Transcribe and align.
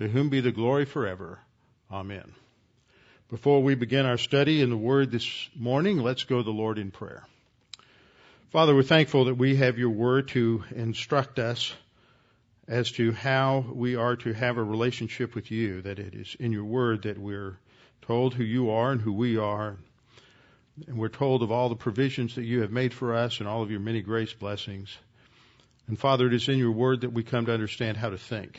to 0.00 0.08
whom 0.08 0.30
be 0.30 0.40
the 0.40 0.50
glory 0.50 0.86
forever. 0.86 1.38
Amen. 1.92 2.32
Before 3.28 3.62
we 3.62 3.74
begin 3.74 4.06
our 4.06 4.16
study 4.16 4.62
in 4.62 4.70
the 4.70 4.76
Word 4.76 5.10
this 5.10 5.50
morning, 5.54 5.98
let's 5.98 6.24
go 6.24 6.38
to 6.38 6.42
the 6.42 6.50
Lord 6.50 6.78
in 6.78 6.90
prayer. 6.90 7.22
Father, 8.50 8.74
we're 8.74 8.82
thankful 8.82 9.26
that 9.26 9.34
we 9.34 9.56
have 9.56 9.78
your 9.78 9.90
Word 9.90 10.28
to 10.28 10.64
instruct 10.74 11.38
us 11.38 11.74
as 12.66 12.90
to 12.92 13.12
how 13.12 13.62
we 13.74 13.94
are 13.94 14.16
to 14.16 14.32
have 14.32 14.56
a 14.56 14.64
relationship 14.64 15.34
with 15.34 15.50
you, 15.50 15.82
that 15.82 15.98
it 15.98 16.14
is 16.14 16.34
in 16.40 16.50
your 16.50 16.64
Word 16.64 17.02
that 17.02 17.18
we're 17.18 17.58
told 18.00 18.32
who 18.32 18.42
you 18.42 18.70
are 18.70 18.92
and 18.92 19.02
who 19.02 19.12
we 19.12 19.36
are. 19.36 19.76
And 20.86 20.96
we're 20.96 21.08
told 21.08 21.42
of 21.42 21.52
all 21.52 21.68
the 21.68 21.76
provisions 21.76 22.36
that 22.36 22.44
you 22.44 22.62
have 22.62 22.72
made 22.72 22.94
for 22.94 23.14
us 23.14 23.38
and 23.40 23.46
all 23.46 23.62
of 23.62 23.70
your 23.70 23.80
many 23.80 24.00
grace 24.00 24.32
blessings. 24.32 24.96
And 25.88 25.98
Father, 25.98 26.26
it 26.26 26.32
is 26.32 26.48
in 26.48 26.56
your 26.56 26.72
Word 26.72 27.02
that 27.02 27.12
we 27.12 27.22
come 27.22 27.44
to 27.44 27.52
understand 27.52 27.98
how 27.98 28.08
to 28.08 28.18
think 28.18 28.58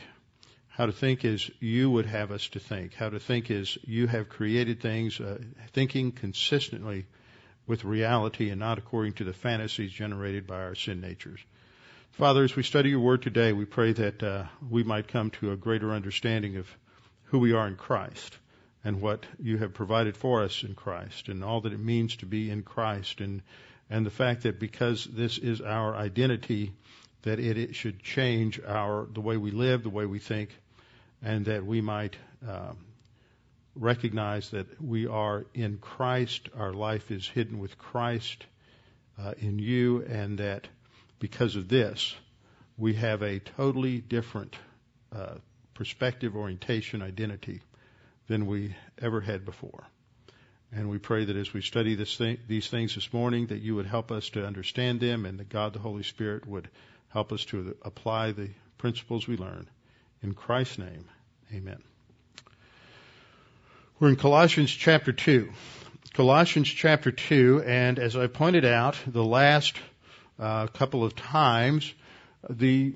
how 0.72 0.86
to 0.86 0.92
think 0.92 1.24
as 1.24 1.50
you 1.60 1.90
would 1.90 2.06
have 2.06 2.30
us 2.30 2.48
to 2.48 2.58
think, 2.58 2.94
how 2.94 3.10
to 3.10 3.20
think 3.20 3.50
as 3.50 3.76
you 3.84 4.06
have 4.06 4.28
created 4.28 4.80
things, 4.80 5.20
uh, 5.20 5.38
thinking 5.72 6.12
consistently 6.12 7.06
with 7.66 7.84
reality 7.84 8.48
and 8.48 8.58
not 8.58 8.78
according 8.78 9.12
to 9.12 9.24
the 9.24 9.34
fantasies 9.34 9.92
generated 9.92 10.46
by 10.46 10.56
our 10.62 10.74
sin 10.74 11.00
natures. 11.00 11.40
Father, 12.12 12.42
as 12.42 12.56
we 12.56 12.62
study 12.62 12.90
your 12.90 13.00
word 13.00 13.22
today, 13.22 13.52
we 13.52 13.66
pray 13.66 13.92
that 13.92 14.22
uh, 14.22 14.44
we 14.68 14.82
might 14.82 15.08
come 15.08 15.30
to 15.30 15.52
a 15.52 15.56
greater 15.56 15.92
understanding 15.92 16.56
of 16.56 16.66
who 17.24 17.38
we 17.38 17.52
are 17.52 17.66
in 17.66 17.76
Christ 17.76 18.36
and 18.84 19.00
what 19.00 19.26
you 19.38 19.58
have 19.58 19.74
provided 19.74 20.16
for 20.16 20.42
us 20.42 20.62
in 20.62 20.74
Christ 20.74 21.28
and 21.28 21.44
all 21.44 21.60
that 21.62 21.72
it 21.72 21.80
means 21.80 22.16
to 22.16 22.26
be 22.26 22.50
in 22.50 22.62
Christ 22.62 23.20
and 23.20 23.42
and 23.90 24.06
the 24.06 24.10
fact 24.10 24.44
that 24.44 24.58
because 24.58 25.04
this 25.04 25.36
is 25.36 25.60
our 25.60 25.94
identity 25.94 26.72
that 27.22 27.38
it, 27.38 27.58
it 27.58 27.74
should 27.74 28.02
change 28.02 28.60
our 28.66 29.06
the 29.12 29.20
way 29.20 29.36
we 29.36 29.50
live, 29.50 29.82
the 29.82 29.90
way 29.90 30.06
we 30.06 30.18
think, 30.18 30.50
and 31.22 31.46
that 31.46 31.64
we 31.64 31.80
might 31.80 32.16
um, 32.46 32.78
recognize 33.74 34.50
that 34.50 34.82
we 34.82 35.06
are 35.06 35.46
in 35.54 35.78
Christ, 35.78 36.48
our 36.56 36.72
life 36.72 37.10
is 37.10 37.26
hidden 37.26 37.58
with 37.58 37.78
Christ 37.78 38.44
uh, 39.18 39.34
in 39.38 39.58
you, 39.58 40.02
and 40.02 40.38
that 40.38 40.68
because 41.18 41.56
of 41.56 41.68
this, 41.68 42.14
we 42.76 42.94
have 42.94 43.22
a 43.22 43.38
totally 43.38 44.00
different 44.00 44.56
uh, 45.14 45.36
perspective, 45.74 46.36
orientation, 46.36 47.02
identity 47.02 47.60
than 48.28 48.46
we 48.46 48.74
ever 49.00 49.20
had 49.20 49.44
before. 49.44 49.86
And 50.74 50.88
we 50.88 50.98
pray 50.98 51.26
that 51.26 51.36
as 51.36 51.52
we 51.52 51.60
study 51.60 51.94
thing, 51.96 52.38
these 52.48 52.68
things 52.68 52.94
this 52.94 53.12
morning, 53.12 53.46
that 53.48 53.60
you 53.60 53.74
would 53.74 53.86
help 53.86 54.10
us 54.10 54.30
to 54.30 54.46
understand 54.46 55.00
them, 55.00 55.26
and 55.26 55.38
that 55.38 55.50
God 55.50 55.74
the 55.74 55.78
Holy 55.78 56.02
Spirit 56.02 56.46
would 56.46 56.68
help 57.08 57.30
us 57.30 57.44
to 57.46 57.76
apply 57.82 58.32
the 58.32 58.48
principles 58.78 59.28
we 59.28 59.36
learn. 59.36 59.68
In 60.22 60.32
Christ's 60.32 60.78
name, 60.78 61.04
amen. 61.52 61.82
We're 63.98 64.08
in 64.08 64.16
Colossians 64.16 64.70
chapter 64.70 65.12
2. 65.12 65.50
Colossians 66.14 66.68
chapter 66.68 67.12
2, 67.12 67.62
and 67.66 67.98
as 67.98 68.16
I 68.16 68.26
pointed 68.26 68.64
out 68.64 68.96
the 69.06 69.24
last 69.24 69.76
uh, 70.38 70.66
couple 70.68 71.04
of 71.04 71.14
times, 71.14 71.92
the, 72.48 72.94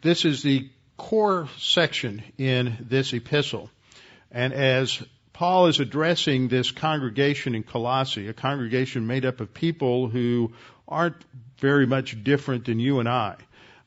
this 0.00 0.24
is 0.24 0.42
the 0.42 0.70
core 0.96 1.48
section 1.58 2.22
in 2.38 2.78
this 2.80 3.12
epistle. 3.12 3.70
And 4.30 4.54
as 4.54 5.02
Paul 5.34 5.66
is 5.66 5.78
addressing 5.78 6.48
this 6.48 6.70
congregation 6.70 7.54
in 7.54 7.62
Colossae, 7.62 8.28
a 8.28 8.32
congregation 8.32 9.06
made 9.06 9.26
up 9.26 9.40
of 9.40 9.52
people 9.52 10.08
who 10.08 10.52
aren't 10.86 11.16
very 11.58 11.86
much 11.86 12.22
different 12.24 12.64
than 12.64 12.80
you 12.80 13.00
and 13.00 13.08
I 13.08 13.36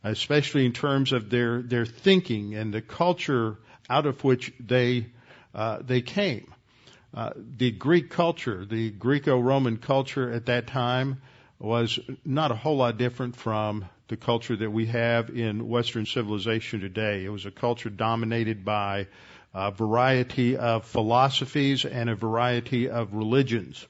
especially 0.03 0.65
in 0.65 0.73
terms 0.73 1.11
of 1.11 1.29
their 1.29 1.61
their 1.61 1.85
thinking 1.85 2.55
and 2.55 2.73
the 2.73 2.81
culture 2.81 3.57
out 3.91 4.05
of 4.05 4.23
which 4.23 4.53
they 4.59 5.07
uh, 5.53 5.79
they 5.81 6.01
came. 6.01 6.53
Uh, 7.13 7.31
the 7.57 7.71
Greek 7.71 8.09
culture, 8.09 8.65
the 8.65 8.89
Greco-Roman 8.89 9.77
culture 9.77 10.31
at 10.31 10.45
that 10.45 10.67
time, 10.67 11.21
was 11.59 11.99
not 12.23 12.51
a 12.51 12.55
whole 12.55 12.77
lot 12.77 12.97
different 12.97 13.35
from 13.35 13.85
the 14.07 14.15
culture 14.15 14.55
that 14.55 14.71
we 14.71 14.85
have 14.85 15.29
in 15.29 15.67
Western 15.67 16.05
civilization 16.05 16.79
today. 16.79 17.25
It 17.25 17.29
was 17.29 17.45
a 17.45 17.51
culture 17.51 17.89
dominated 17.89 18.63
by 18.63 19.07
a 19.53 19.71
variety 19.71 20.55
of 20.55 20.85
philosophies 20.85 21.83
and 21.83 22.09
a 22.09 22.15
variety 22.15 22.89
of 22.89 23.13
religions. 23.13 23.85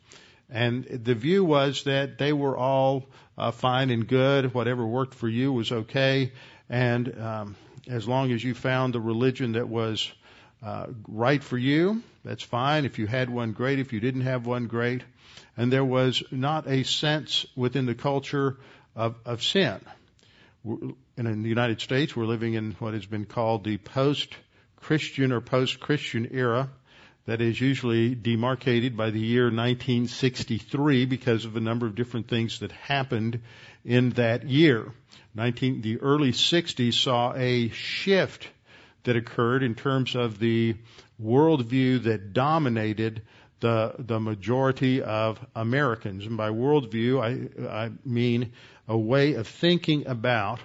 And 0.50 0.84
the 0.84 1.14
view 1.14 1.46
was 1.46 1.84
that 1.84 2.18
they 2.18 2.34
were 2.34 2.58
all 2.58 3.06
uh, 3.38 3.52
fine 3.52 3.92
and 3.92 4.08
good. 4.08 4.54
Whatever 4.54 4.86
worked 4.86 5.14
for 5.14 5.30
you 5.30 5.54
was 5.54 5.72
okay. 5.72 6.32
And 6.70 7.20
um, 7.20 7.56
as 7.88 8.08
long 8.08 8.32
as 8.32 8.44
you 8.44 8.54
found 8.54 8.94
the 8.94 9.00
religion 9.00 9.54
that 9.54 9.68
was 9.68 10.12
uh, 10.64 10.88
right 11.08 11.44
for 11.44 11.58
you, 11.58 12.04
that's 12.24 12.44
fine. 12.44 12.86
If 12.86 13.00
you 13.00 13.08
had 13.08 13.30
one, 13.30 13.54
great. 13.54 13.80
If 13.80 13.94
you 13.94 14.00
didn't 14.00 14.22
have 14.22 14.46
one, 14.46 14.68
great. 14.68 15.04
And 15.58 15.72
there 15.72 15.86
was 15.86 16.24
not 16.32 16.68
a 16.68 16.84
sense 16.84 17.46
within 17.56 17.86
the 17.86 17.96
culture 17.96 18.58
of, 18.96 19.16
of 19.26 19.44
sin. 19.44 19.80
And 20.64 20.96
in 21.18 21.42
the 21.44 21.50
United 21.50 21.82
States, 21.82 22.16
we're 22.16 22.26
living 22.26 22.54
in 22.54 22.74
what 22.74 22.94
has 22.94 23.06
been 23.06 23.26
called 23.26 23.64
the 23.64 23.78
post-Christian 23.78 25.32
or 25.32 25.42
post-Christian 25.42 26.30
era 26.32 26.70
that 27.26 27.42
is 27.42 27.60
usually 27.60 28.16
demarcated 28.16 28.98
by 28.98 29.12
the 29.12 29.20
year 29.20 29.46
1963 29.46 31.06
because 31.06 31.46
of 31.46 31.56
a 31.56 31.60
number 31.60 31.86
of 31.86 31.96
different 31.96 32.28
things 32.28 32.60
that 32.60 32.72
happened 32.72 33.42
in 33.86 34.12
that 34.12 34.48
year. 34.48 34.92
19, 35.36 35.82
the 35.82 36.00
early 36.00 36.32
60s 36.32 36.94
saw 36.94 37.34
a 37.36 37.70
shift 37.70 38.48
that 39.04 39.16
occurred 39.16 39.64
in 39.64 39.76
terms 39.76 40.16
of 40.16 40.40
the 40.40 40.76
worldview 41.22 42.04
that 42.04 42.34
dominated 42.34 43.22
the 43.60 43.94
the 44.00 44.20
majority 44.20 45.02
of 45.02 45.40
Americans. 45.56 46.26
And 46.26 46.36
by 46.36 46.50
worldview, 46.50 47.22
I 47.22 47.86
I 47.86 47.92
mean 48.04 48.54
a 48.88 48.98
way 48.98 49.36
of 49.36 49.48
thinking 49.48 50.08
about 50.08 50.60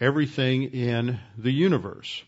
everything 0.00 0.64
in 0.64 1.18
the 1.36 1.50
universe 1.50 2.22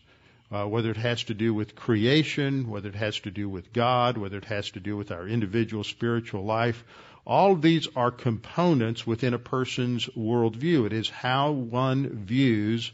uh, 0.53 0.65
whether 0.65 0.91
it 0.91 0.97
has 0.97 1.23
to 1.23 1.33
do 1.33 1.51
with 1.51 1.75
creation, 1.75 2.69
whether 2.69 2.89
it 2.89 2.95
has 2.95 3.19
to 3.21 3.31
do 3.31 3.49
with 3.49 3.73
God, 3.73 4.17
whether 4.17 4.37
it 4.37 4.45
has 4.45 4.69
to 4.71 4.79
do 4.79 4.95
with 4.95 5.11
our 5.11 5.27
individual 5.27 5.83
spiritual 5.83 6.45
life. 6.45 6.83
All 7.25 7.53
of 7.53 7.61
these 7.63 7.87
are 7.95 8.11
components 8.11 9.07
within 9.07 9.33
a 9.33 9.39
person's 9.39 10.05
worldview. 10.07 10.85
It 10.85 10.93
is 10.93 11.09
how 11.09 11.51
one 11.51 12.25
views 12.25 12.91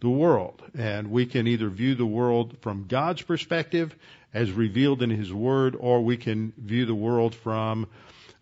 the 0.00 0.10
world. 0.10 0.62
And 0.78 1.10
we 1.10 1.26
can 1.26 1.48
either 1.48 1.68
view 1.68 1.96
the 1.96 2.06
world 2.06 2.58
from 2.60 2.86
God's 2.86 3.22
perspective 3.22 3.96
as 4.32 4.52
revealed 4.52 5.02
in 5.02 5.10
His 5.10 5.32
Word, 5.32 5.74
or 5.78 6.04
we 6.04 6.16
can 6.16 6.52
view 6.56 6.86
the 6.86 6.94
world 6.94 7.34
from 7.34 7.88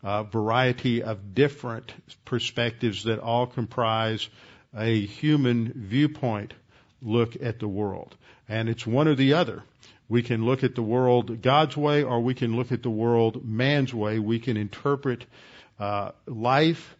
a 0.02 0.24
variety 0.24 1.02
of 1.02 1.34
different 1.34 1.92
perspectives 2.24 3.04
that 3.04 3.20
all 3.20 3.46
comprise 3.46 4.28
a 4.76 5.00
human 5.06 5.72
viewpoint 5.74 6.52
look 7.02 7.36
at 7.42 7.58
the 7.58 7.68
world. 7.68 8.14
And 8.50 8.68
it's 8.68 8.84
one 8.84 9.06
or 9.06 9.14
the 9.14 9.34
other. 9.34 9.62
We 10.08 10.24
can 10.24 10.44
look 10.44 10.64
at 10.64 10.74
the 10.74 10.82
world 10.82 11.40
God's 11.40 11.76
way 11.76 12.02
or 12.02 12.20
we 12.20 12.34
can 12.34 12.56
look 12.56 12.72
at 12.72 12.82
the 12.82 12.90
world 12.90 13.44
man's 13.44 13.94
way. 13.94 14.18
We 14.18 14.40
can 14.40 14.56
interpret 14.56 15.24
uh, 15.78 16.10
life 16.26 16.96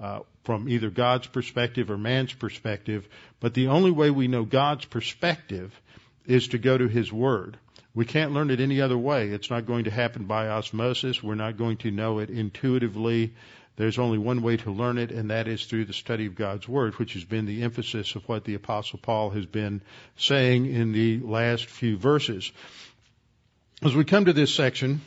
uh, 0.00 0.20
from 0.44 0.68
either 0.68 0.90
God's 0.90 1.26
perspective 1.26 1.90
or 1.90 1.98
man's 1.98 2.32
perspective. 2.32 3.08
But 3.40 3.52
the 3.52 3.66
only 3.66 3.90
way 3.90 4.10
we 4.10 4.28
know 4.28 4.44
God's 4.44 4.84
perspective 4.84 5.78
is 6.24 6.48
to 6.48 6.58
go 6.58 6.78
to 6.78 6.86
His 6.86 7.12
Word. 7.12 7.58
We 7.94 8.04
can't 8.04 8.32
learn 8.32 8.50
it 8.50 8.60
any 8.60 8.80
other 8.80 8.96
way. 8.96 9.28
It's 9.28 9.50
not 9.50 9.66
going 9.66 9.84
to 9.84 9.90
happen 9.90 10.24
by 10.24 10.48
osmosis. 10.48 11.20
We're 11.20 11.34
not 11.34 11.58
going 11.58 11.78
to 11.78 11.90
know 11.90 12.20
it 12.20 12.30
intuitively. 12.30 13.34
There's 13.76 13.98
only 13.98 14.18
one 14.18 14.42
way 14.42 14.58
to 14.58 14.70
learn 14.70 14.98
it, 14.98 15.10
and 15.10 15.30
that 15.30 15.48
is 15.48 15.64
through 15.64 15.86
the 15.86 15.94
study 15.94 16.26
of 16.26 16.34
God's 16.34 16.68
Word, 16.68 16.94
which 16.98 17.14
has 17.14 17.24
been 17.24 17.46
the 17.46 17.62
emphasis 17.62 18.14
of 18.14 18.28
what 18.28 18.44
the 18.44 18.54
Apostle 18.54 18.98
Paul 18.98 19.30
has 19.30 19.46
been 19.46 19.80
saying 20.16 20.66
in 20.66 20.92
the 20.92 21.20
last 21.20 21.64
few 21.66 21.96
verses. 21.96 22.52
As 23.82 23.96
we 23.96 24.04
come 24.04 24.26
to 24.26 24.32
this 24.32 24.54
section, 24.54 25.00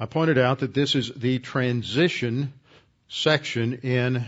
I 0.00 0.06
pointed 0.06 0.36
out 0.36 0.58
that 0.58 0.74
this 0.74 0.94
is 0.94 1.12
the 1.14 1.38
transition 1.38 2.52
section 3.08 3.74
in 3.74 4.24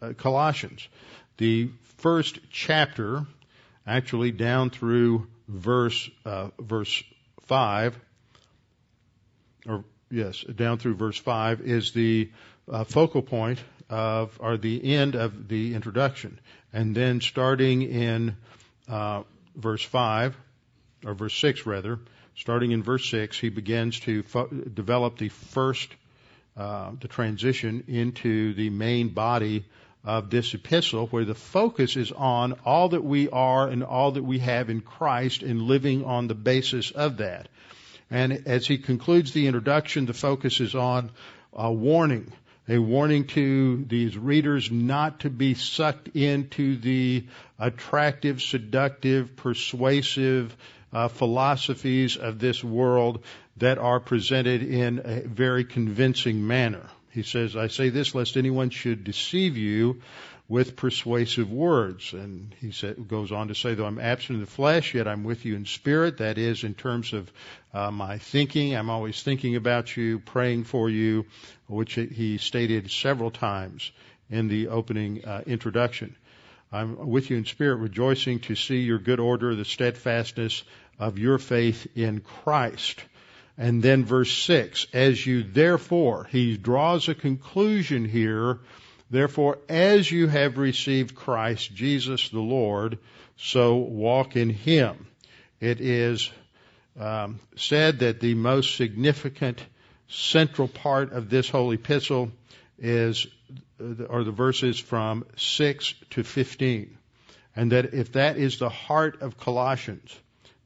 uh, 0.00 0.12
Colossians. 0.16 0.88
The 1.36 1.70
first 1.98 2.38
chapter, 2.50 3.26
actually 3.86 4.30
down 4.30 4.70
through 4.70 5.26
verse 5.48 6.08
uh, 6.24 6.50
verse 6.58 7.02
five, 7.42 7.98
or 9.66 9.84
yes, 10.10 10.42
down 10.42 10.78
through 10.78 10.94
verse 10.94 11.18
five 11.18 11.60
is 11.60 11.92
the 11.92 12.30
uh, 12.70 12.84
focal 12.84 13.22
point 13.22 13.58
of, 13.90 14.36
or 14.40 14.56
the 14.56 14.94
end 14.94 15.14
of 15.14 15.48
the 15.48 15.74
introduction. 15.74 16.40
And 16.72 16.94
then 16.94 17.20
starting 17.20 17.82
in 17.82 18.36
uh, 18.88 19.22
verse 19.56 19.82
5, 19.82 20.36
or 21.04 21.14
verse 21.14 21.36
6 21.36 21.66
rather, 21.66 22.00
starting 22.36 22.72
in 22.72 22.82
verse 22.82 23.08
6, 23.10 23.38
he 23.38 23.48
begins 23.48 24.00
to 24.00 24.22
fo- 24.22 24.48
develop 24.48 25.18
the 25.18 25.28
first, 25.28 25.88
uh, 26.56 26.92
the 27.00 27.08
transition 27.08 27.84
into 27.88 28.54
the 28.54 28.70
main 28.70 29.08
body 29.08 29.64
of 30.04 30.28
this 30.28 30.52
epistle 30.52 31.06
where 31.06 31.24
the 31.24 31.34
focus 31.34 31.96
is 31.96 32.12
on 32.12 32.52
all 32.64 32.90
that 32.90 33.02
we 33.02 33.28
are 33.30 33.68
and 33.68 33.82
all 33.82 34.12
that 34.12 34.22
we 34.22 34.38
have 34.38 34.68
in 34.68 34.80
Christ 34.80 35.42
and 35.42 35.62
living 35.62 36.04
on 36.04 36.28
the 36.28 36.34
basis 36.34 36.90
of 36.90 37.18
that. 37.18 37.48
And 38.10 38.46
as 38.46 38.66
he 38.66 38.76
concludes 38.78 39.32
the 39.32 39.46
introduction, 39.46 40.04
the 40.04 40.12
focus 40.12 40.60
is 40.60 40.74
on 40.74 41.10
a 41.54 41.72
warning 41.72 42.30
a 42.68 42.78
warning 42.78 43.26
to 43.26 43.84
these 43.84 44.16
readers 44.16 44.70
not 44.70 45.20
to 45.20 45.30
be 45.30 45.54
sucked 45.54 46.08
into 46.08 46.76
the 46.76 47.24
attractive, 47.58 48.40
seductive, 48.42 49.36
persuasive 49.36 50.56
uh, 50.92 51.08
philosophies 51.08 52.16
of 52.16 52.38
this 52.38 52.62
world 52.64 53.22
that 53.58 53.78
are 53.78 54.00
presented 54.00 54.62
in 54.62 55.00
a 55.04 55.20
very 55.20 55.64
convincing 55.64 56.46
manner. 56.46 56.88
He 57.10 57.22
says, 57.22 57.54
I 57.54 57.68
say 57.68 57.90
this 57.90 58.14
lest 58.14 58.36
anyone 58.36 58.70
should 58.70 59.04
deceive 59.04 59.56
you 59.56 60.02
with 60.48 60.76
persuasive 60.76 61.50
words. 61.50 62.12
And 62.12 62.54
he 62.60 62.72
goes 62.94 63.32
on 63.32 63.48
to 63.48 63.54
say, 63.54 63.74
though 63.74 63.86
I'm 63.86 64.00
absent 64.00 64.36
in 64.36 64.40
the 64.40 64.50
flesh, 64.50 64.94
yet 64.94 65.08
I'm 65.08 65.24
with 65.24 65.44
you 65.44 65.54
in 65.54 65.64
spirit. 65.64 66.18
That 66.18 66.38
is, 66.38 66.64
in 66.64 66.74
terms 66.74 67.12
of 67.12 67.30
uh, 67.74 67.90
my 67.90 68.18
thinking, 68.18 68.74
I'm 68.74 68.88
always 68.88 69.22
thinking 69.22 69.56
about 69.56 69.96
you, 69.96 70.20
praying 70.20 70.64
for 70.64 70.88
you, 70.88 71.26
which 71.66 71.94
he 71.94 72.38
stated 72.38 72.90
several 72.90 73.30
times 73.30 73.90
in 74.30 74.48
the 74.48 74.68
opening 74.68 75.24
uh, 75.24 75.42
introduction. 75.46 76.16
I'm 76.72 77.08
with 77.08 77.28
you 77.28 77.36
in 77.36 77.44
spirit, 77.44 77.76
rejoicing 77.76 78.40
to 78.40 78.54
see 78.54 78.78
your 78.78 78.98
good 78.98 79.20
order, 79.20 79.54
the 79.54 79.64
steadfastness 79.64 80.62
of 80.98 81.18
your 81.18 81.38
faith 81.38 81.86
in 81.94 82.20
Christ. 82.20 83.02
And 83.58 83.82
then 83.82 84.04
verse 84.04 84.32
6, 84.32 84.86
as 84.92 85.26
you 85.26 85.42
therefore, 85.42 86.28
he 86.30 86.56
draws 86.56 87.08
a 87.08 87.14
conclusion 87.14 88.04
here 88.04 88.60
Therefore, 89.10 89.58
as 89.68 90.10
you 90.10 90.26
have 90.26 90.58
received 90.58 91.14
Christ 91.14 91.72
Jesus 91.72 92.30
the 92.30 92.40
Lord, 92.40 92.98
so 93.36 93.76
walk 93.76 94.34
in 94.34 94.50
Him. 94.50 95.06
It 95.60 95.80
is 95.80 96.30
um, 96.98 97.40
said 97.56 98.00
that 98.00 98.20
the 98.20 98.34
most 98.34 98.76
significant 98.76 99.62
central 100.08 100.68
part 100.68 101.12
of 101.12 101.30
this 101.30 101.48
whole 101.48 101.72
epistle 101.72 102.30
is 102.78 103.26
or 104.08 104.24
the 104.24 104.32
verses 104.32 104.78
from 104.78 105.24
6 105.36 105.94
to 106.10 106.22
15. 106.22 106.96
And 107.56 107.72
that 107.72 107.94
if 107.94 108.12
that 108.12 108.36
is 108.36 108.58
the 108.58 108.68
heart 108.68 109.22
of 109.22 109.38
Colossians, 109.38 110.14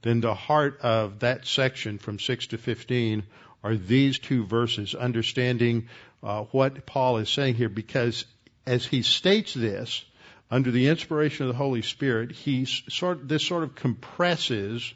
then 0.02 0.20
the 0.20 0.34
heart 0.34 0.80
of 0.80 1.20
that 1.20 1.46
section 1.46 1.98
from 1.98 2.18
6 2.18 2.48
to 2.48 2.58
15 2.58 3.24
are 3.64 3.74
these 3.74 4.18
two 4.18 4.44
verses, 4.44 4.94
understanding 4.94 5.88
uh, 6.22 6.44
what 6.44 6.86
Paul 6.86 7.18
is 7.18 7.28
saying 7.28 7.54
here, 7.54 7.68
because 7.68 8.24
as 8.66 8.86
he 8.86 9.02
states 9.02 9.54
this, 9.54 10.04
under 10.50 10.70
the 10.70 10.88
inspiration 10.88 11.46
of 11.46 11.52
the 11.52 11.58
Holy 11.58 11.82
Spirit, 11.82 12.32
he 12.32 12.64
sort 12.64 13.28
this 13.28 13.44
sort 13.44 13.64
of 13.64 13.74
compresses 13.74 14.94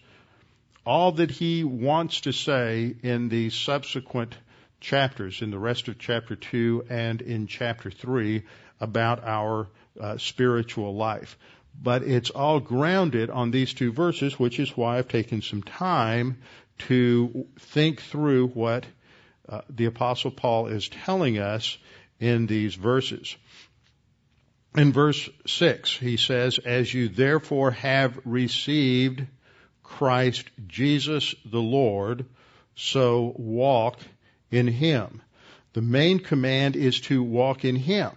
all 0.84 1.12
that 1.12 1.30
he 1.30 1.64
wants 1.64 2.22
to 2.22 2.32
say 2.32 2.94
in 3.02 3.28
the 3.28 3.50
subsequent 3.50 4.36
chapters, 4.80 5.42
in 5.42 5.50
the 5.50 5.58
rest 5.58 5.88
of 5.88 5.98
chapter 5.98 6.34
two 6.34 6.84
and 6.90 7.22
in 7.22 7.46
chapter 7.46 7.90
three, 7.90 8.42
about 8.80 9.24
our 9.24 9.68
uh, 10.00 10.16
spiritual 10.18 10.94
life. 10.94 11.38
But 11.80 12.02
it's 12.02 12.30
all 12.30 12.60
grounded 12.60 13.30
on 13.30 13.50
these 13.50 13.72
two 13.72 13.92
verses, 13.92 14.38
which 14.38 14.58
is 14.58 14.76
why 14.76 14.98
I've 14.98 15.08
taken 15.08 15.40
some 15.40 15.62
time 15.62 16.38
to 16.78 17.46
think 17.58 18.00
through 18.02 18.48
what 18.48 18.84
uh, 19.48 19.62
the 19.70 19.86
Apostle 19.86 20.30
Paul 20.30 20.66
is 20.66 20.88
telling 20.88 21.38
us 21.38 21.78
in 22.20 22.46
these 22.46 22.74
verses. 22.74 23.36
In 24.76 24.92
verse 24.92 25.28
6, 25.46 25.96
he 25.98 26.16
says, 26.16 26.58
As 26.58 26.92
you 26.92 27.08
therefore 27.08 27.72
have 27.72 28.18
received 28.24 29.26
Christ 29.98 30.48
Jesus 30.66 31.34
the 31.44 31.60
Lord, 31.60 32.24
so 32.74 33.34
walk 33.36 33.98
in 34.50 34.66
Him. 34.66 35.20
The 35.74 35.82
main 35.82 36.18
command 36.18 36.76
is 36.76 37.00
to 37.02 37.22
walk 37.22 37.64
in 37.66 37.76
Him, 37.76 38.10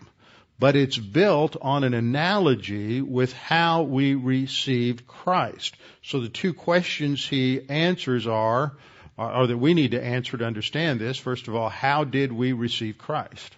but 0.57 0.77
it's 0.77 0.97
built 0.97 1.57
on 1.61 1.83
an 1.83 1.93
analogy 1.93 3.01
with 3.01 3.33
how 3.33 3.83
we 3.83 4.15
received 4.15 5.05
Christ. 5.05 5.75
So 6.01 6.21
the 6.21 6.29
two 6.29 6.53
questions 6.53 7.27
he 7.27 7.61
answers 7.69 8.25
are, 8.25 8.77
uh, 9.19 9.39
or 9.41 9.47
that 9.47 9.57
we 9.57 9.73
need 9.73 9.91
to 9.91 10.03
answer 10.03 10.37
to 10.37 10.45
understand 10.45 11.01
this. 11.01 11.17
First 11.17 11.49
of 11.49 11.55
all, 11.55 11.69
how 11.69 12.05
did 12.05 12.31
we 12.31 12.53
receive 12.53 12.97
Christ? 12.97 13.53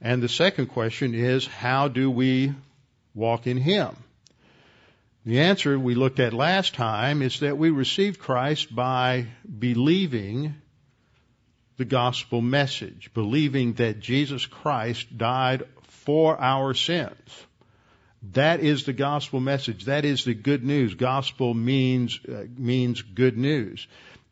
And 0.00 0.22
the 0.22 0.28
second 0.30 0.68
question 0.68 1.14
is, 1.14 1.46
how 1.46 1.88
do 1.88 2.10
we 2.10 2.54
walk 3.14 3.46
in 3.46 3.58
Him? 3.58 3.96
The 5.26 5.40
answer 5.40 5.76
we 5.76 5.96
looked 5.96 6.20
at 6.20 6.32
last 6.32 6.74
time 6.74 7.20
is 7.20 7.40
that 7.40 7.58
we 7.58 7.70
received 7.70 8.20
Christ 8.20 8.72
by 8.72 9.26
believing 9.58 10.54
the 11.78 11.84
gospel 11.84 12.40
message, 12.40 13.10
believing 13.12 13.72
that 13.74 13.98
Jesus 13.98 14.46
Christ 14.46 15.18
died 15.18 15.64
for 15.88 16.40
our 16.40 16.74
sins. 16.74 17.44
That 18.34 18.60
is 18.60 18.84
the 18.84 18.92
gospel 18.92 19.40
message. 19.40 19.86
That 19.86 20.04
is 20.04 20.24
the 20.24 20.32
good 20.32 20.62
news. 20.64 20.94
Gospel 20.94 21.54
means 21.54 22.20
uh, 22.28 22.44
means 22.56 23.02
good 23.02 23.36
news. 23.36 23.88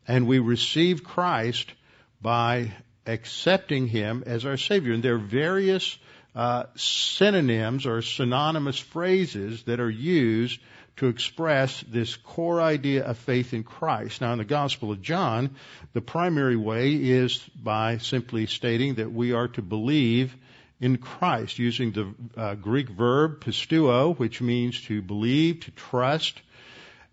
And 0.07 0.27
we 0.27 0.39
receive 0.39 1.03
Christ 1.03 1.73
by 2.21 2.71
accepting 3.05 3.87
Him 3.87 4.23
as 4.25 4.45
our 4.45 4.57
Savior. 4.57 4.93
And 4.93 5.03
there 5.03 5.15
are 5.15 5.17
various 5.17 5.97
uh, 6.33 6.63
synonyms 6.75 7.85
or 7.85 8.01
synonymous 8.01 8.79
phrases 8.79 9.63
that 9.63 9.81
are 9.81 9.89
used 9.89 10.61
to 10.97 11.07
express 11.07 11.83
this 11.89 12.15
core 12.15 12.61
idea 12.61 13.03
of 13.03 13.17
faith 13.17 13.53
in 13.53 13.63
Christ. 13.63 14.21
Now, 14.21 14.31
in 14.31 14.37
the 14.37 14.45
Gospel 14.45 14.91
of 14.91 15.01
John, 15.01 15.55
the 15.93 16.01
primary 16.01 16.55
way 16.55 16.93
is 16.93 17.39
by 17.61 17.97
simply 17.97 18.45
stating 18.45 18.95
that 18.95 19.11
we 19.11 19.33
are 19.33 19.49
to 19.49 19.61
believe 19.61 20.35
in 20.79 20.97
Christ, 20.97 21.59
using 21.59 21.91
the 21.91 22.13
uh, 22.37 22.55
Greek 22.55 22.89
verb 22.89 23.41
pisteuo, 23.41 24.17
which 24.17 24.41
means 24.41 24.81
to 24.83 25.01
believe, 25.01 25.61
to 25.61 25.71
trust, 25.71 26.41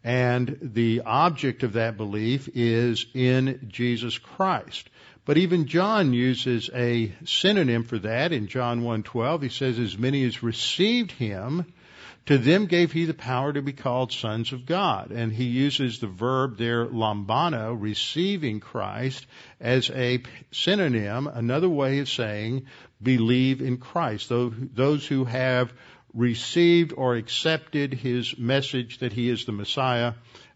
and 0.05 0.59
the 0.61 1.03
object 1.07 1.63
of 1.63 1.75
that 1.75 1.97
belief 1.97 2.49
is 2.55 3.07
in 3.15 3.69
Jesus 3.69 4.19
Christ. 4.19 4.89
But 5.25 5.39
even 5.39 5.67
John 5.67 6.13
uses 6.13 6.69
a 6.75 7.13
synonym 7.25 7.85
for 7.85 7.99
that 8.01 8.33
in 8.33 8.49
John 8.49 8.83
1:12. 8.83 9.43
He 9.43 9.49
says, 9.49 9.79
"As 9.79 9.97
many 9.97 10.25
as 10.25 10.43
received 10.43 11.13
him, 11.13 11.67
to 12.27 12.39
them 12.39 12.67
gave 12.67 12.93
he 12.93 13.05
the 13.05 13.15
power 13.15 13.53
to 13.53 13.63
be 13.63 13.73
called 13.73 14.13
sons 14.13 14.53
of 14.53 14.67
God." 14.67 15.11
And 15.11 15.33
he 15.33 15.45
uses 15.45 15.99
the 15.99 16.07
verb 16.07 16.57
there, 16.59 16.87
lambano, 16.87 17.75
receiving 17.79 18.61
Christ, 18.61 19.27
as 19.61 19.91
a 19.91 20.23
synonym, 20.51 21.27
another 21.27 21.69
way 21.69 21.99
of 21.99 22.09
saying 22.09 22.67
believe 23.03 23.61
in 23.61 23.79
Christ. 23.79 24.29
Those 24.29 25.07
who 25.07 25.25
have 25.25 25.73
received 26.15 26.93
or 26.97 27.17
accepted 27.17 27.95
his 27.95 28.39
message 28.39 28.99
that 28.99 29.13
he 29.13 29.29
is 29.29 29.45
the 29.45 29.53
Messiah 29.53 30.13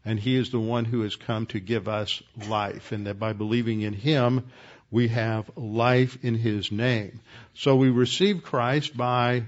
and 0.06 0.20
He 0.20 0.36
is 0.36 0.50
the 0.50 0.60
one 0.60 0.84
who 0.84 1.02
has 1.02 1.16
come 1.16 1.46
to 1.46 1.58
give 1.58 1.88
us 1.88 2.22
life, 2.48 2.92
and 2.92 3.08
that 3.08 3.18
by 3.18 3.32
believing 3.32 3.82
in 3.82 3.92
Him, 3.92 4.44
we 4.88 5.08
have 5.08 5.50
life 5.56 6.16
in 6.22 6.36
His 6.36 6.70
name. 6.70 7.20
So 7.54 7.74
we 7.74 7.90
receive 7.90 8.44
Christ 8.44 8.96
by 8.96 9.42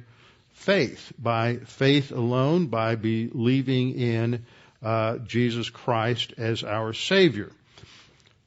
faith, 0.59 1.13
by 1.19 1.57
faith 1.57 2.11
alone, 2.13 2.67
by 2.67 2.97
believing 2.97 3.99
in 3.99 4.45
uh, 4.83 5.19
Jesus 5.19 5.71
Christ 5.71 6.35
as 6.37 6.65
our 6.65 6.93
Savior. 6.93 7.51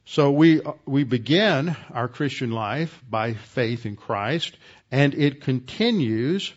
So 0.04 0.30
we 0.30 0.60
we 0.84 1.04
begin 1.04 1.74
our 1.92 2.08
Christian 2.08 2.50
life 2.50 3.02
by 3.08 3.34
faith 3.34 3.86
in 3.86 3.96
Christ, 3.96 4.56
and 4.90 5.14
it 5.14 5.40
continues 5.40 6.52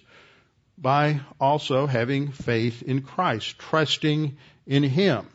by 0.77 1.21
also 1.39 1.87
having 1.87 2.31
faith 2.31 2.83
in 2.83 3.01
Christ, 3.01 3.57
trusting 3.57 4.37
in 4.67 4.83
Him. 4.83 5.25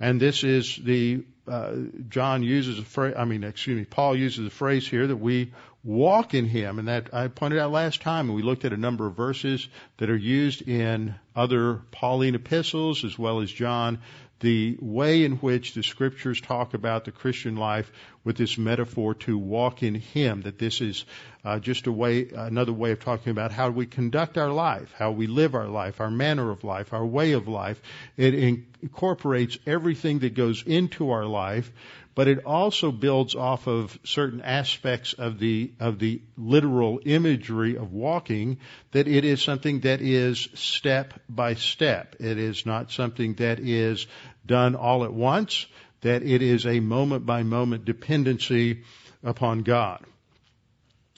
And 0.00 0.20
this 0.20 0.42
is 0.42 0.80
the 0.82 1.24
uh, 1.46 1.74
John 2.08 2.42
uses 2.42 2.78
a 2.78 2.84
phrase. 2.84 3.14
I 3.16 3.24
mean, 3.24 3.44
excuse 3.44 3.78
me, 3.78 3.84
Paul 3.84 4.16
uses 4.16 4.46
a 4.46 4.50
phrase 4.50 4.88
here 4.88 5.06
that 5.06 5.16
we 5.16 5.52
walk 5.82 6.34
in 6.34 6.44
Him, 6.44 6.78
and 6.78 6.88
that 6.88 7.14
I 7.14 7.28
pointed 7.28 7.58
out 7.58 7.72
last 7.72 8.02
time, 8.02 8.28
and 8.28 8.36
we 8.36 8.42
looked 8.42 8.64
at 8.64 8.72
a 8.72 8.76
number 8.76 9.06
of 9.06 9.16
verses 9.16 9.68
that 9.98 10.10
are 10.10 10.16
used 10.16 10.68
in 10.68 11.14
other 11.34 11.80
Pauline 11.90 12.34
epistles 12.34 13.04
as 13.04 13.18
well 13.18 13.40
as 13.40 13.50
John 13.50 13.98
the 14.40 14.76
way 14.80 15.24
in 15.24 15.32
which 15.36 15.74
the 15.74 15.82
scriptures 15.82 16.40
talk 16.40 16.72
about 16.72 17.04
the 17.04 17.12
Christian 17.12 17.56
life 17.56 17.92
with 18.24 18.36
this 18.36 18.56
metaphor 18.56 19.14
to 19.14 19.38
walk 19.38 19.82
in 19.82 19.94
Him, 19.94 20.42
that 20.42 20.58
this 20.58 20.80
is 20.80 21.04
uh, 21.44 21.58
just 21.58 21.86
a 21.86 21.92
way, 21.92 22.28
another 22.34 22.72
way 22.72 22.92
of 22.92 23.00
talking 23.00 23.30
about 23.30 23.52
how 23.52 23.70
we 23.70 23.86
conduct 23.86 24.38
our 24.38 24.50
life, 24.50 24.92
how 24.98 25.12
we 25.12 25.26
live 25.26 25.54
our 25.54 25.68
life, 25.68 26.00
our 26.00 26.10
manner 26.10 26.50
of 26.50 26.64
life, 26.64 26.92
our 26.92 27.04
way 27.04 27.32
of 27.32 27.48
life. 27.48 27.80
It 28.16 28.34
incorporates 28.82 29.58
everything 29.66 30.20
that 30.20 30.34
goes 30.34 30.62
into 30.66 31.10
our 31.10 31.26
life 31.26 31.70
but 32.14 32.28
it 32.28 32.44
also 32.44 32.90
builds 32.90 33.34
off 33.34 33.66
of 33.66 33.98
certain 34.04 34.40
aspects 34.40 35.12
of 35.12 35.38
the 35.38 35.72
of 35.78 35.98
the 35.98 36.20
literal 36.36 37.00
imagery 37.04 37.76
of 37.76 37.92
walking 37.92 38.58
that 38.92 39.06
it 39.06 39.24
is 39.24 39.42
something 39.42 39.80
that 39.80 40.00
is 40.00 40.48
step 40.54 41.14
by 41.28 41.54
step. 41.54 42.16
It 42.18 42.38
is 42.38 42.66
not 42.66 42.90
something 42.90 43.34
that 43.34 43.60
is 43.60 44.06
done 44.44 44.74
all 44.74 45.04
at 45.04 45.12
once 45.12 45.66
that 46.02 46.22
it 46.22 46.42
is 46.42 46.66
a 46.66 46.80
moment 46.80 47.26
by 47.26 47.42
moment 47.42 47.84
dependency 47.84 48.82
upon 49.22 49.60
God. 49.60 50.04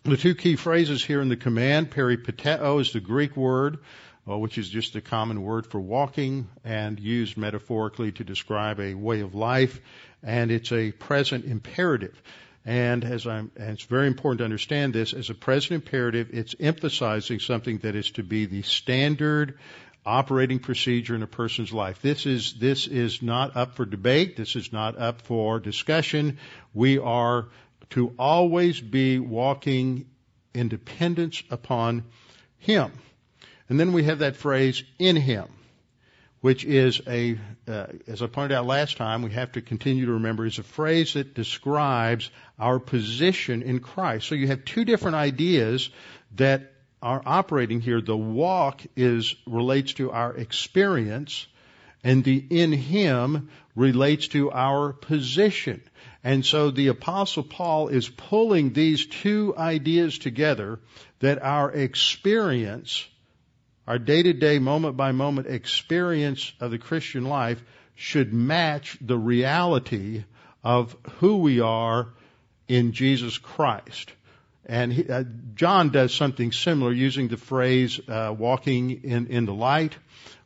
The 0.04 0.16
two 0.16 0.34
key 0.34 0.56
phrases 0.56 1.04
here 1.04 1.20
in 1.20 1.28
the 1.28 1.36
command 1.36 1.90
peripateo 1.90 2.80
is 2.80 2.92
the 2.92 3.00
Greek 3.00 3.36
word 3.36 3.78
uh, 4.28 4.38
which 4.38 4.58
is 4.58 4.68
just 4.68 4.94
a 4.94 5.00
common 5.00 5.42
word 5.42 5.66
for 5.66 5.80
walking 5.80 6.48
and 6.64 7.00
used 7.00 7.36
metaphorically 7.36 8.12
to 8.12 8.24
describe 8.24 8.78
a 8.78 8.94
way 8.94 9.20
of 9.20 9.34
life 9.34 9.80
and 10.22 10.50
it's 10.50 10.72
a 10.72 10.92
present 10.92 11.44
imperative. 11.44 12.20
And 12.64 13.04
as 13.04 13.26
I'm, 13.26 13.50
and 13.56 13.70
it's 13.70 13.84
very 13.84 14.06
important 14.06 14.38
to 14.38 14.44
understand 14.44 14.94
this, 14.94 15.12
as 15.12 15.30
a 15.30 15.34
present 15.34 15.82
imperative, 15.82 16.30
it's 16.32 16.54
emphasizing 16.60 17.40
something 17.40 17.78
that 17.78 17.96
is 17.96 18.10
to 18.12 18.22
be 18.22 18.46
the 18.46 18.62
standard 18.62 19.58
operating 20.06 20.58
procedure 20.58 21.14
in 21.14 21.22
a 21.22 21.26
person's 21.26 21.72
life. 21.72 22.02
This 22.02 22.26
is, 22.26 22.54
this 22.54 22.86
is 22.86 23.22
not 23.22 23.56
up 23.56 23.74
for 23.74 23.84
debate. 23.84 24.36
This 24.36 24.54
is 24.54 24.72
not 24.72 24.98
up 24.98 25.22
for 25.22 25.58
discussion. 25.58 26.38
We 26.72 26.98
are 26.98 27.48
to 27.90 28.14
always 28.18 28.80
be 28.80 29.18
walking 29.18 30.06
in 30.54 30.68
dependence 30.68 31.42
upon 31.50 32.04
Him. 32.58 32.92
And 33.68 33.78
then 33.78 33.92
we 33.92 34.04
have 34.04 34.20
that 34.20 34.36
phrase, 34.36 34.82
in 34.98 35.16
Him 35.16 35.46
which 36.42 36.64
is 36.64 37.00
a, 37.06 37.38
uh, 37.68 37.86
as 38.08 38.20
I 38.20 38.26
pointed 38.26 38.54
out 38.56 38.66
last 38.66 38.96
time, 38.96 39.22
we 39.22 39.30
have 39.30 39.52
to 39.52 39.62
continue 39.62 40.06
to 40.06 40.12
remember, 40.14 40.44
is 40.44 40.58
a 40.58 40.64
phrase 40.64 41.14
that 41.14 41.34
describes 41.34 42.30
our 42.58 42.80
position 42.80 43.62
in 43.62 43.78
Christ. 43.78 44.26
So 44.26 44.34
you 44.34 44.48
have 44.48 44.64
two 44.64 44.84
different 44.84 45.14
ideas 45.14 45.88
that 46.34 46.72
are 47.00 47.22
operating 47.24 47.80
here. 47.80 48.00
The 48.00 48.16
walk 48.16 48.82
is, 48.96 49.36
relates 49.46 49.92
to 49.94 50.10
our 50.10 50.34
experience, 50.34 51.46
and 52.02 52.24
the 52.24 52.44
in 52.50 52.72
Him 52.72 53.48
relates 53.76 54.26
to 54.28 54.50
our 54.50 54.92
position. 54.92 55.80
And 56.24 56.44
so 56.44 56.72
the 56.72 56.88
apostle 56.88 57.44
Paul 57.44 57.86
is 57.86 58.08
pulling 58.08 58.72
these 58.72 59.06
two 59.06 59.54
ideas 59.56 60.18
together 60.18 60.80
that 61.20 61.40
our 61.40 61.70
experience 61.70 63.06
our 63.86 63.98
day 63.98 64.22
to 64.22 64.32
day, 64.32 64.58
moment 64.58 64.96
by 64.96 65.12
moment 65.12 65.48
experience 65.48 66.52
of 66.60 66.70
the 66.70 66.78
Christian 66.78 67.24
life 67.24 67.62
should 67.94 68.32
match 68.32 68.96
the 69.00 69.18
reality 69.18 70.24
of 70.62 70.96
who 71.18 71.38
we 71.38 71.60
are 71.60 72.08
in 72.68 72.92
Jesus 72.92 73.38
Christ. 73.38 74.12
And 74.64 74.92
he, 74.92 75.08
uh, 75.08 75.24
John 75.54 75.90
does 75.90 76.14
something 76.14 76.52
similar 76.52 76.92
using 76.92 77.28
the 77.28 77.36
phrase 77.36 78.00
uh, 78.08 78.34
walking 78.36 79.02
in, 79.02 79.26
in 79.26 79.46
the 79.46 79.54
light. 79.54 79.96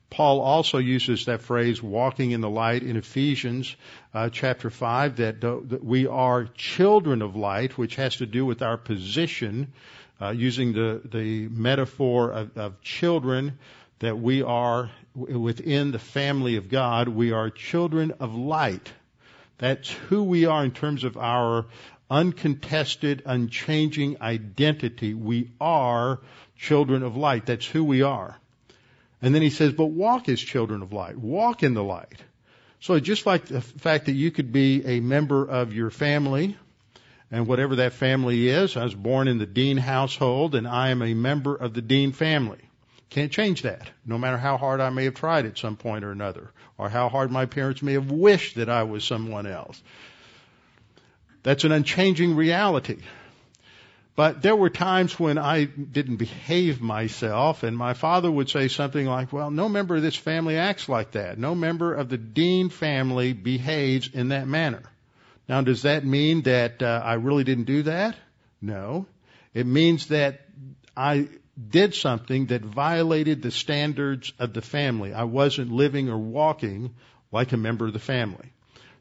Paul 0.09 0.41
also 0.41 0.79
uses 0.79 1.27
that 1.27 1.43
phrase 1.43 1.83
walking 1.83 2.31
in 2.31 2.41
the 2.41 2.49
light 2.49 2.83
in 2.83 2.97
Ephesians 2.97 3.77
uh, 4.15 4.31
chapter 4.31 4.71
5 4.71 5.17
that, 5.17 5.41
that 5.41 5.85
we 5.85 6.07
are 6.07 6.47
children 6.55 7.21
of 7.23 7.37
light, 7.37 7.77
which 7.77 7.97
has 7.97 8.17
to 8.17 8.27
do 8.27 8.47
with 8.47 8.63
our 8.63 8.79
position 8.79 9.73
uh, 10.21 10.31
using 10.31 10.73
the, 10.73 11.01
the 11.05 11.49
metaphor 11.49 12.31
of, 12.31 12.57
of 12.57 12.81
children, 12.81 13.59
that 13.99 14.19
we 14.19 14.43
are 14.43 14.91
within 15.15 15.93
the 15.93 15.99
family 15.99 16.57
of 16.57 16.69
God, 16.69 17.09
we 17.09 17.33
are 17.33 17.51
children 17.51 18.13
of 18.21 18.35
light. 18.35 18.93
That's 19.59 19.91
who 19.91 20.23
we 20.25 20.45
are 20.45 20.65
in 20.65 20.73
terms 20.73 21.05
of 21.05 21.17
our 21.17 21.65
uncontested, 22.11 23.23
unchanging 23.25 24.21
identity. 24.21 25.15
We 25.15 25.51
are 25.61 26.21
children 26.59 27.03
of 27.03 27.17
light. 27.17 27.47
That's 27.47 27.67
who 27.67 27.85
we 27.85 28.03
are. 28.03 28.37
And 29.23 29.35
then 29.35 29.43
he 29.43 29.51
says, 29.51 29.73
but 29.73 29.87
walk 29.87 30.29
as 30.29 30.41
children 30.41 30.83
of 30.83 30.93
light. 30.93 31.17
Walk 31.17 31.63
in 31.63 31.75
the 31.75 31.83
light. 31.83 32.23
So 32.81 33.01
just 33.01 33.25
like 33.25 33.47
the 33.47 33.63
fact 33.63 34.07
that 34.07 34.13
you 34.13 34.31
could 34.31 34.53
be 34.53 34.85
a 34.85 35.01
member 35.01 35.45
of 35.45 35.73
your 35.73 35.91
family, 35.91 36.57
and 37.31 37.47
whatever 37.47 37.77
that 37.77 37.93
family 37.93 38.49
is. 38.49 38.77
I 38.77 38.85
was 38.85 38.95
born 38.95 39.29
in 39.29 39.39
the 39.39 39.47
Dean 39.47 39.77
household 39.77 40.55
and 40.55 40.67
I 40.67 40.91
am 40.91 41.03
a 41.03 41.15
member 41.15 41.55
of 41.55 41.75
the 41.75 41.83
Dean 41.83 42.13
family. 42.13 42.59
Can't 43.11 43.33
change 43.33 43.63
that, 43.63 43.89
no 44.05 44.19
matter 44.19 44.37
how 44.37 44.57
hard 44.57 44.81
I 44.81 44.91
may 44.91 45.05
have 45.05 45.15
tried 45.15 45.47
at 45.47 45.59
some 45.59 45.77
point 45.77 46.05
or 46.05 46.11
another, 46.11 46.51
or 46.77 46.89
how 46.89 47.09
hard 47.09 47.31
my 47.31 47.47
parents 47.47 47.83
may 47.83 47.93
have 47.93 48.11
wished 48.11 48.57
that 48.57 48.69
I 48.69 48.83
was 48.83 49.05
someone 49.05 49.47
else. 49.47 49.81
That's 51.43 51.65
an 51.65 51.73
unchanging 51.73 52.35
reality. 52.35 52.99
But 54.17 54.41
there 54.41 54.57
were 54.57 54.71
times 54.71 55.21
when 55.21 55.37
I 55.37 55.65
didn't 55.65 56.17
behave 56.17 56.81
myself, 56.81 57.63
and 57.63 57.77
my 57.77 57.93
father 57.93 58.31
would 58.31 58.49
say 58.49 58.69
something 58.69 59.07
like, 59.07 59.33
Well, 59.33 59.51
no 59.51 59.69
member 59.69 59.95
of 59.95 60.03
this 60.03 60.17
family 60.17 60.57
acts 60.57 60.89
like 60.89 61.13
that. 61.13 61.39
No 61.39 61.55
member 61.55 61.95
of 61.95 62.09
the 62.09 62.17
Dean 62.17 62.71
family 62.71 63.35
behaves 63.35 64.09
in 64.13 64.31
that 64.31 64.49
manner. 64.49 64.83
Now, 65.49 65.61
does 65.61 65.83
that 65.83 66.05
mean 66.05 66.43
that 66.43 66.83
uh, 66.83 67.03
I 67.05 67.15
really 67.15 67.45
didn't 67.45 67.65
do 67.65 67.83
that? 67.85 68.17
No. 68.61 69.07
It 69.55 69.67
means 69.67 70.09
that 70.09 70.41
I 70.97 71.29
did 71.71 71.95
something 71.95 72.47
that 72.47 72.63
violated 72.63 73.43
the 73.43 73.51
standards 73.51 74.33
of 74.39 74.53
the 74.53 74.63
family. 74.63 75.15
I 75.15 75.25
wasn't 75.25 75.73
living 75.73 76.09
or 76.09 76.19
walking 76.19 76.95
like 77.33 77.53
a 77.53 77.57
member 77.57 77.87
of 77.87 77.93
the 77.93 77.99
family. 77.99 78.53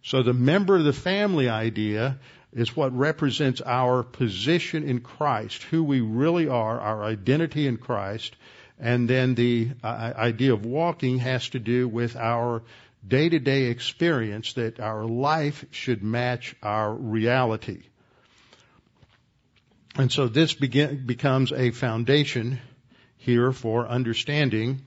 So 0.03 0.23
the 0.23 0.33
member 0.33 0.75
of 0.75 0.83
the 0.83 0.93
family 0.93 1.49
idea 1.49 2.19
is 2.53 2.75
what 2.75 2.95
represents 2.95 3.59
our 3.61 4.03
position 4.03 4.87
in 4.87 5.01
Christ, 5.01 5.63
who 5.63 5.83
we 5.83 5.99
really 5.99 6.47
are, 6.47 6.79
our 6.79 7.03
identity 7.03 7.67
in 7.67 7.77
Christ, 7.77 8.35
and 8.79 9.09
then 9.09 9.35
the 9.35 9.69
uh, 9.83 10.13
idea 10.15 10.53
of 10.53 10.65
walking 10.65 11.19
has 11.19 11.49
to 11.49 11.59
do 11.59 11.87
with 11.87 12.15
our 12.15 12.63
day 13.07 13.29
to 13.29 13.39
day 13.39 13.63
experience 13.65 14.53
that 14.53 14.79
our 14.79 15.05
life 15.05 15.65
should 15.71 16.03
match 16.03 16.55
our 16.63 16.93
reality. 16.93 17.83
And 19.97 20.11
so 20.11 20.27
this 20.27 20.53
begin, 20.53 21.05
becomes 21.05 21.51
a 21.51 21.71
foundation 21.71 22.59
here 23.17 23.51
for 23.51 23.87
understanding, 23.87 24.81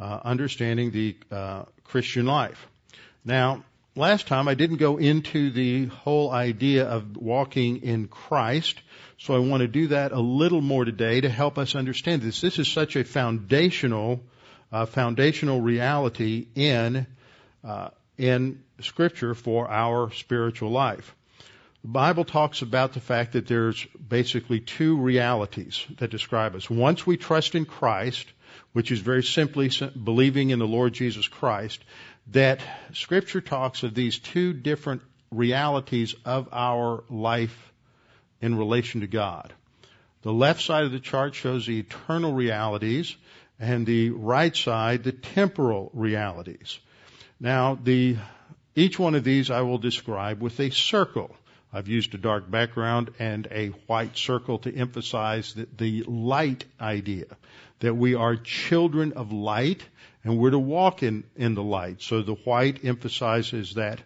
uh, 0.00 0.20
understanding 0.24 0.90
the 0.90 1.16
uh, 1.30 1.64
Christian 1.84 2.24
life. 2.24 2.66
Now, 3.24 3.64
last 3.94 4.26
time 4.26 4.48
I 4.48 4.54
didn't 4.54 4.78
go 4.78 4.96
into 4.96 5.50
the 5.50 5.86
whole 5.86 6.30
idea 6.30 6.86
of 6.86 7.16
walking 7.16 7.82
in 7.82 8.08
Christ, 8.08 8.80
so 9.18 9.34
I 9.34 9.38
want 9.40 9.60
to 9.60 9.68
do 9.68 9.88
that 9.88 10.12
a 10.12 10.20
little 10.20 10.62
more 10.62 10.86
today 10.86 11.20
to 11.20 11.28
help 11.28 11.58
us 11.58 11.74
understand 11.74 12.22
this. 12.22 12.40
This 12.40 12.58
is 12.58 12.68
such 12.68 12.96
a 12.96 13.04
foundational, 13.04 14.20
uh, 14.72 14.86
foundational 14.86 15.60
reality 15.60 16.46
in 16.54 17.06
uh, 17.64 17.90
in 18.18 18.62
Scripture 18.80 19.34
for 19.34 19.70
our 19.70 20.10
spiritual 20.12 20.70
life. 20.70 21.14
The 21.82 21.88
Bible 21.88 22.24
talks 22.24 22.60
about 22.60 22.92
the 22.92 23.00
fact 23.00 23.32
that 23.32 23.46
there's 23.46 23.86
basically 23.96 24.60
two 24.60 24.98
realities 24.98 25.86
that 25.98 26.10
describe 26.10 26.54
us. 26.54 26.68
Once 26.68 27.06
we 27.06 27.16
trust 27.16 27.54
in 27.54 27.64
Christ, 27.64 28.26
which 28.72 28.92
is 28.92 29.00
very 29.00 29.22
simply 29.22 29.70
believing 30.02 30.50
in 30.50 30.58
the 30.58 30.66
Lord 30.66 30.92
Jesus 30.92 31.26
Christ, 31.26 31.82
that 32.28 32.60
Scripture 32.92 33.40
talks 33.40 33.82
of 33.82 33.94
these 33.94 34.18
two 34.18 34.52
different 34.52 35.02
realities 35.30 36.14
of 36.24 36.48
our 36.52 37.04
life 37.08 37.72
in 38.42 38.58
relation 38.58 39.00
to 39.00 39.06
God. 39.06 39.52
The 40.22 40.32
left 40.32 40.60
side 40.60 40.84
of 40.84 40.92
the 40.92 41.00
chart 41.00 41.34
shows 41.34 41.66
the 41.66 41.78
eternal 41.78 42.34
realities, 42.34 43.16
and 43.58 43.86
the 43.86 44.10
right 44.10 44.54
side, 44.54 45.04
the 45.04 45.12
temporal 45.12 45.90
realities. 45.94 46.78
Now, 47.40 47.78
the, 47.82 48.18
each 48.74 48.98
one 48.98 49.14
of 49.14 49.24
these 49.24 49.50
I 49.50 49.62
will 49.62 49.78
describe 49.78 50.42
with 50.42 50.60
a 50.60 50.68
circle. 50.68 51.34
I've 51.72 51.88
used 51.88 52.14
a 52.14 52.18
dark 52.18 52.50
background 52.50 53.14
and 53.18 53.48
a 53.50 53.68
white 53.86 54.18
circle 54.18 54.58
to 54.58 54.74
emphasize 54.74 55.54
the, 55.54 55.66
the 55.78 56.02
light 56.02 56.66
idea, 56.78 57.24
that 57.78 57.94
we 57.94 58.14
are 58.14 58.36
children 58.36 59.14
of 59.14 59.32
light 59.32 59.82
and 60.22 60.38
we're 60.38 60.50
to 60.50 60.58
walk 60.58 61.02
in, 61.02 61.24
in 61.34 61.54
the 61.54 61.62
light. 61.62 62.02
So 62.02 62.20
the 62.20 62.34
white 62.34 62.84
emphasizes 62.84 63.74
that 63.74 64.00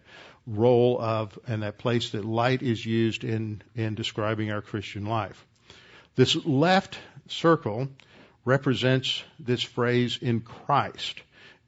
role 0.47 0.97
of 1.01 1.37
and 1.45 1.63
that 1.63 1.77
place 1.77 2.11
that 2.11 2.23
light 2.23 2.61
is 2.61 2.85
used 2.85 3.25
in, 3.25 3.61
in 3.75 3.95
describing 3.95 4.49
our 4.51 4.61
Christian 4.61 5.07
life. 5.07 5.45
This 6.15 6.37
left 6.45 6.97
circle 7.27 7.89
represents 8.45 9.23
this 9.39 9.61
phrase 9.61 10.19
in 10.21 10.39
Christ. 10.39 11.19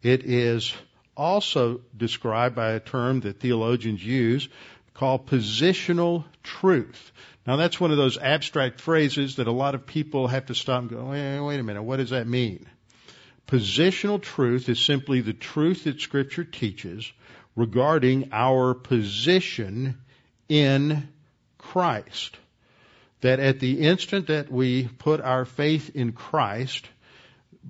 It 0.02 0.24
is 0.24 0.74
also 1.18 1.82
described 1.96 2.56
by 2.56 2.72
a 2.72 2.80
term 2.80 3.22
that 3.22 3.40
theologians 3.40 4.06
use 4.06 4.48
called 4.94 5.28
positional 5.28 6.24
truth. 6.44 7.12
Now 7.46 7.56
that's 7.56 7.80
one 7.80 7.92
of 7.92 7.98
those 7.98 8.18
abstract 8.18 8.80
phrases 8.80 9.38
that 9.38 9.48
a 9.48 9.52
lot 9.52 9.76
of 9.76 9.86
people 9.86 10.28
have 10.28 10.46
to 10.48 10.56
stop 10.56 10.82
and 10.82 10.90
go, 10.90 11.06
wait, 11.06 11.40
wait 11.40 11.60
a 11.60 11.64
minute, 11.64 11.84
what 11.84 11.98
does 11.98 12.12
that 12.12 12.28
mean? 12.28 12.68
Positional 13.48 14.22
truth 14.22 14.68
is 14.70 14.80
simply 14.80 15.22
the 15.22 15.34
truth 15.34 15.86
that 15.86 16.02
scripture 16.02 16.44
teaches 16.44 17.12
regarding 17.56 18.30
our 18.34 18.74
position 18.74 19.98
in 20.50 21.08
Christ. 21.58 22.38
That 23.22 23.40
at 23.40 23.60
the 23.60 23.80
instant 23.80 24.28
that 24.28 24.52
we 24.52 24.88
put 24.88 25.22
our 25.22 25.46
faith 25.46 25.96
in 25.96 26.12
Christ, 26.12 26.88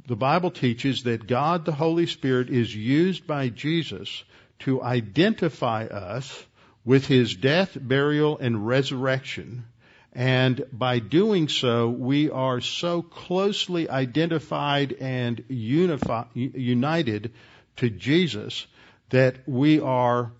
the 0.05 0.15
Bible 0.15 0.51
teaches 0.51 1.03
that 1.03 1.27
God 1.27 1.65
the 1.65 1.71
Holy 1.71 2.05
Spirit 2.05 2.49
is 2.49 2.75
used 2.75 3.25
by 3.25 3.49
Jesus 3.49 4.23
to 4.59 4.81
identify 4.81 5.85
us 5.85 6.45
with 6.85 7.05
his 7.05 7.35
death, 7.35 7.77
burial, 7.79 8.37
and 8.37 8.65
resurrection. 8.67 9.65
And 10.13 10.63
by 10.71 10.99
doing 10.99 11.47
so, 11.47 11.89
we 11.89 12.29
are 12.29 12.61
so 12.61 13.01
closely 13.01 13.89
identified 13.89 14.93
and 14.93 15.43
unified, 15.47 16.27
united 16.33 17.33
to 17.77 17.89
Jesus 17.89 18.65
that 19.09 19.47
we 19.47 19.79
are 19.79 20.31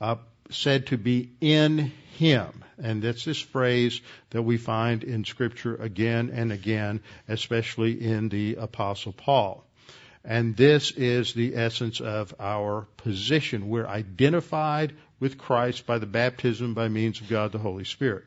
uh, 0.00 0.16
said 0.50 0.88
to 0.88 0.98
be 0.98 1.30
in 1.40 1.92
Him. 2.18 2.61
And 2.82 3.00
that's 3.00 3.24
this 3.24 3.40
phrase 3.40 4.00
that 4.30 4.42
we 4.42 4.58
find 4.58 5.04
in 5.04 5.24
Scripture 5.24 5.76
again 5.76 6.30
and 6.34 6.52
again, 6.52 7.00
especially 7.28 8.00
in 8.04 8.28
the 8.28 8.56
Apostle 8.56 9.12
Paul. 9.12 9.64
And 10.24 10.56
this 10.56 10.90
is 10.90 11.32
the 11.32 11.56
essence 11.56 12.00
of 12.00 12.34
our 12.38 12.86
position. 12.96 13.68
We're 13.68 13.86
identified 13.86 14.94
with 15.20 15.38
Christ 15.38 15.86
by 15.86 15.98
the 15.98 16.06
baptism 16.06 16.74
by 16.74 16.88
means 16.88 17.20
of 17.20 17.28
God 17.28 17.52
the 17.52 17.58
Holy 17.58 17.84
Spirit. 17.84 18.24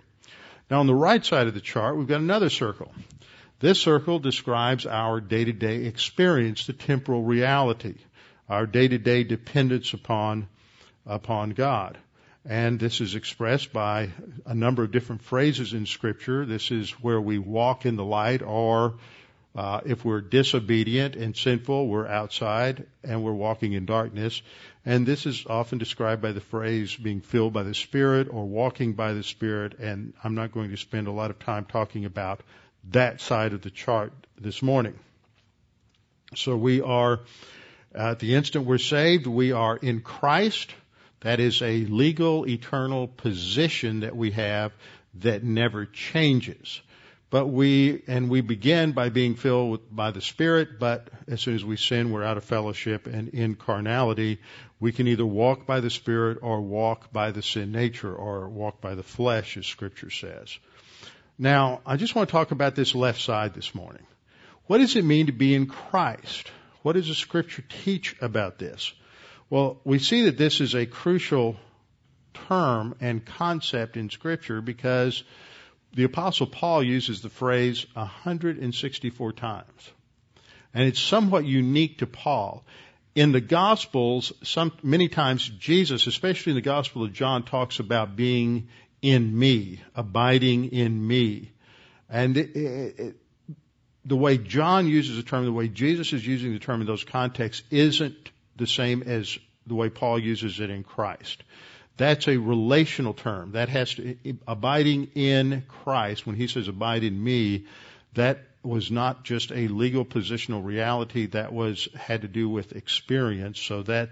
Now 0.71 0.79
on 0.79 0.88
the 0.88 0.95
right 0.95 1.24
side 1.24 1.47
of 1.47 1.53
the 1.53 1.62
chart, 1.62 1.97
we've 1.97 2.07
got 2.07 2.21
another 2.21 2.50
circle. 2.50 2.91
This 3.59 3.79
circle 3.79 4.19
describes 4.19 4.85
our 4.85 5.21
day-to-day 5.21 5.85
experience, 5.85 6.65
the 6.65 6.74
temporal 6.74 7.24
reality 7.24 7.95
our 8.50 8.65
day-to-day 8.65 9.24
dependence 9.24 9.93
upon 9.93 10.47
upon 11.05 11.51
God. 11.51 11.97
And 12.47 12.79
this 12.79 13.01
is 13.01 13.15
expressed 13.15 13.73
by 13.73 14.11
a 14.45 14.53
number 14.53 14.83
of 14.83 14.91
different 14.91 15.23
phrases 15.23 15.73
in 15.73 15.87
Scripture. 15.87 16.45
This 16.45 16.69
is 16.69 16.91
where 16.91 17.19
we 17.19 17.39
walk 17.39 17.87
in 17.87 17.95
the 17.95 18.05
light, 18.05 18.43
or 18.43 18.95
uh, 19.55 19.81
if 19.85 20.05
we're 20.05 20.21
disobedient 20.21 21.15
and 21.15 21.35
sinful, 21.35 21.87
we're 21.87 22.07
outside 22.07 22.85
and 23.03 23.23
we're 23.23 23.33
walking 23.33 23.73
in 23.73 23.85
darkness. 23.85 24.41
And 24.85 25.07
this 25.07 25.25
is 25.25 25.45
often 25.47 25.79
described 25.79 26.21
by 26.21 26.33
the 26.33 26.41
phrase 26.41 26.95
being 26.95 27.21
filled 27.21 27.53
by 27.53 27.63
the 27.63 27.73
Spirit 27.73 28.27
or 28.29 28.45
walking 28.45 28.93
by 28.93 29.13
the 29.13 29.23
Spirit. 29.23 29.79
And 29.79 30.13
I'm 30.23 30.36
not 30.36 30.51
going 30.51 30.69
to 30.69 30.77
spend 30.77 31.08
a 31.08 31.12
lot 31.12 31.31
of 31.31 31.39
time 31.39 31.65
talking 31.65 32.05
about 32.05 32.41
that 32.91 33.21
side 33.21 33.53
of 33.53 33.62
the 33.62 33.71
chart 33.71 34.13
this 34.39 34.62
morning. 34.62 34.99
So 36.36 36.58
we 36.58 36.81
are 36.81 37.21
at 37.95 38.19
the 38.19 38.36
instant 38.36 38.65
we're 38.65 38.77
saved, 38.77 39.25
we 39.25 39.53
are 39.53 39.77
in 39.77 40.01
Christ. 40.01 40.73
That 41.25 41.39
is 41.39 41.63
a 41.63 41.85
legal, 41.85 42.47
eternal 42.47 43.07
position 43.07 44.01
that 44.01 44.15
we 44.15 44.29
have 44.29 44.73
that 45.21 45.43
never 45.43 45.88
changes. 45.88 46.79
But 47.31 47.47
we, 47.47 48.03
and 48.05 48.29
we 48.29 48.41
begin 48.41 48.91
by 48.91 49.09
being 49.09 49.33
filled 49.33 49.71
with, 49.71 49.95
by 49.95 50.11
the 50.11 50.21
Spirit, 50.21 50.77
but 50.77 51.09
as 51.27 51.41
soon 51.41 51.55
as 51.55 51.65
we 51.65 51.77
sin, 51.77 52.11
we're 52.11 52.23
out 52.23 52.38
of 52.38 52.43
fellowship 52.43 53.07
and 53.07 53.29
in 53.29 53.55
carnality. 53.55 54.39
We 54.79 54.91
can 54.91 55.07
either 55.07 55.25
walk 55.25 55.65
by 55.65 55.79
the 55.79 55.89
Spirit 55.89 56.38
or 56.43 56.61
walk 56.61 57.11
by 57.11 57.31
the 57.31 57.41
sin 57.41 57.71
nature 57.71 58.13
or 58.13 58.47
walk 58.47 58.79
by 58.79 58.93
the 58.93 59.01
flesh, 59.01 59.57
as 59.57 59.65
Scripture 59.65 60.11
says. 60.11 60.55
Now, 61.39 61.81
I 61.88 61.97
just 61.97 62.13
want 62.13 62.29
to 62.29 62.33
talk 62.33 62.51
about 62.51 62.75
this 62.75 62.93
left 62.93 63.19
side 63.19 63.55
this 63.55 63.73
morning. 63.73 64.05
What 64.67 64.77
does 64.77 64.95
it 64.95 65.03
mean 65.03 65.25
to 65.25 65.31
be 65.31 65.55
in 65.55 65.65
Christ? 65.65 66.51
What 66.83 66.93
does 66.93 67.07
the 67.07 67.15
scripture 67.15 67.63
teach 67.83 68.15
about 68.21 68.59
this? 68.59 68.93
Well, 69.49 69.79
we 69.84 69.99
see 69.99 70.23
that 70.23 70.38
this 70.38 70.60
is 70.60 70.73
a 70.73 70.86
crucial 70.86 71.55
term 72.47 72.95
and 72.99 73.25
concept 73.25 73.97
in 73.97 74.10
scripture 74.10 74.62
because 74.62 75.23
the 75.93 76.03
apostle 76.03 76.47
Paul 76.47 76.84
uses 76.84 77.21
the 77.21 77.29
phrase 77.29 77.86
164 77.93 79.34
times. 79.34 79.91
And 80.73 80.84
it's 80.84 80.99
somewhat 80.99 81.45
unique 81.45 81.99
to 81.99 82.08
Paul. 82.08 82.65
In 83.13 83.31
the 83.31 83.39
Gospels, 83.39 84.34
some, 84.43 84.73
many 84.84 85.08
times 85.08 85.47
Jesus, 85.47 86.05
especially 86.05 86.51
in 86.51 86.55
the 86.55 86.62
Gospel 86.62 87.03
of 87.03 87.13
John, 87.13 87.43
talks 87.43 87.79
about 87.79 88.17
being 88.17 88.67
in 89.01 89.38
me, 89.38 89.79
abiding 89.95 90.71
in 90.71 91.08
me. 91.08 91.51
And 92.10 92.36
it, 92.36 92.55
it, 92.55 93.15
the 94.03 94.17
way 94.17 94.38
John 94.38 94.88
uses 94.88 95.15
the 95.15 95.23
term, 95.23 95.45
the 95.45 95.51
way 95.53 95.69
Jesus 95.69 96.12
is 96.12 96.27
using 96.27 96.51
the 96.51 96.60
term 96.60 96.81
in 96.81 96.88
those 96.88 97.05
contexts 97.05 97.65
isn't 97.71 98.31
the 98.56 98.68
same 98.68 99.04
as 99.04 99.38
the 99.68 99.76
way 99.76 99.89
Paul 99.89 100.20
uses 100.20 100.60
it 100.60 100.70
in 100.70 100.84
Christ. 100.84 101.44
That's 101.98 102.28
a 102.28 102.38
relational 102.38 103.13
term. 103.13 103.54
That 103.54 103.70
has 103.70 103.94
to, 103.96 104.18
abiding 104.48 105.12
in 105.15 105.63
Christ, 105.68 106.26
when 106.26 106.36
he 106.36 106.48
says 106.48 106.68
abide 106.68 107.04
in 107.04 107.24
me, 107.24 107.65
that 108.13 108.39
was 108.63 108.91
not 108.91 109.24
just 109.24 109.52
a 109.52 109.68
legal 109.68 110.04
positional 110.06 110.63
reality, 110.63 111.28
that 111.28 111.54
was, 111.54 111.88
had 111.96 112.22
to 112.22 112.28
do 112.28 112.50
with 112.50 112.76
experience, 112.76 113.60
so 113.60 113.84
that, 113.84 114.10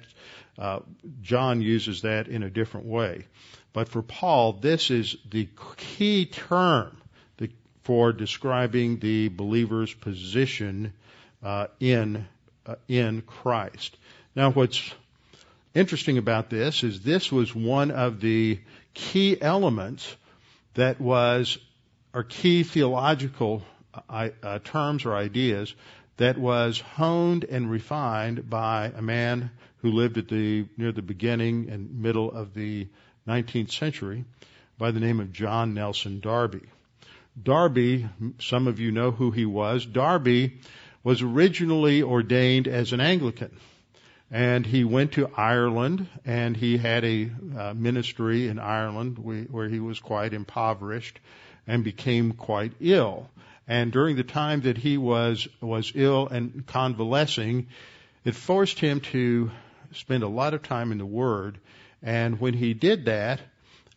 uh, 0.58 0.80
John 1.22 1.62
uses 1.62 2.04
that 2.04 2.28
in 2.28 2.44
a 2.44 2.50
different 2.50 2.86
way. 2.86 3.26
But 3.74 3.90
for 3.90 4.04
Paul, 4.04 4.54
this 4.54 4.92
is 4.92 5.18
the 5.30 5.50
key 5.78 6.26
term 6.26 6.96
for 7.84 8.14
describing 8.14 9.00
the 9.00 9.28
believer's 9.28 9.94
position 9.94 10.94
uh, 11.44 11.68
in 11.80 12.26
uh, 12.66 12.76
in 12.88 13.22
Christ. 13.22 13.98
Now, 14.36 14.50
what's 14.52 14.91
interesting 15.76 16.17
about 16.17 16.50
this 16.50 16.84
is 16.84 17.02
this 17.02 17.32
was 17.32 17.54
one 17.54 17.91
of 17.91 18.19
the 18.19 18.60
key 18.96 19.39
elements 19.39 20.15
that 20.74 21.00
was, 21.00 21.60
or 22.13 22.24
key 22.24 22.63
theological 22.63 23.63
uh, 24.10 24.30
uh 24.41 24.58
terms 24.63 25.06
or 25.06 25.13
ideas 25.15 25.76
that 26.17 26.38
was 26.38 26.80
honed 26.80 27.43
and 27.43 27.69
refined 27.69 28.50
by 28.50 28.91
a 28.96 29.04
man 29.04 29.52
who 29.84 29.91
lived 29.91 30.17
at 30.17 30.30
the 30.30 30.65
near 30.78 30.91
the 30.91 31.04
beginning 31.04 31.69
and 31.69 32.02
middle 32.02 32.32
of 32.32 32.56
the 32.56 32.88
19th 33.28 33.72
century 33.72 34.26
by 34.80 34.89
the 34.89 35.00
name 35.00 35.19
of 35.19 35.32
John 35.32 35.76
Nelson 35.76 36.19
Darby. 36.19 36.62
Darby, 37.41 38.10
some 38.39 38.67
of 38.67 38.80
you 38.80 38.91
know 38.91 39.12
who 39.12 39.30
he 39.30 39.46
was. 39.46 39.86
Darby 39.86 40.60
was 41.04 41.22
originally 41.22 42.02
ordained 42.02 42.67
as 42.67 42.93
an 42.93 43.02
Anglican. 43.02 43.56
And 44.34 44.65
he 44.65 44.84
went 44.84 45.12
to 45.12 45.30
Ireland 45.38 46.08
and 46.26 46.58
he 46.58 46.80
had 46.80 47.06
a 47.06 47.30
uh, 47.56 47.74
ministry 47.76 48.48
in 48.48 48.58
Ireland 48.58 49.19
where 49.19 49.69
he 49.69 49.80
was 49.80 50.00
quite 50.00 50.34
impoverished 50.34 51.19
and 51.67 51.84
became 51.84 52.32
quite 52.32 52.74
ill. 52.82 53.30
And 53.67 53.91
during 53.91 54.15
the 54.15 54.24
time 54.24 54.62
that 54.62 54.76
he 54.76 54.98
was, 54.98 55.48
was 55.62 55.91
ill 55.93 56.28
and 56.28 56.65
convalescing, 56.65 57.67
it 58.26 58.34
forced 58.34 58.80
him 58.80 59.02
to 59.12 59.52
spend 59.91 60.24
a 60.24 60.28
lot 60.28 60.56
of 60.56 60.63
time 60.63 60.91
in 60.91 60.98
the 60.98 61.06
Word. 61.06 61.60
And 62.02 62.39
when 62.39 62.56
he 62.56 62.74
did 62.74 63.06
that, 63.06 63.39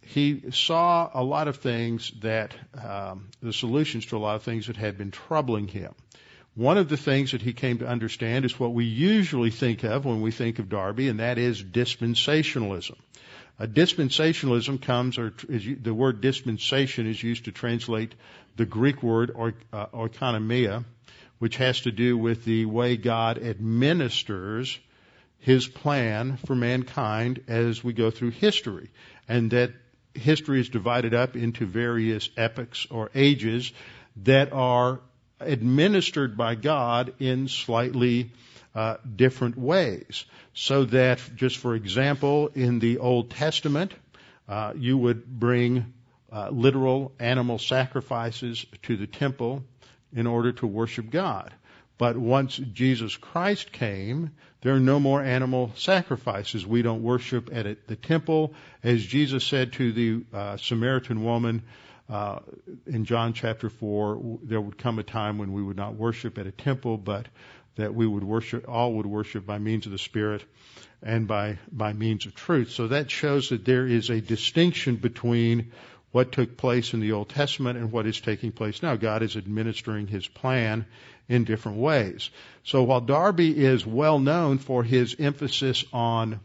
he 0.03 0.51
saw 0.51 1.11
a 1.15 1.25
lot 1.25 1.49
of 1.49 1.57
things 1.57 2.13
that 2.21 2.55
um, 2.75 3.29
the 3.41 3.55
solutions 3.55 4.05
to 4.07 4.19
a 4.19 4.21
lot 4.21 4.37
of 4.37 4.43
things 4.43 4.67
that 4.67 4.77
had 4.77 4.99
been 4.99 5.11
troubling 5.11 5.67
him. 5.67 5.95
One 6.57 6.79
of 6.79 6.89
the 6.89 6.97
things 6.97 7.33
that 7.33 7.43
he 7.43 7.53
came 7.53 7.79
to 7.79 7.87
understand 7.87 8.47
is 8.47 8.59
what 8.59 8.73
we 8.73 8.87
usually 8.87 9.51
think 9.51 9.85
of 9.85 10.07
when 10.07 10.23
we 10.23 10.31
think 10.31 10.59
of 10.59 10.71
Darby, 10.71 11.09
and 11.09 11.21
that 11.21 11.37
is 11.37 11.63
dispensationalism. 11.63 12.97
A 13.59 13.67
dispensationalism 13.67 14.81
comes, 14.81 15.19
or 15.19 15.35
is, 15.51 15.67
the 15.83 15.93
word 15.93 16.23
dispensation 16.23 17.07
is 17.07 17.23
used 17.23 17.45
to 17.45 17.53
translate 17.53 18.15
the 18.57 18.65
Greek 18.65 19.03
word 19.03 19.33
or, 19.35 19.53
uh, 19.71 19.87
oikonomia, 19.89 20.87
which 21.41 21.59
has 21.59 21.83
to 21.83 21.93
do 21.93 22.17
with 22.17 22.47
the 22.47 22.65
way 22.65 22.97
God 22.97 23.37
administers 23.37 24.79
his 25.39 25.67
plan 25.67 26.39
for 26.39 26.55
mankind 26.55 27.41
as 27.49 27.85
we 27.85 27.93
go 27.93 28.11
through 28.11 28.31
history, 28.31 28.89
and 29.29 29.51
that 29.51 29.73
history 30.15 30.61
is 30.61 30.71
divided 30.71 31.13
up 31.13 31.37
into 31.37 31.67
various 31.67 32.31
epochs 32.39 32.87
or 32.91 33.11
ages 33.15 33.73
that 34.25 34.55
are 34.55 35.01
administered 35.41 36.37
by 36.37 36.55
God 36.55 37.15
in 37.19 37.49
slightly 37.49 38.31
uh, 38.75 38.97
different 39.15 39.57
ways. 39.59 40.25
So 40.55 40.85
that, 40.87 41.21
just 41.35 41.59
for 41.59 41.75
example, 41.75 42.49
in 42.55 42.79
the 42.79 42.99
Old 42.99 43.31
Testament, 43.31 43.95
uh, 44.49 44.73
you 44.77 44.97
would 44.99 45.27
bring 45.27 45.93
uh, 46.33 46.51
literal 46.51 47.13
animal 47.19 47.59
sacrifices 47.59 48.67
to 48.83 48.97
the 48.97 49.07
temple 49.07 49.65
in 50.15 50.27
order 50.27 50.53
to 50.53 50.67
worship 50.67 51.11
God. 51.11 51.53
But 51.99 52.17
once 52.17 52.57
Jesus 52.57 53.17
Christ 53.17 53.73
came, 53.73 54.33
there 54.61 54.75
are 54.75 54.81
no 54.81 55.01
more 55.01 55.23
animal 55.23 55.73
sacrifices. 55.77 56.67
We 56.67 56.83
don't 56.83 57.03
worship 57.03 57.49
at 57.53 57.87
the 57.87 57.97
temple. 57.97 58.55
As 58.83 59.05
Jesus 59.05 59.45
said 59.45 59.73
to 59.75 59.93
the 59.93 60.25
uh, 60.37 60.57
Samaritan 60.59 61.25
woman 61.25 61.63
uh, 62.09 62.41
in 62.87 63.05
John 63.05 63.33
chapter 63.33 63.69
4, 63.69 64.39
there 64.43 64.61
would 64.61 64.79
come 64.79 64.99
a 64.99 65.03
time 65.03 65.39
when 65.39 65.53
we 65.53 65.63
would 65.63 65.77
not 65.77 65.95
worship 65.95 66.39
at 66.39 66.47
a 66.47 66.53
temple, 66.53 66.99
but 66.99 67.27
that 67.77 67.95
we 67.95 68.07
would 68.07 68.25
worship, 68.25 68.67
all 68.69 68.95
would 68.95 69.07
worship 69.07 69.45
by 69.45 69.59
means 69.59 69.87
of 69.87 69.93
the 69.93 69.99
Spirit 69.99 70.45
and 71.03 71.27
by, 71.29 71.59
by 71.71 71.93
means 71.93 72.27
of 72.27 72.35
truth. 72.35 72.71
So 72.71 72.89
that 72.89 73.11
shows 73.11 73.51
that 73.51 73.65
there 73.65 73.87
is 73.87 74.09
a 74.09 74.21
distinction 74.21 74.97
between 74.97 75.73
what 76.13 76.33
took 76.33 76.57
place 76.57 76.95
in 76.95 77.01
the 77.01 77.13
Old 77.13 77.29
Testament 77.29 77.79
and 77.79 77.93
what 77.93 78.07
is 78.07 78.21
taking 78.21 78.53
place 78.53 78.83
now. 78.83 78.97
God 78.97 79.23
is 79.23 79.37
administering 79.37 80.07
His 80.07 80.27
plan 80.27 80.87
in 81.29 81.45
different 81.45 81.79
ways. 81.79 82.31
So 82.65 82.83
while 82.83 83.01
Darby 83.01 83.65
is 83.65 83.87
well 83.87 84.19
known 84.19 84.59
for 84.59 84.83
his 84.83 85.17
emphasis 85.19 85.85
on 85.93 86.41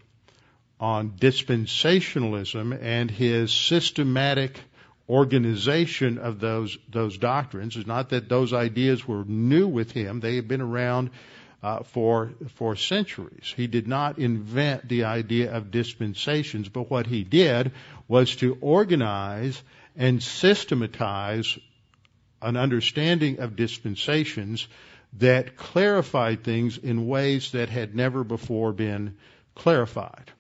on 0.79 1.11
dispensationalism 1.11 2.77
and 2.81 3.11
his 3.11 3.53
systematic 3.53 4.59
organization 5.11 6.17
of 6.17 6.39
those 6.39 6.77
those 6.89 7.17
doctrines. 7.17 7.75
It's 7.75 7.85
not 7.85 8.09
that 8.09 8.29
those 8.29 8.53
ideas 8.53 9.05
were 9.05 9.25
new 9.25 9.67
with 9.67 9.91
him; 9.91 10.21
they 10.21 10.37
had 10.37 10.47
been 10.47 10.61
around 10.61 11.09
uh, 11.61 11.83
for 11.83 12.31
for 12.55 12.77
centuries. 12.77 13.53
He 13.55 13.67
did 13.67 13.87
not 13.87 14.19
invent 14.19 14.87
the 14.87 15.03
idea 15.03 15.51
of 15.53 15.69
dispensations, 15.69 16.69
but 16.69 16.89
what 16.89 17.07
he 17.07 17.25
did 17.25 17.73
was 18.07 18.37
to 18.37 18.57
organize 18.61 19.61
and 19.97 20.23
systematize 20.23 21.59
an 22.41 22.55
understanding 22.55 23.39
of 23.39 23.57
dispensations 23.57 24.65
that 25.17 25.57
clarified 25.57 26.45
things 26.45 26.77
in 26.77 27.05
ways 27.05 27.51
that 27.51 27.67
had 27.67 27.93
never 27.93 28.23
before 28.23 28.71
been 28.71 29.17
clarified. 29.55 30.31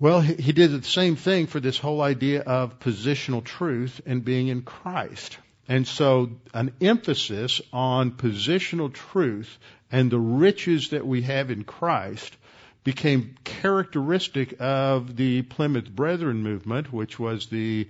Well, 0.00 0.20
he 0.20 0.52
did 0.52 0.72
the 0.72 0.82
same 0.82 1.14
thing 1.14 1.46
for 1.46 1.60
this 1.60 1.78
whole 1.78 2.02
idea 2.02 2.40
of 2.40 2.80
positional 2.80 3.44
truth 3.44 4.00
and 4.04 4.24
being 4.24 4.48
in 4.48 4.62
Christ. 4.62 5.38
And 5.68 5.86
so 5.86 6.32
an 6.52 6.72
emphasis 6.80 7.60
on 7.72 8.12
positional 8.12 8.92
truth 8.92 9.56
and 9.92 10.10
the 10.10 10.18
riches 10.18 10.90
that 10.90 11.06
we 11.06 11.22
have 11.22 11.50
in 11.50 11.64
Christ 11.64 12.36
became 12.82 13.36
characteristic 13.44 14.56
of 14.60 15.16
the 15.16 15.42
Plymouth 15.42 15.88
Brethren 15.88 16.42
movement, 16.42 16.92
which 16.92 17.18
was 17.18 17.46
the 17.46 17.88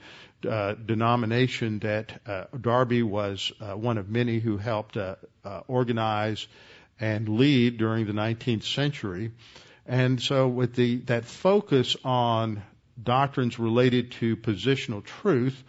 uh, 0.48 0.74
denomination 0.74 1.80
that 1.80 2.20
uh, 2.26 2.44
Darby 2.60 3.02
was 3.02 3.50
uh, 3.60 3.72
one 3.72 3.98
of 3.98 4.08
many 4.08 4.38
who 4.38 4.56
helped 4.56 4.96
uh, 4.96 5.16
uh, 5.44 5.62
organize 5.66 6.46
and 7.00 7.28
lead 7.28 7.78
during 7.78 8.06
the 8.06 8.12
19th 8.12 8.62
century. 8.62 9.32
And 9.86 10.20
so 10.20 10.48
with 10.48 10.74
the, 10.74 10.96
that 11.06 11.24
focus 11.24 11.96
on 12.04 12.62
doctrines 13.02 13.58
related 13.58 14.12
to 14.12 14.36
positional 14.36 15.04
truth, 15.04 15.62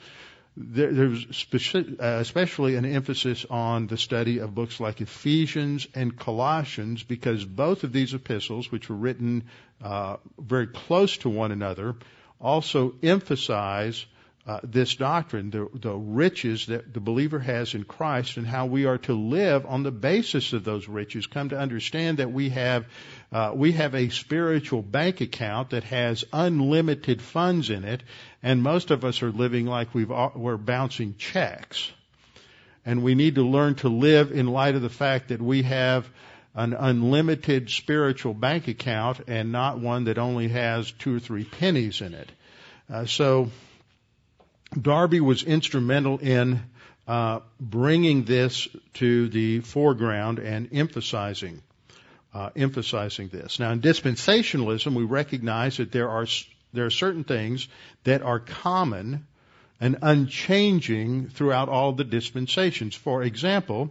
there, 0.58 0.94
there's 0.94 1.26
speci- 1.28 2.00
uh, 2.00 2.20
especially 2.22 2.76
an 2.76 2.86
emphasis 2.86 3.46
on 3.50 3.88
the 3.88 3.98
study 3.98 4.40
of 4.40 4.56
books 4.56 4.80
like 4.80 5.02
Ephesians 5.02 5.86
and 5.94 6.18
Colossians 6.18 7.04
because 7.04 7.44
both 7.44 7.84
of 7.84 7.92
these 7.92 8.14
epistles, 8.14 8.72
which 8.72 8.90
were 8.90 8.96
written 8.96 9.44
uh, 9.84 10.16
very 10.40 10.68
close 10.68 11.18
to 11.18 11.30
one 11.30 11.52
another, 11.52 11.96
also 12.40 12.94
emphasize 13.04 14.06
uh, 14.48 14.60
this 14.64 14.96
doctrine, 14.96 15.50
the, 15.50 15.68
the 15.74 15.94
riches 15.94 16.68
that 16.68 16.94
the 16.94 17.00
believer 17.00 17.40
has 17.40 17.74
in 17.74 17.84
Christ, 17.84 18.38
and 18.38 18.46
how 18.46 18.68
we 18.68 18.86
are 18.86 19.00
to 19.00 19.14
live 19.14 19.66
on 19.66 19.82
the 19.82 19.92
basis 19.92 20.54
of 20.54 20.64
those 20.64 20.88
riches. 20.88 21.26
Come 21.26 21.50
to 21.50 21.58
understand 21.58 22.20
that 22.20 22.32
we 22.32 22.50
have 22.50 22.86
uh, 23.36 23.52
we 23.54 23.74
have 23.74 23.94
a 23.96 24.08
spiritual 24.08 24.82
bank 24.82 25.20
account 25.20 25.72
that 25.72 25.84
has 25.84 26.24
unlimited 26.32 27.22
funds 27.22 27.70
in 27.70 27.84
it, 27.84 28.02
and 28.42 28.64
most 28.64 28.92
of 28.92 29.04
us 29.04 29.22
are 29.22 29.30
living 29.30 29.66
like 29.66 29.94
we've 29.94 30.10
we're 30.36 30.56
bouncing 30.56 31.16
checks, 31.18 31.92
and 32.86 33.04
we 33.04 33.14
need 33.14 33.36
to 33.36 33.44
learn 33.44 33.76
to 33.76 33.90
live 33.90 34.32
in 34.32 34.48
light 34.48 34.76
of 34.76 34.82
the 34.82 34.90
fact 34.90 35.28
that 35.28 35.42
we 35.42 35.64
have 35.64 36.10
an 36.54 36.74
unlimited 36.74 37.70
spiritual 37.70 38.34
bank 38.34 38.70
account 38.70 39.20
and 39.28 39.52
not 39.52 39.80
one 39.82 40.06
that 40.06 40.18
only 40.18 40.48
has 40.48 40.90
two 40.94 41.18
or 41.18 41.20
three 41.20 41.44
pennies 41.44 42.00
in 42.00 42.14
it. 42.14 42.32
Uh, 42.90 43.06
so 43.06 43.52
Darby 44.82 45.20
was 45.20 45.44
instrumental 45.44 46.20
in 46.20 46.62
uh, 47.06 47.42
bringing 47.60 48.24
this 48.24 48.70
to 48.94 49.28
the 49.28 49.60
foreground 49.60 50.40
and 50.40 50.70
emphasizing 50.72 51.62
uh, 52.36 52.50
emphasizing 52.54 53.30
this. 53.30 53.60
Now, 53.60 53.72
in 53.72 53.80
dispensationalism, 53.80 54.94
we 54.94 55.06
recognize 55.06 55.78
that 55.78 55.94
there 55.94 56.10
are 56.10 56.28
there 56.74 56.86
are 56.86 56.92
certain 56.92 57.24
things 57.24 57.70
that 58.04 58.22
are 58.22 58.42
common 58.42 59.26
and 59.80 60.00
unchanging 60.02 61.30
throughout 61.30 61.70
all 61.70 61.94
the 61.94 62.04
dispensations. 62.04 62.94
For 62.94 63.24
example, 63.24 63.90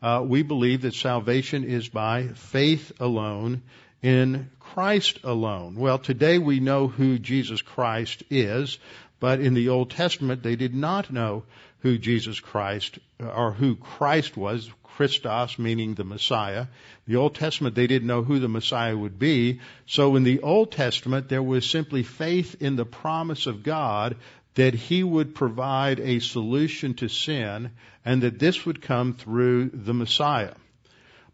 uh, 0.00 0.24
we 0.26 0.42
believe 0.42 0.82
that 0.82 0.94
salvation 0.94 1.64
is 1.64 1.90
by 1.90 2.28
faith 2.28 2.92
alone 2.98 3.60
in 4.00 4.50
Christ 4.58 5.20
alone. 5.22 5.74
Well, 5.74 5.98
today 5.98 6.38
we 6.38 6.60
know 6.60 6.88
who 6.88 7.18
Jesus 7.18 7.60
Christ 7.60 8.22
is, 8.30 8.78
but 9.20 9.40
in 9.40 9.52
the 9.52 9.68
Old 9.68 9.90
Testament, 9.90 10.42
they 10.42 10.56
did 10.56 10.74
not 10.74 11.12
know 11.12 11.44
who 11.80 11.98
Jesus 11.98 12.40
Christ 12.40 12.98
or 13.20 13.52
who 13.52 13.76
Christ 13.76 14.34
was. 14.34 14.70
Christos 14.96 15.58
meaning 15.58 15.94
the 15.94 16.04
Messiah. 16.04 16.66
The 17.06 17.16
Old 17.16 17.34
Testament, 17.34 17.74
they 17.74 17.86
didn't 17.86 18.08
know 18.08 18.22
who 18.22 18.38
the 18.38 18.48
Messiah 18.48 18.96
would 18.96 19.18
be. 19.18 19.60
So 19.86 20.16
in 20.16 20.22
the 20.22 20.40
Old 20.40 20.72
Testament, 20.72 21.28
there 21.28 21.42
was 21.42 21.68
simply 21.68 22.02
faith 22.02 22.56
in 22.60 22.76
the 22.76 22.84
promise 22.84 23.46
of 23.46 23.62
God 23.62 24.16
that 24.54 24.74
He 24.74 25.02
would 25.02 25.34
provide 25.34 25.98
a 26.00 26.20
solution 26.20 26.94
to 26.94 27.08
sin 27.08 27.70
and 28.04 28.22
that 28.22 28.38
this 28.38 28.66
would 28.66 28.82
come 28.82 29.14
through 29.14 29.70
the 29.70 29.94
Messiah. 29.94 30.54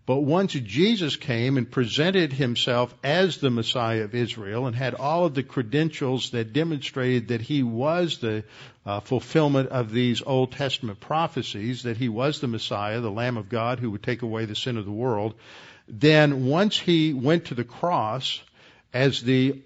But 0.09 0.21
once 0.21 0.55
Jesus 0.55 1.17
came 1.17 1.59
and 1.59 1.71
presented 1.71 2.33
himself 2.33 2.95
as 3.05 3.37
the 3.37 3.51
Messiah 3.51 4.05
of 4.05 4.15
Israel 4.15 4.67
and 4.67 4.75
had 4.75 4.95
all 4.95 5.27
of 5.27 5.35
the 5.35 5.43
credentials 5.43 6.31
that 6.31 6.55
demonstrated 6.55 7.29
that 7.29 7.43
he 7.43 7.63
was 7.63 8.17
the 8.17 8.45
uh, 8.87 9.01
fulfillment 9.01 9.69
of 9.69 9.93
these 9.93 10.23
Old 10.23 10.53
Testament 10.53 10.99
prophecies, 10.99 11.83
that 11.83 11.99
he 11.99 12.09
was 12.09 12.41
the 12.41 12.49
Messiah, 12.49 13.03
the 13.03 13.11
Lamb 13.11 13.37
of 13.37 13.51
God 13.51 13.81
who 13.81 13.91
would 13.91 14.03
take 14.03 14.23
away 14.23 14.47
the 14.47 14.55
sin 14.55 14.79
of 14.79 14.87
the 14.87 14.91
world, 14.91 15.35
then 15.87 16.47
once 16.47 16.79
he 16.79 17.13
went 17.13 17.45
to 17.45 17.55
the 17.55 17.63
cross 17.63 18.41
as 18.95 19.21
the 19.21 19.61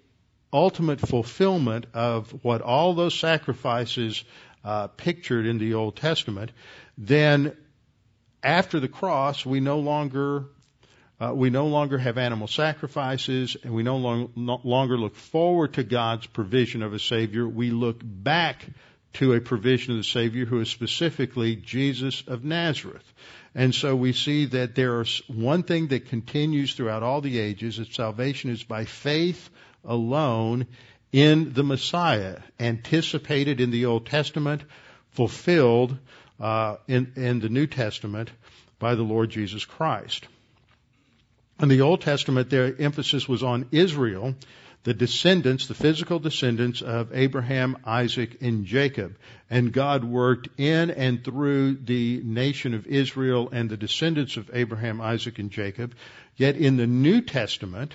ultimate 0.52 0.98
fulfillment 0.98 1.86
of 1.94 2.32
what 2.42 2.62
all 2.62 2.94
those 2.94 3.16
sacrifices 3.16 4.24
uh, 4.64 4.88
pictured 4.88 5.46
in 5.46 5.58
the 5.58 5.74
Old 5.74 5.94
Testament, 5.94 6.50
then 6.98 7.56
after 8.42 8.80
the 8.80 8.88
cross, 8.88 9.46
we 9.46 9.60
no 9.60 9.78
longer 9.78 10.44
uh, 11.20 11.32
we 11.32 11.50
no 11.50 11.66
longer 11.66 11.98
have 11.98 12.18
animal 12.18 12.48
sacrifices, 12.48 13.56
and 13.62 13.72
we 13.72 13.84
no, 13.84 13.96
long, 13.96 14.32
no 14.34 14.60
longer 14.64 14.98
look 14.98 15.14
forward 15.14 15.74
to 15.74 15.84
God's 15.84 16.26
provision 16.26 16.82
of 16.82 16.94
a 16.94 16.98
Savior. 16.98 17.46
We 17.46 17.70
look 17.70 18.00
back 18.02 18.66
to 19.14 19.34
a 19.34 19.40
provision 19.40 19.92
of 19.92 19.98
the 19.98 20.04
Savior 20.04 20.46
who 20.46 20.58
is 20.60 20.68
specifically 20.68 21.54
Jesus 21.54 22.24
of 22.26 22.42
Nazareth. 22.42 23.04
And 23.54 23.72
so 23.72 23.94
we 23.94 24.14
see 24.14 24.46
that 24.46 24.74
there 24.74 25.00
is 25.02 25.22
one 25.28 25.62
thing 25.62 25.88
that 25.88 26.08
continues 26.08 26.74
throughout 26.74 27.04
all 27.04 27.20
the 27.20 27.38
ages 27.38 27.76
that 27.76 27.92
salvation 27.92 28.50
is 28.50 28.64
by 28.64 28.84
faith 28.84 29.48
alone 29.84 30.66
in 31.12 31.52
the 31.52 31.62
Messiah, 31.62 32.38
anticipated 32.58 33.60
in 33.60 33.70
the 33.70 33.86
Old 33.86 34.06
Testament, 34.06 34.62
fulfilled 35.10 35.96
uh, 36.42 36.76
in, 36.88 37.12
in 37.14 37.38
the 37.40 37.48
New 37.48 37.66
Testament 37.66 38.30
by 38.78 38.96
the 38.96 39.02
Lord 39.02 39.30
Jesus 39.30 39.64
Christ. 39.64 40.26
In 41.60 41.68
the 41.68 41.82
Old 41.82 42.00
Testament, 42.00 42.50
their 42.50 42.74
emphasis 42.80 43.28
was 43.28 43.44
on 43.44 43.68
Israel, 43.70 44.34
the 44.82 44.92
descendants, 44.92 45.68
the 45.68 45.74
physical 45.74 46.18
descendants 46.18 46.82
of 46.82 47.14
Abraham, 47.14 47.76
Isaac, 47.86 48.38
and 48.42 48.66
Jacob. 48.66 49.16
And 49.48 49.72
God 49.72 50.02
worked 50.02 50.48
in 50.58 50.90
and 50.90 51.22
through 51.22 51.74
the 51.74 52.20
nation 52.24 52.74
of 52.74 52.88
Israel 52.88 53.48
and 53.52 53.70
the 53.70 53.76
descendants 53.76 54.36
of 54.36 54.50
Abraham, 54.52 55.00
Isaac, 55.00 55.38
and 55.38 55.52
Jacob. 55.52 55.94
Yet 56.36 56.56
in 56.56 56.76
the 56.76 56.88
New 56.88 57.20
Testament, 57.20 57.94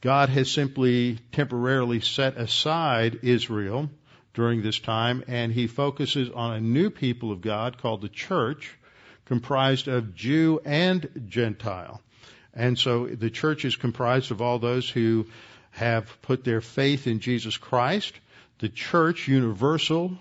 God 0.00 0.30
has 0.30 0.50
simply 0.50 1.18
temporarily 1.32 2.00
set 2.00 2.38
aside 2.38 3.18
Israel 3.22 3.90
during 4.36 4.60
this 4.60 4.78
time, 4.78 5.24
and 5.26 5.50
he 5.50 5.66
focuses 5.66 6.28
on 6.30 6.52
a 6.52 6.60
new 6.60 6.90
people 6.90 7.32
of 7.32 7.40
God 7.40 7.78
called 7.78 8.02
the 8.02 8.08
church, 8.08 8.76
comprised 9.24 9.88
of 9.88 10.14
Jew 10.14 10.60
and 10.64 11.08
Gentile. 11.26 12.02
And 12.52 12.78
so 12.78 13.06
the 13.06 13.30
church 13.30 13.64
is 13.64 13.76
comprised 13.76 14.30
of 14.30 14.42
all 14.42 14.58
those 14.58 14.88
who 14.88 15.26
have 15.70 16.20
put 16.20 16.44
their 16.44 16.60
faith 16.60 17.06
in 17.06 17.20
Jesus 17.20 17.56
Christ. 17.56 18.12
The 18.58 18.68
church, 18.68 19.26
universal, 19.26 20.18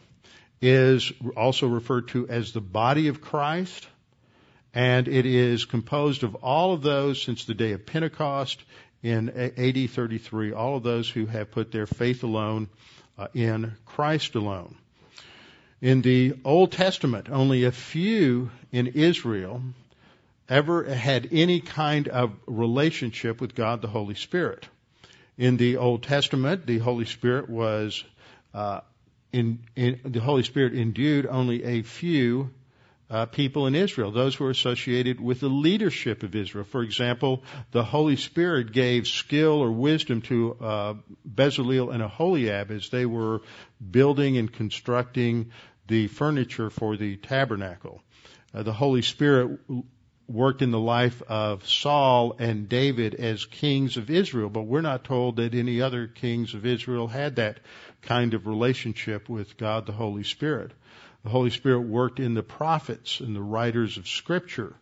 is 0.62 1.12
also 1.36 1.68
referred 1.68 2.08
to 2.10 2.28
as 2.30 2.54
the 2.54 2.62
body 2.62 3.10
of 3.10 3.22
Christ. 3.22 3.86
And 4.74 5.10
it 5.10 5.26
is 5.26 5.66
composed 5.66 6.24
of 6.24 6.36
all 6.36 6.74
of 6.74 6.82
those 6.82 7.22
since 7.22 7.44
the 7.44 7.54
day 7.54 7.74
of 7.74 7.86
Pentecost 7.86 8.64
in 9.04 9.30
AD 9.30 9.90
33, 9.90 10.54
all 10.54 10.78
of 10.78 10.84
those 10.84 11.10
who 11.10 11.26
have 11.26 11.52
put 11.52 11.74
their 11.74 11.86
faith 11.86 12.24
alone 12.24 12.70
in 13.34 13.76
Christ 13.86 14.36
alone. 14.36 14.76
In 15.82 16.02
the 16.02 16.36
Old 16.44 16.72
Testament, 16.72 17.30
only 17.30 17.64
a 17.64 17.72
few 17.72 18.50
in 18.72 18.88
Israel 18.88 19.62
ever 20.48 20.84
had 20.84 21.30
any 21.32 21.60
kind 21.60 22.08
of 22.08 22.34
relationship 22.46 23.42
with 23.42 23.56
God 23.56 23.82
the 23.82 23.88
Holy 23.88 24.16
Spirit. 24.16 24.68
In 25.38 25.58
the 25.58 25.78
Old 25.78 26.04
Testament, 26.04 26.66
the 26.66 26.78
Holy 26.80 27.06
Spirit 27.06 27.50
was 27.50 28.04
uh, 28.54 28.82
in, 29.34 29.60
in, 29.76 30.00
the 30.06 30.22
Holy 30.22 30.44
Spirit 30.44 30.74
endued 30.74 31.26
only 31.26 31.64
a 31.64 31.82
few 31.82 32.52
uh, 33.10 33.26
people 33.28 33.68
in 33.68 33.76
Israel, 33.76 34.12
those 34.12 34.36
who 34.36 34.46
were 34.46 34.50
associated 34.50 35.20
with 35.20 35.40
the 35.40 35.50
leadership 35.50 36.24
of 36.24 36.36
Israel. 36.36 36.66
For 36.66 36.82
example, 36.82 37.44
the 37.72 37.84
Holy 37.84 38.16
Spirit 38.16 38.72
gave 38.72 39.08
skill 39.08 39.62
or 39.62 39.72
wisdom 39.72 40.22
to 40.24 40.58
uh, 40.60 40.94
Bezalel 41.28 41.94
and 41.94 42.02
Aholiab 42.02 42.72
as 42.72 42.90
they 42.90 43.06
were 43.06 43.42
building 43.92 44.38
and 44.38 44.52
constructing 44.52 45.52
the 45.88 46.08
furniture 46.08 46.70
for 46.70 46.98
the 46.98 47.18
tabernacle. 47.18 48.02
Uh, 48.54 48.64
the 48.64 48.74
Holy 48.74 49.04
Spirit 49.04 49.60
worked 50.28 50.64
in 50.64 50.72
the 50.72 50.80
life 50.80 51.22
of 51.28 51.68
Saul 51.68 52.36
and 52.40 52.68
David 52.68 53.14
as 53.14 53.46
kings 53.46 53.98
of 53.98 54.10
Israel, 54.10 54.50
but 54.50 54.64
we're 54.64 54.82
not 54.82 55.04
told 55.04 55.36
that 55.36 55.54
any 55.54 55.82
other 55.82 56.08
kings 56.08 56.56
of 56.56 56.66
Israel 56.66 57.08
had 57.08 57.36
that 57.36 57.60
kind 58.02 58.34
of 58.34 58.48
relationship 58.48 59.30
with 59.30 59.58
God 59.58 59.86
the 59.86 59.92
Holy 59.92 60.24
Spirit. 60.24 60.72
The 61.26 61.32
Holy 61.32 61.50
Spirit 61.50 61.80
worked 61.80 62.20
in 62.20 62.36
the 62.36 62.44
prophets 62.44 63.20
and 63.20 63.36
the 63.36 63.42
writers 63.42 63.98
of 63.98 64.08
Scripture, 64.08 64.76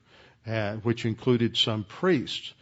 uh, 0.46 0.74
which 0.76 1.06
included 1.06 1.56
some 1.56 1.86
priests, 1.86 2.54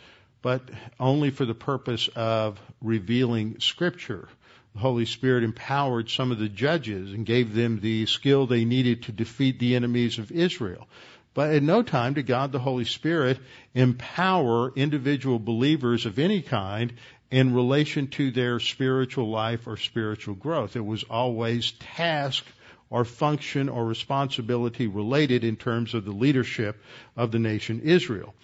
but 0.44 0.70
only 1.00 1.32
for 1.32 1.46
the 1.46 1.56
purpose 1.56 2.08
of 2.16 2.62
revealing 2.80 3.60
Scripture. 3.60 4.30
The 4.76 4.82
Holy 4.82 5.06
Spirit 5.06 5.44
empowered 5.44 6.12
some 6.12 6.32
of 6.32 6.38
the 6.38 6.48
judges 6.48 7.12
and 7.12 7.26
gave 7.26 7.56
them 7.56 7.80
the 7.80 8.06
skill 8.06 8.46
they 8.46 8.66
needed 8.66 9.02
to 9.04 9.12
defeat 9.12 9.58
the 9.58 9.76
enemies 9.76 10.20
of 10.20 10.32
Israel. 10.32 10.88
But 11.34 11.56
at 11.56 11.64
no 11.64 11.82
time 11.82 12.14
did 12.14 12.28
God 12.28 12.52
the 12.52 12.60
Holy 12.60 12.86
Spirit 12.86 13.40
empower 13.74 14.72
individual 14.76 15.40
believers 15.40 16.06
of 16.06 16.20
any 16.20 16.44
kind 16.44 16.94
in 17.32 17.56
relation 17.56 18.10
to 18.10 18.30
their 18.30 18.60
spiritual 18.60 19.32
life 19.32 19.66
or 19.66 19.76
spiritual 19.76 20.36
growth. 20.36 20.76
It 20.76 20.86
was 20.86 21.02
always 21.02 21.72
task 21.72 22.46
or 22.92 23.06
function 23.06 23.70
or 23.70 23.86
responsibility 23.86 24.86
related 24.86 25.44
in 25.44 25.56
terms 25.56 25.96
of 25.96 26.06
the 26.06 26.12
leadership 26.12 26.80
of 27.18 27.32
the 27.32 27.40
nation 27.40 27.82
Israel. 27.82 28.36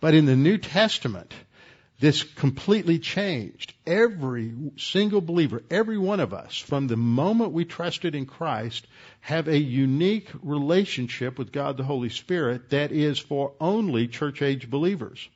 But 0.00 0.14
in 0.14 0.24
the 0.24 0.36
New 0.36 0.56
Testament, 0.56 1.34
this 1.98 2.22
completely 2.22 2.98
changed. 2.98 3.74
Every 3.86 4.54
single 4.76 5.20
believer, 5.20 5.62
every 5.70 5.98
one 5.98 6.20
of 6.20 6.34
us, 6.34 6.56
from 6.58 6.86
the 6.86 6.96
moment 6.96 7.52
we 7.52 7.64
trusted 7.64 8.14
in 8.14 8.26
Christ, 8.26 8.86
have 9.20 9.48
a 9.48 9.58
unique 9.58 10.28
relationship 10.42 11.38
with 11.38 11.52
God 11.52 11.76
the 11.76 11.84
Holy 11.84 12.10
Spirit 12.10 12.70
that 12.70 12.92
is 12.92 13.18
for 13.18 13.52
only 13.60 14.08
church 14.08 14.42
age 14.42 14.70
believers. 14.70 15.28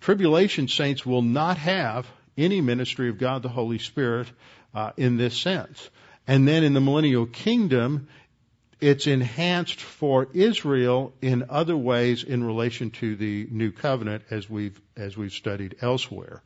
Tribulation 0.00 0.68
saints 0.68 1.04
will 1.04 1.22
not 1.22 1.58
have 1.58 2.06
any 2.36 2.60
ministry 2.60 3.08
of 3.08 3.18
God 3.18 3.42
the 3.42 3.48
Holy 3.48 3.78
Spirit 3.78 4.28
uh, 4.74 4.92
in 4.96 5.16
this 5.16 5.36
sense. 5.36 5.90
And 6.28 6.46
then 6.46 6.62
in 6.62 6.74
the 6.74 6.80
millennial 6.80 7.24
kingdom, 7.24 8.08
it's 8.80 9.06
enhanced 9.06 9.80
for 9.80 10.28
Israel 10.34 11.14
in 11.22 11.46
other 11.48 11.76
ways 11.76 12.22
in 12.22 12.44
relation 12.44 12.90
to 12.90 13.16
the 13.16 13.48
new 13.50 13.72
covenant 13.72 14.24
as 14.30 14.48
we've, 14.48 14.78
as 14.94 15.16
we've 15.16 15.32
studied 15.32 15.76
elsewhere. 15.80 16.42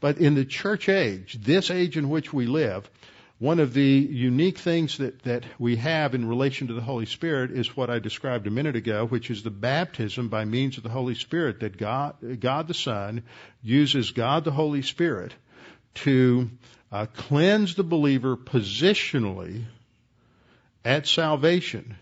But 0.00 0.16
in 0.16 0.34
the 0.34 0.46
church 0.46 0.88
age, 0.88 1.38
this 1.38 1.70
age 1.70 1.98
in 1.98 2.08
which 2.08 2.32
we 2.32 2.46
live, 2.46 2.90
one 3.38 3.60
of 3.60 3.74
the 3.74 3.82
unique 3.82 4.58
things 4.58 4.98
that, 4.98 5.22
that 5.24 5.44
we 5.58 5.76
have 5.76 6.14
in 6.14 6.26
relation 6.26 6.68
to 6.68 6.74
the 6.74 6.80
Holy 6.80 7.06
Spirit 7.06 7.50
is 7.50 7.76
what 7.76 7.90
I 7.90 7.98
described 7.98 8.46
a 8.46 8.50
minute 8.50 8.76
ago, 8.76 9.06
which 9.06 9.30
is 9.30 9.42
the 9.42 9.50
baptism 9.50 10.28
by 10.28 10.46
means 10.46 10.78
of 10.78 10.82
the 10.82 10.88
Holy 10.88 11.14
Spirit 11.14 11.60
that 11.60 11.76
God, 11.76 12.40
God 12.40 12.68
the 12.68 12.74
Son 12.74 13.22
uses 13.62 14.12
God 14.12 14.44
the 14.44 14.50
Holy 14.50 14.82
Spirit 14.82 15.34
to 15.94 16.50
uh, 16.92 17.06
cleanse 17.06 17.74
the 17.74 17.84
believer 17.84 18.36
positionally 18.36 19.64
at 20.84 21.06
salvation, 21.06 21.96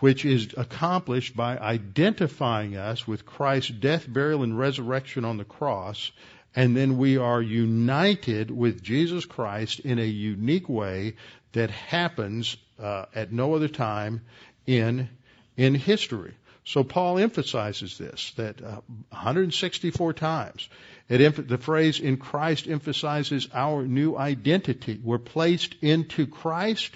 which 0.00 0.24
is 0.24 0.54
accomplished 0.56 1.36
by 1.36 1.58
identifying 1.58 2.76
us 2.76 3.06
with 3.06 3.26
Christ's 3.26 3.70
death, 3.70 4.06
burial, 4.06 4.42
and 4.42 4.58
resurrection 4.58 5.24
on 5.24 5.36
the 5.36 5.44
cross, 5.44 6.10
and 6.54 6.76
then 6.76 6.98
we 6.98 7.18
are 7.18 7.40
united 7.40 8.50
with 8.50 8.82
Jesus 8.82 9.24
Christ 9.24 9.80
in 9.80 9.98
a 9.98 10.04
unique 10.04 10.68
way 10.68 11.14
that 11.52 11.70
happens 11.70 12.56
uh, 12.78 13.06
at 13.14 13.32
no 13.32 13.54
other 13.54 13.68
time 13.68 14.22
in 14.66 15.08
in 15.56 15.74
history. 15.74 16.34
So 16.68 16.84
Paul 16.84 17.18
emphasizes 17.18 17.96
this 17.96 18.32
that 18.36 18.62
uh, 18.62 18.82
164 19.08 20.12
times. 20.12 20.68
It, 21.08 21.48
the 21.48 21.56
phrase 21.56 21.98
in 21.98 22.18
Christ 22.18 22.68
emphasizes 22.68 23.48
our 23.54 23.86
new 23.86 24.18
identity. 24.18 25.00
We're 25.02 25.16
placed 25.16 25.76
into 25.80 26.26
Christ. 26.26 26.90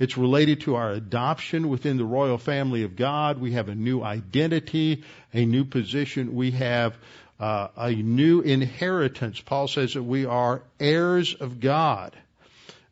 It's 0.00 0.18
related 0.18 0.62
to 0.62 0.74
our 0.74 0.90
adoption 0.90 1.68
within 1.68 1.98
the 1.98 2.04
royal 2.04 2.36
family 2.36 2.82
of 2.82 2.96
God. 2.96 3.40
We 3.40 3.52
have 3.52 3.68
a 3.68 3.76
new 3.76 4.02
identity, 4.02 5.04
a 5.32 5.44
new 5.44 5.66
position. 5.66 6.34
We 6.34 6.50
have 6.50 6.96
uh, 7.38 7.68
a 7.76 7.92
new 7.92 8.40
inheritance. 8.40 9.40
Paul 9.40 9.68
says 9.68 9.94
that 9.94 10.02
we 10.02 10.26
are 10.26 10.64
heirs 10.80 11.34
of 11.34 11.60
God. 11.60 12.16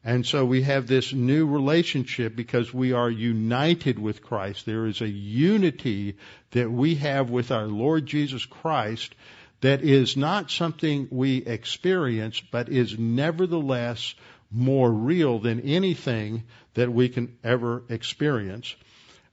And 0.02 0.24
so 0.24 0.46
we 0.46 0.62
have 0.62 0.86
this 0.86 1.12
new 1.12 1.46
relationship 1.46 2.34
because 2.34 2.72
we 2.72 2.92
are 2.92 3.10
united 3.10 3.98
with 3.98 4.22
Christ. 4.22 4.64
There 4.64 4.86
is 4.86 5.02
a 5.02 5.08
unity 5.08 6.16
that 6.52 6.70
we 6.70 6.94
have 6.96 7.28
with 7.28 7.50
our 7.50 7.66
Lord 7.66 8.06
Jesus 8.06 8.46
Christ 8.46 9.14
that 9.60 9.82
is 9.82 10.16
not 10.16 10.50
something 10.50 11.08
we 11.10 11.38
experience, 11.38 12.40
but 12.40 12.70
is 12.70 12.98
nevertheless 12.98 14.14
more 14.50 14.90
real 14.90 15.38
than 15.38 15.60
anything 15.60 16.44
that 16.74 16.90
we 16.90 17.08
can 17.08 17.36
ever 17.44 17.82
experience. 17.88 18.74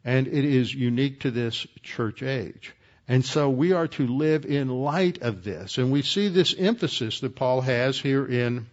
And 0.03 0.27
it 0.27 0.45
is 0.45 0.73
unique 0.73 1.21
to 1.21 1.31
this 1.31 1.65
church 1.81 2.21
age. 2.23 2.73
And 3.07 3.23
so 3.23 3.49
we 3.49 3.71
are 3.71 3.87
to 3.87 4.05
live 4.05 4.45
in 4.45 4.67
light 4.67 5.21
of 5.21 5.45
this. 5.45 5.77
And 5.77 5.91
we 5.91 6.01
see 6.01 6.27
this 6.27 6.53
emphasis 6.57 7.21
that 7.21 7.35
Paul 7.35 7.61
has 7.61 7.97
here 7.97 8.25
in, 8.25 8.67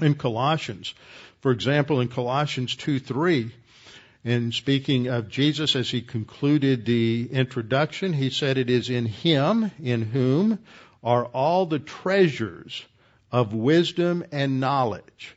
in 0.00 0.14
Colossians. 0.14 0.94
For 1.40 1.50
example, 1.50 2.00
in 2.00 2.08
Colossians 2.08 2.76
2 2.76 3.00
3, 3.00 3.50
in 4.24 4.52
speaking 4.52 5.08
of 5.08 5.28
Jesus 5.28 5.74
as 5.74 5.90
he 5.90 6.00
concluded 6.00 6.84
the 6.84 7.28
introduction, 7.32 8.12
he 8.12 8.30
said, 8.30 8.56
It 8.56 8.70
is 8.70 8.88
in 8.88 9.06
him, 9.06 9.70
in 9.82 10.02
whom 10.02 10.60
are 11.02 11.24
all 11.24 11.66
the 11.66 11.80
treasures 11.80 12.84
of 13.32 13.52
wisdom 13.52 14.24
and 14.30 14.60
knowledge. 14.60 15.36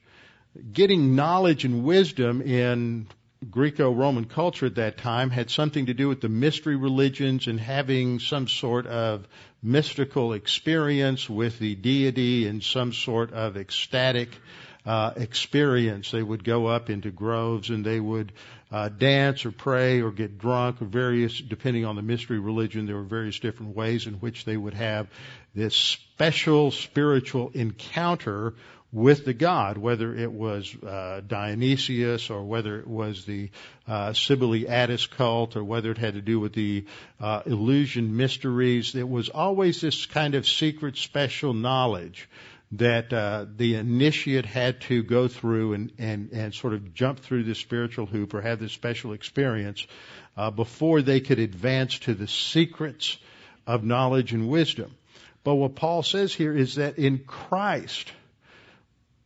Getting 0.72 1.16
knowledge 1.16 1.66
and 1.66 1.84
wisdom 1.84 2.42
in 2.42 3.08
Greco-Roman 3.50 4.26
culture 4.26 4.66
at 4.66 4.76
that 4.76 4.98
time 4.98 5.30
had 5.30 5.50
something 5.50 5.88
to 5.88 5.94
do 5.94 6.08
with 6.08 6.22
the 6.22 6.30
mystery 6.30 6.76
religions 6.76 7.48
and 7.48 7.60
having 7.60 8.20
some 8.20 8.48
sort 8.48 8.88
of 8.88 9.28
mystical 9.62 10.34
experience 10.34 11.30
with 11.30 11.60
the 11.60 11.76
deity 11.76 12.48
and 12.48 12.64
some 12.64 12.94
sort 12.94 13.34
of 13.34 13.58
ecstatic 13.58 14.30
uh, 14.86 15.12
experience. 15.16 16.12
They 16.12 16.22
would 16.22 16.44
go 16.44 16.68
up 16.68 16.90
into 16.90 17.12
groves 17.12 17.70
and 17.70 17.86
they 17.86 18.00
would 18.00 18.32
uh, 18.72 18.90
dance 18.90 19.46
or 19.46 19.52
pray 19.52 20.02
or 20.02 20.12
get 20.12 20.38
drunk 20.38 20.82
or 20.82 20.86
various, 20.86 21.40
depending 21.40 21.86
on 21.86 21.96
the 21.96 22.02
mystery 22.02 22.40
religion, 22.40 22.86
there 22.86 22.96
were 22.96 23.04
various 23.04 23.40
different 23.40 23.76
ways 23.76 24.06
in 24.08 24.16
which 24.16 24.46
they 24.46 24.58
would 24.58 24.74
have 24.74 25.08
this 25.54 25.76
special 25.76 26.72
spiritual 26.72 27.52
encounter 27.54 28.54
with 28.92 29.26
the 29.26 29.34
god, 29.34 29.78
whether 29.78 30.16
it 30.16 30.32
was 30.32 30.74
uh, 30.84 31.22
Dionysius 31.28 32.30
or 32.30 32.44
whether 32.44 32.80
it 32.80 32.88
was 32.88 33.26
the 33.26 33.50
uh, 33.88 34.14
Cybele 34.14 34.98
cult 35.12 35.56
or 35.56 35.64
whether 35.64 35.92
it 35.92 35.98
had 35.98 36.14
to 36.14 36.22
do 36.22 36.40
with 36.40 36.54
the 36.54 36.86
uh, 37.20 37.42
Eleusinian 37.46 38.16
mysteries. 38.16 38.96
It 38.96 39.08
was 39.08 39.30
always 39.30 39.82
this 39.82 40.06
kind 40.06 40.36
of 40.36 40.48
secret 40.48 40.98
special 40.98 41.54
knowledge 41.54 42.30
that 42.72 43.14
uh, 43.14 43.46
the 43.56 43.76
initiate 43.76 44.46
had 44.46 44.82
to 44.82 45.04
go 45.04 45.28
through 45.28 45.74
and, 45.74 45.92
and, 45.98 46.32
and 46.32 46.54
sort 46.54 46.74
of 46.74 46.94
jump 46.94 47.20
through 47.20 47.44
this 47.44 47.60
spiritual 47.60 48.06
hoop 48.06 48.34
or 48.34 48.42
have 48.42 48.60
this 48.60 48.72
special 48.72 49.14
experience 49.14 49.86
uh, 50.36 50.52
before 50.52 51.02
they 51.02 51.20
could 51.20 51.40
advance 51.40 52.00
to 52.00 52.14
the 52.14 52.28
secrets 52.28 53.18
of 53.68 53.84
knowledge 53.84 54.34
and 54.34 54.50
wisdom. 54.50 54.94
But 55.44 55.56
what 55.56 55.76
Paul 55.76 56.02
says 56.02 56.34
here 56.34 56.56
is 56.56 56.76
that 56.76 56.98
in 56.98 57.20
Christ, 57.20 58.12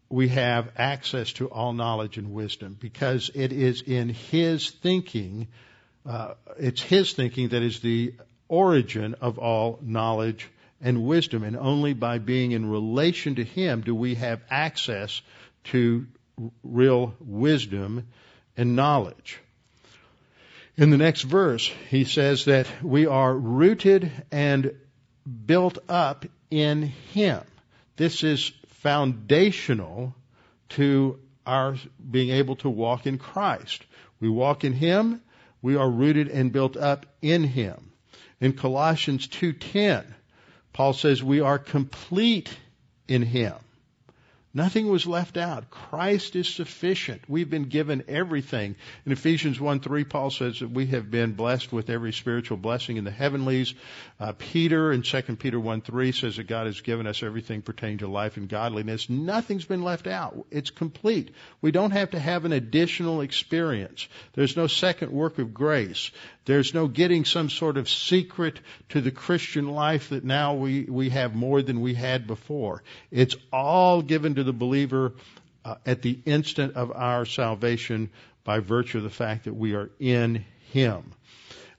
we 0.09 0.29
have 0.29 0.71
access 0.75 1.33
to 1.33 1.47
all 1.49 1.73
knowledge 1.73 2.17
and 2.17 2.33
wisdom 2.33 2.75
because 2.79 3.29
it 3.35 3.51
is 3.51 3.81
in 3.81 4.09
His 4.09 4.69
thinking, 4.69 5.47
uh, 6.05 6.33
it's 6.57 6.81
His 6.81 7.13
thinking 7.13 7.49
that 7.49 7.61
is 7.61 7.79
the 7.79 8.13
origin 8.47 9.15
of 9.21 9.37
all 9.37 9.79
knowledge 9.81 10.49
and 10.81 11.05
wisdom. 11.05 11.43
And 11.43 11.55
only 11.55 11.93
by 11.93 12.17
being 12.17 12.51
in 12.51 12.69
relation 12.69 13.35
to 13.35 13.43
Him 13.43 13.81
do 13.81 13.93
we 13.93 14.15
have 14.15 14.41
access 14.49 15.21
to 15.65 16.07
real 16.63 17.13
wisdom 17.19 18.07
and 18.57 18.75
knowledge. 18.75 19.39
In 20.75 20.89
the 20.89 20.97
next 20.97 21.23
verse, 21.23 21.69
he 21.89 22.05
says 22.05 22.45
that 22.45 22.67
we 22.81 23.05
are 23.05 23.35
rooted 23.35 24.11
and 24.31 24.73
built 25.45 25.77
up 25.89 26.25
in 26.49 26.83
Him. 26.83 27.41
This 27.97 28.23
is 28.23 28.53
foundational 28.81 30.15
to 30.69 31.19
our 31.45 31.75
being 32.11 32.29
able 32.29 32.55
to 32.57 32.69
walk 32.69 33.05
in 33.05 33.17
Christ. 33.17 33.85
We 34.19 34.29
walk 34.29 34.63
in 34.63 34.73
Him, 34.73 35.21
we 35.61 35.75
are 35.75 35.89
rooted 35.89 36.29
and 36.29 36.51
built 36.51 36.77
up 36.77 37.05
in 37.21 37.43
Him. 37.43 37.91
In 38.39 38.53
Colossians 38.53 39.27
2.10, 39.27 40.05
Paul 40.71 40.93
says 40.93 41.23
we 41.23 41.41
are 41.41 41.59
complete 41.59 42.55
in 43.07 43.21
Him. 43.21 43.55
Nothing 44.51 44.89
was 44.89 45.05
left 45.05 45.37
out. 45.37 45.69
Christ 45.69 46.35
is 46.35 46.49
sufficient. 46.49 47.21
We've 47.27 47.49
been 47.49 47.69
given 47.69 48.03
everything. 48.07 48.75
In 49.05 49.11
Ephesians 49.11 49.59
1 49.59 49.79
3, 49.79 50.03
Paul 50.05 50.31
says 50.31 50.59
that 50.59 50.71
we 50.71 50.87
have 50.87 51.11
been 51.11 51.33
blessed 51.33 51.71
with 51.71 51.91
every 51.91 52.11
spiritual 52.11 52.57
blessing 52.57 52.97
in 52.97 53.03
the 53.03 53.11
heavenlies. 53.11 53.75
Uh, 54.19 54.33
Peter 54.35 54.91
in 54.91 55.03
2 55.03 55.21
Peter 55.35 55.59
1 55.59 55.81
3 55.81 56.11
says 56.11 56.37
that 56.37 56.47
God 56.47 56.65
has 56.65 56.81
given 56.81 57.05
us 57.05 57.21
everything 57.21 57.61
pertaining 57.61 57.99
to 57.99 58.07
life 58.07 58.37
and 58.37 58.49
godliness. 58.49 59.07
Nothing's 59.07 59.65
been 59.65 59.83
left 59.83 60.07
out. 60.07 60.47
It's 60.49 60.71
complete. 60.71 61.29
We 61.61 61.69
don't 61.69 61.91
have 61.91 62.11
to 62.11 62.19
have 62.19 62.45
an 62.45 62.51
additional 62.51 63.21
experience. 63.21 64.07
There's 64.33 64.57
no 64.57 64.65
second 64.65 65.11
work 65.11 65.37
of 65.37 65.53
grace. 65.53 66.09
There's 66.45 66.73
no 66.73 66.87
getting 66.87 67.25
some 67.25 67.51
sort 67.51 67.77
of 67.77 67.87
secret 67.87 68.59
to 68.89 69.01
the 69.01 69.11
Christian 69.11 69.67
life 69.67 70.09
that 70.09 70.23
now 70.23 70.55
we, 70.55 70.85
we 70.85 71.09
have 71.09 71.35
more 71.35 71.61
than 71.61 71.81
we 71.81 71.93
had 71.93 72.25
before. 72.25 72.81
It's 73.11 73.35
all 73.53 74.01
given 74.01 74.33
to 74.39 74.43
the 74.43 74.53
believer 74.53 75.13
uh, 75.63 75.75
at 75.85 76.01
the 76.01 76.19
instant 76.25 76.75
of 76.75 76.91
our 76.91 77.25
salvation 77.25 78.09
by 78.43 78.59
virtue 78.59 78.97
of 78.97 79.03
the 79.03 79.09
fact 79.09 79.45
that 79.45 79.53
we 79.53 79.75
are 79.75 79.91
in 79.99 80.45
Him. 80.71 81.11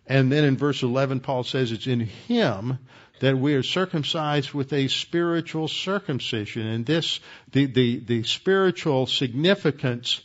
And 0.07 0.31
then 0.31 0.45
in 0.45 0.57
verse 0.57 0.83
11, 0.83 1.21
Paul 1.21 1.45
says 1.45 1.73
it's 1.73 1.87
in 1.87 2.01
Him 2.01 2.79
that 3.21 3.37
we 3.37 3.55
are 3.55 3.63
circumcised 3.63 4.53
with 4.53 4.73
a 4.73 4.89
spiritual 4.89 5.69
circumcision. 5.69 6.67
And 6.67 6.87
this, 6.87 7.21
the, 7.53 7.67
the, 7.67 7.99
the 7.99 8.23
spiritual 8.25 9.07
significance 9.07 10.21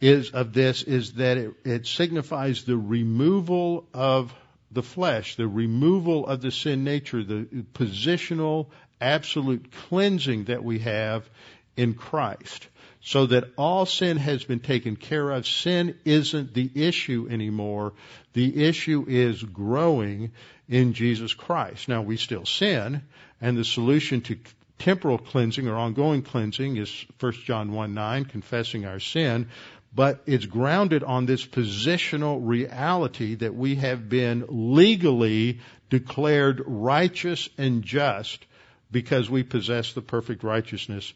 is 0.00 0.30
of 0.30 0.52
this 0.52 0.82
is 0.82 1.14
that 1.14 1.38
it, 1.38 1.54
it 1.64 1.86
signifies 1.86 2.64
the 2.64 2.76
removal 2.76 3.88
of 3.94 4.34
the 4.70 4.82
flesh, 4.82 5.36
the 5.36 5.48
removal 5.48 6.26
of 6.26 6.42
the 6.42 6.50
sin 6.50 6.84
nature, 6.84 7.24
the 7.24 7.44
positional 7.72 8.68
absolute 9.00 9.72
cleansing 9.88 10.44
that 10.44 10.62
we 10.62 10.80
have 10.80 11.28
in 11.76 11.94
Christ. 11.94 12.68
So 13.00 13.26
that 13.26 13.52
all 13.56 13.86
sin 13.86 14.16
has 14.16 14.42
been 14.44 14.60
taken 14.60 14.96
care 14.96 15.30
of. 15.30 15.46
Sin 15.46 15.96
isn't 16.04 16.54
the 16.54 16.70
issue 16.74 17.28
anymore. 17.30 17.92
The 18.32 18.64
issue 18.64 19.04
is 19.06 19.42
growing 19.42 20.32
in 20.68 20.92
Jesus 20.92 21.32
Christ. 21.32 21.88
Now 21.88 22.02
we 22.02 22.16
still 22.16 22.44
sin, 22.44 23.02
and 23.40 23.56
the 23.56 23.64
solution 23.64 24.22
to 24.22 24.36
temporal 24.78 25.18
cleansing 25.18 25.68
or 25.68 25.76
ongoing 25.76 26.22
cleansing 26.22 26.76
is 26.76 27.06
1 27.20 27.32
John 27.44 27.72
1 27.72 27.94
9, 27.94 28.24
confessing 28.24 28.86
our 28.86 28.98
sin 28.98 29.48
but 29.96 30.22
it's 30.26 30.44
grounded 30.44 31.02
on 31.02 31.24
this 31.24 31.46
positional 31.46 32.38
reality 32.42 33.36
that 33.36 33.54
we 33.54 33.76
have 33.76 34.10
been 34.10 34.44
legally 34.48 35.60
declared 35.88 36.62
righteous 36.66 37.48
and 37.56 37.82
just 37.82 38.44
because 38.90 39.30
we 39.30 39.42
possess 39.42 39.94
the 39.94 40.02
perfect 40.02 40.42
righteousness 40.42 41.14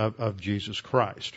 of, 0.00 0.20
of, 0.20 0.40
Jesus 0.40 0.80
Christ. 0.80 1.36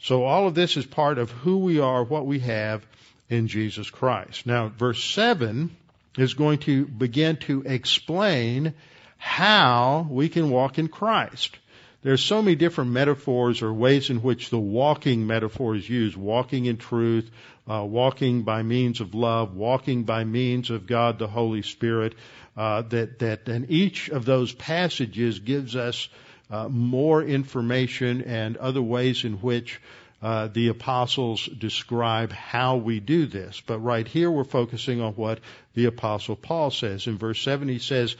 So 0.00 0.24
all 0.24 0.46
of 0.46 0.54
this 0.54 0.76
is 0.76 0.84
part 0.84 1.18
of 1.18 1.30
who 1.30 1.58
we 1.58 1.78
are, 1.78 2.02
what 2.02 2.26
we 2.26 2.40
have 2.40 2.84
in 3.28 3.46
Jesus 3.46 3.88
Christ. 3.88 4.46
Now, 4.46 4.68
verse 4.68 5.02
7 5.02 5.74
is 6.18 6.34
going 6.34 6.58
to 6.60 6.86
begin 6.86 7.36
to 7.36 7.62
explain 7.62 8.74
how 9.16 10.08
we 10.10 10.28
can 10.28 10.50
walk 10.50 10.78
in 10.78 10.88
Christ. 10.88 11.56
There's 12.02 12.24
so 12.24 12.40
many 12.40 12.56
different 12.56 12.90
metaphors 12.92 13.62
or 13.62 13.72
ways 13.72 14.08
in 14.08 14.22
which 14.22 14.48
the 14.48 14.58
walking 14.58 15.26
metaphor 15.26 15.76
is 15.76 15.88
used. 15.88 16.16
Walking 16.16 16.64
in 16.64 16.78
truth, 16.78 17.30
uh, 17.68 17.84
walking 17.84 18.42
by 18.42 18.62
means 18.62 19.00
of 19.00 19.14
love, 19.14 19.54
walking 19.54 20.04
by 20.04 20.24
means 20.24 20.70
of 20.70 20.86
God 20.86 21.18
the 21.18 21.28
Holy 21.28 21.62
Spirit. 21.62 22.14
Uh, 22.56 22.82
that 22.82 23.20
that 23.20 23.48
and 23.48 23.70
each 23.70 24.08
of 24.08 24.24
those 24.24 24.52
passages 24.52 25.38
gives 25.38 25.76
us 25.76 26.08
uh, 26.50 26.68
more 26.68 27.22
information 27.22 28.22
and 28.22 28.56
other 28.56 28.82
ways 28.82 29.24
in 29.24 29.34
which 29.34 29.80
uh, 30.22 30.48
the 30.48 30.68
apostles 30.68 31.46
describe 31.46 32.32
how 32.32 32.76
we 32.76 33.00
do 33.00 33.26
this. 33.26 33.62
But 33.66 33.78
right 33.78 34.06
here 34.06 34.30
we're 34.30 34.44
focusing 34.44 35.00
on 35.00 35.14
what 35.14 35.40
the 35.74 35.86
apostle 35.86 36.36
Paul 36.36 36.70
says. 36.70 37.06
In 37.06 37.16
verse 37.16 37.40
7 37.40 37.68
he 37.68 37.78
says, 37.78 38.16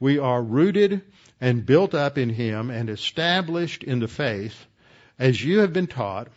we 0.00 0.18
are 0.18 0.42
rooted 0.42 1.02
and 1.40 1.66
built 1.66 1.94
up 1.94 2.18
in 2.18 2.30
him 2.30 2.70
and 2.70 2.88
established 2.88 3.84
in 3.84 3.98
the 3.98 4.08
faith 4.08 4.66
as 5.18 5.42
you 5.42 5.60
have 5.60 5.72
been 5.72 5.86
taught, 5.86 6.28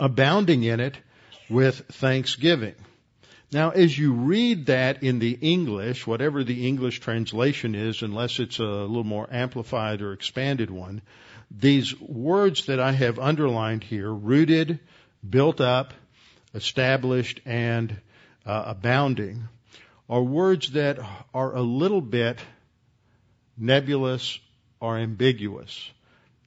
abounding 0.00 0.62
in 0.62 0.80
it 0.80 0.96
with 1.48 1.78
thanksgiving. 1.92 2.74
Now, 3.54 3.70
as 3.70 3.96
you 3.96 4.14
read 4.14 4.66
that 4.66 5.04
in 5.04 5.20
the 5.20 5.38
English, 5.40 6.08
whatever 6.08 6.42
the 6.42 6.66
English 6.66 6.98
translation 6.98 7.76
is, 7.76 8.02
unless 8.02 8.40
it's 8.40 8.58
a 8.58 8.64
little 8.64 9.04
more 9.04 9.28
amplified 9.30 10.02
or 10.02 10.12
expanded 10.12 10.70
one, 10.70 11.02
these 11.52 11.94
words 12.00 12.66
that 12.66 12.80
I 12.80 12.90
have 12.90 13.20
underlined 13.20 13.84
here, 13.84 14.12
rooted, 14.12 14.80
built 15.30 15.60
up, 15.60 15.94
established, 16.52 17.42
and 17.46 17.96
uh, 18.44 18.64
abounding, 18.66 19.44
are 20.10 20.20
words 20.20 20.72
that 20.72 20.98
are 21.32 21.54
a 21.54 21.62
little 21.62 22.00
bit 22.00 22.40
nebulous, 23.56 24.40
or 24.80 24.98
ambiguous. 24.98 25.92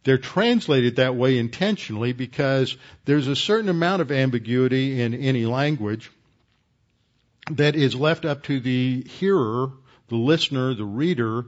They're 0.04 0.18
translated 0.18 0.98
that 0.98 1.16
way 1.16 1.38
intentionally 1.38 2.12
because 2.12 2.76
there's 3.06 3.28
a 3.28 3.36
certain 3.38 3.70
amount 3.70 4.02
of 4.02 4.12
ambiguity 4.12 5.02
in 5.02 5.14
any 5.14 5.46
language 5.46 6.12
that 7.52 7.76
is 7.76 7.96
left 7.96 8.26
up 8.26 8.44
to 8.44 8.60
the 8.60 9.04
hearer, 9.04 9.72
the 10.10 10.16
listener, 10.16 10.74
the 10.74 10.86
reader 10.86 11.46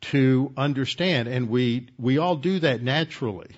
to 0.00 0.52
understand. 0.56 1.28
And 1.28 1.48
we, 1.48 1.88
we 1.98 2.18
all 2.18 2.36
do 2.36 2.58
that 2.60 2.82
naturally. 2.82 3.48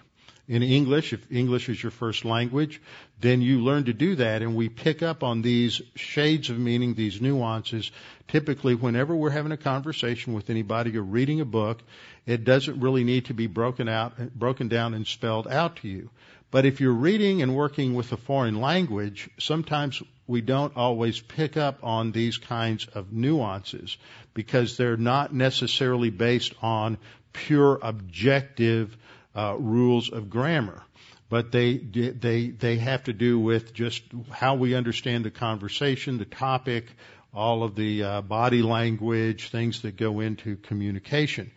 In 0.49 0.65
English, 0.65 1.13
if 1.13 1.31
English 1.31 1.69
is 1.69 1.81
your 1.81 1.93
first 1.93 2.25
language, 2.25 2.83
then 3.21 3.41
you 3.41 3.61
learn 3.61 3.85
to 3.85 3.93
do 3.93 4.17
that 4.17 4.43
and 4.43 4.57
we 4.57 4.69
pick 4.69 5.01
up 5.01 5.23
on 5.23 5.43
these 5.43 5.81
shades 5.95 6.51
of 6.51 6.59
meaning, 6.59 6.95
these 6.95 7.21
nuances. 7.21 7.93
Typically, 8.27 8.75
whenever 8.75 9.15
we're 9.15 9.31
having 9.31 9.53
a 9.53 9.57
conversation 9.57 10.33
with 10.33 10.51
anybody 10.51 10.97
or 10.97 11.03
reading 11.03 11.41
a 11.41 11.45
book, 11.45 11.81
it 12.27 12.45
doesn't 12.45 12.81
really 12.81 13.05
need 13.05 13.27
to 13.27 13.35
be 13.35 13.47
broken 13.47 13.89
out, 13.89 14.17
broken 14.35 14.67
down 14.67 14.95
and 14.95 15.07
spelled 15.07 15.47
out 15.47 15.77
to 15.77 15.89
you. 15.89 16.11
But 16.51 16.67
if 16.67 16.81
you're 16.81 16.93
reading 16.93 17.43
and 17.43 17.55
working 17.55 17.95
with 17.95 18.13
a 18.13 18.17
foreign 18.17 18.61
language, 18.61 19.31
sometimes 19.39 20.03
we 20.27 20.41
don't 20.41 20.77
always 20.77 21.21
pick 21.21 21.57
up 21.57 21.79
on 21.83 22.13
these 22.13 22.39
kinds 22.39 22.87
of 22.87 23.13
nuances 23.13 23.97
because 24.35 24.77
they're 24.77 24.97
not 24.97 25.33
necessarily 25.33 26.11
based 26.11 26.55
on 26.63 26.99
pure 27.33 27.79
objective 27.83 28.97
uh, 29.35 29.57
rules 29.59 30.11
of 30.11 30.29
grammar 30.29 30.83
but 31.31 31.53
they 31.53 31.77
they 31.79 32.49
they 32.49 32.77
have 32.77 33.05
to 33.05 33.13
do 33.13 33.39
with 33.39 33.73
just 33.73 34.03
how 34.31 34.57
we 34.57 34.75
understand 34.75 35.25
the 35.25 35.31
conversation, 35.31 36.19
the 36.19 36.25
topic, 36.25 36.87
all 37.33 37.63
of 37.63 37.77
the 37.77 38.03
uh, 38.03 38.21
body 38.21 38.63
language, 38.63 39.49
things 39.51 39.83
that 39.83 39.97
go 39.97 40.21
into 40.21 40.57
communication. 40.57 41.53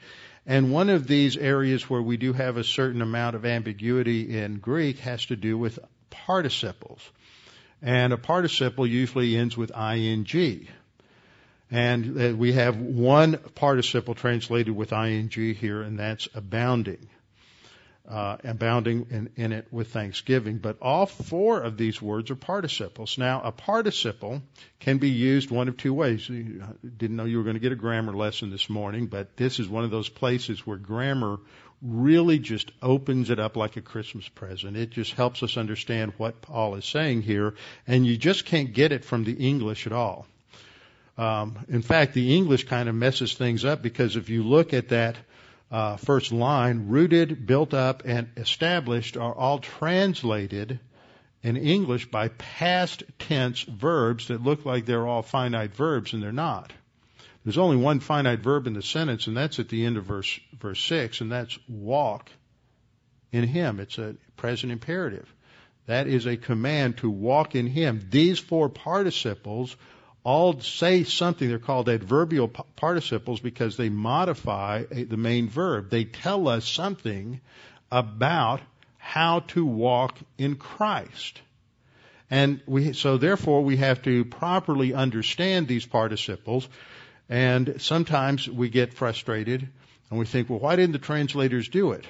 And 0.46 0.72
one 0.72 0.90
of 0.90 1.08
these 1.08 1.38
areas 1.38 1.90
where 1.90 2.02
we 2.02 2.18
do 2.18 2.34
have 2.34 2.58
a 2.58 2.64
certain 2.64 3.02
amount 3.02 3.36
of 3.36 3.46
ambiguity 3.46 4.38
in 4.38 4.60
Greek 4.60 5.00
has 5.00 5.26
to 5.28 5.36
do 5.36 5.58
with 5.58 5.80
participles. 6.10 7.00
And 7.82 8.14
a 8.14 8.18
participle 8.18 8.86
usually 8.86 9.36
ends 9.38 9.56
with 9.56 9.72
ing. 9.78 10.68
And 11.72 12.22
uh, 12.22 12.36
we 12.36 12.54
have 12.54 12.78
one 12.78 13.38
participle 13.56 14.16
translated 14.16 14.76
with 14.76 14.92
ing 14.94 15.30
here, 15.30 15.82
and 15.82 15.98
that's 15.98 16.28
abounding 16.36 17.10
uh, 18.08 18.38
abounding 18.44 19.08
in, 19.10 19.30
in, 19.38 19.54
it 19.54 19.68
with 19.72 19.90
thanksgiving. 19.90 20.58
But 20.58 20.78
all 20.82 21.06
four 21.06 21.62
of 21.62 21.78
these 21.78 22.02
words 22.02 22.32
are 22.32 22.36
participles. 22.36 23.18
Now, 23.18 23.42
a 23.42 23.52
participle 23.52 24.42
can 24.80 24.98
be 24.98 25.10
used 25.10 25.50
one 25.50 25.70
of 25.70 25.78
two 25.78 25.94
ways. 25.94 26.28
You 26.28 26.64
didn't 26.84 27.16
know 27.16 27.26
you 27.26 27.38
were 27.38 27.44
going 27.44 27.56
to 27.56 27.62
get 27.62 27.72
a 27.72 27.78
grammar 27.78 28.14
lesson 28.14 28.50
this 28.50 28.70
morning, 28.70 29.08
but 29.08 29.38
this 29.38 29.60
is 29.60 29.70
one 29.70 29.86
of 29.86 29.92
those 29.92 30.10
places 30.10 30.68
where 30.68 30.78
grammar 30.78 31.40
really 31.82 32.40
just 32.40 32.72
opens 32.82 33.30
it 33.30 33.40
up 33.40 33.58
like 33.58 33.78
a 33.78 33.82
Christmas 33.82 34.28
present. 34.28 34.78
It 34.78 34.90
just 34.90 35.14
helps 35.14 35.44
us 35.44 35.58
understand 35.58 36.14
what 36.18 36.42
Paul 36.42 36.76
is 36.76 36.86
saying 36.86 37.22
here, 37.22 37.56
and 37.88 38.06
you 38.06 38.18
just 38.18 38.46
can't 38.46 38.74
get 38.74 38.92
it 38.92 39.04
from 39.04 39.24
the 39.24 39.34
English 39.34 39.86
at 39.86 39.94
all. 39.94 40.26
Um, 41.18 41.66
in 41.68 41.82
fact, 41.84 42.14
the 42.14 42.36
English 42.36 42.66
kind 42.66 42.90
of 42.90 42.96
messes 42.96 43.34
things 43.34 43.66
up 43.66 43.82
because 43.82 44.16
if 44.16 44.30
you 44.30 44.44
look 44.44 44.74
at 44.74 44.90
that 44.90 45.16
uh, 45.74 45.98
first 45.98 46.32
line, 46.32 46.88
rooted, 46.90 47.48
built 47.48 47.74
up, 47.74 48.04
and 48.06 48.30
established 48.38 49.18
are 49.18 49.34
all 49.34 49.58
translated 49.58 50.80
in 51.42 51.58
English 51.58 52.12
by 52.12 52.28
past 52.28 53.02
tense 53.18 53.64
verbs 53.64 54.28
that 54.28 54.44
look 54.44 54.66
like 54.66 54.86
they're 54.86 55.08
all 55.08 55.24
finite 55.24 55.74
verbs 55.74 56.14
and 56.14 56.22
they're 56.22 56.32
not. 56.32 56.72
There's 57.44 57.58
only 57.58 57.76
one 57.76 58.00
finite 58.00 58.40
verb 58.40 58.68
in 58.68 58.74
the 58.74 58.84
sentence 58.84 59.26
and 59.26 59.36
that's 59.36 59.58
at 59.58 59.68
the 59.68 59.84
end 59.84 59.98
of 59.98 60.06
verse, 60.06 60.40
verse 60.58 60.80
6 60.80 61.22
and 61.22 61.32
that's 61.32 61.58
walk 61.68 62.30
in 63.32 63.48
Him. 63.48 63.80
It's 63.80 63.98
a 63.98 64.16
present 64.38 64.72
imperative. 64.72 65.34
That 65.88 66.06
is 66.06 66.28
a 66.28 66.38
command 66.38 66.98
to 66.98 67.10
walk 67.10 67.56
in 67.56 67.66
Him. 67.66 68.08
These 68.12 68.38
four 68.38 68.70
participles 68.70 69.76
all 70.24 70.60
say 70.62 71.04
something. 71.04 71.48
They're 71.48 71.60
called 71.60 71.90
adverbial 71.90 72.48
participles 72.48 73.40
because 73.40 73.78
they 73.78 73.90
modify 73.90 74.84
uh, 74.84 75.04
the 75.08 75.18
main 75.18 75.50
verb. 75.50 75.90
They 75.90 76.06
tell 76.06 76.48
us 76.48 76.68
something 76.68 77.42
about 77.92 78.62
how 78.98 79.40
to 79.40 79.66
walk 79.66 80.18
in 80.38 80.56
Christ. 80.56 81.42
And 82.32 82.62
we, 82.66 82.94
so 82.94 83.18
therefore 83.18 83.64
we 83.64 83.78
have 83.78 84.02
to 84.04 84.26
properly 84.26 84.94
understand 84.94 85.68
these 85.68 85.86
participles. 85.86 86.68
And 87.30 87.76
sometimes 87.80 88.50
we 88.50 88.70
get 88.70 88.94
frustrated 88.94 89.68
and 90.10 90.20
we 90.20 90.26
think, 90.26 90.50
well, 90.50 90.60
why 90.60 90.76
didn't 90.76 90.94
the 90.94 91.00
translators 91.00 91.68
do 91.68 91.92
it? 91.92 92.06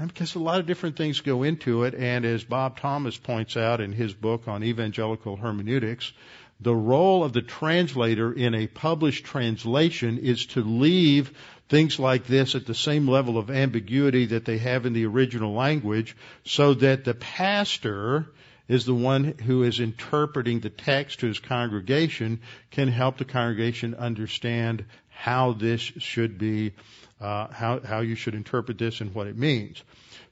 Because 0.00 0.36
a 0.36 0.38
lot 0.38 0.60
of 0.60 0.66
different 0.66 0.96
things 0.96 1.20
go 1.20 1.42
into 1.42 1.82
it. 1.82 1.94
And 1.94 2.24
as 2.24 2.44
Bob 2.44 2.78
Thomas 2.78 3.16
points 3.16 3.56
out 3.56 3.80
in 3.80 3.92
his 3.92 4.14
book 4.14 4.46
on 4.46 4.62
evangelical 4.62 5.36
hermeneutics, 5.36 6.12
the 6.60 6.74
role 6.74 7.22
of 7.22 7.32
the 7.32 7.42
translator 7.42 8.32
in 8.32 8.54
a 8.54 8.66
published 8.66 9.24
translation 9.24 10.18
is 10.18 10.46
to 10.46 10.62
leave 10.62 11.32
things 11.68 11.98
like 11.98 12.26
this 12.26 12.54
at 12.54 12.66
the 12.66 12.74
same 12.74 13.06
level 13.06 13.38
of 13.38 13.50
ambiguity 13.50 14.26
that 14.26 14.44
they 14.44 14.58
have 14.58 14.86
in 14.86 14.92
the 14.92 15.06
original 15.06 15.52
language 15.52 16.16
so 16.44 16.74
that 16.74 17.04
the 17.04 17.14
pastor 17.14 18.26
is 18.66 18.84
the 18.84 18.94
one 18.94 19.24
who 19.24 19.62
is 19.62 19.80
interpreting 19.80 20.60
the 20.60 20.70
text 20.70 21.20
to 21.20 21.26
his 21.26 21.38
congregation 21.38 22.40
can 22.70 22.88
help 22.88 23.18
the 23.18 23.24
congregation 23.24 23.94
understand 23.94 24.84
how 25.08 25.52
this 25.52 25.80
should 25.80 26.38
be, 26.38 26.72
uh, 27.20 27.48
how, 27.48 27.80
how 27.80 28.00
you 28.00 28.14
should 28.14 28.34
interpret 28.34 28.78
this 28.78 29.00
and 29.00 29.14
what 29.14 29.26
it 29.26 29.36
means. 29.36 29.82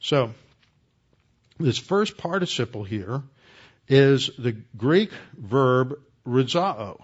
So, 0.01 0.33
this 1.59 1.79
first 1.79 2.19
participle 2.19 2.85
here 2.85 3.23
is 3.89 4.31
the 4.39 4.53
Greek 4.77 5.11
verb 5.39 5.99
rhizoo, 6.27 6.97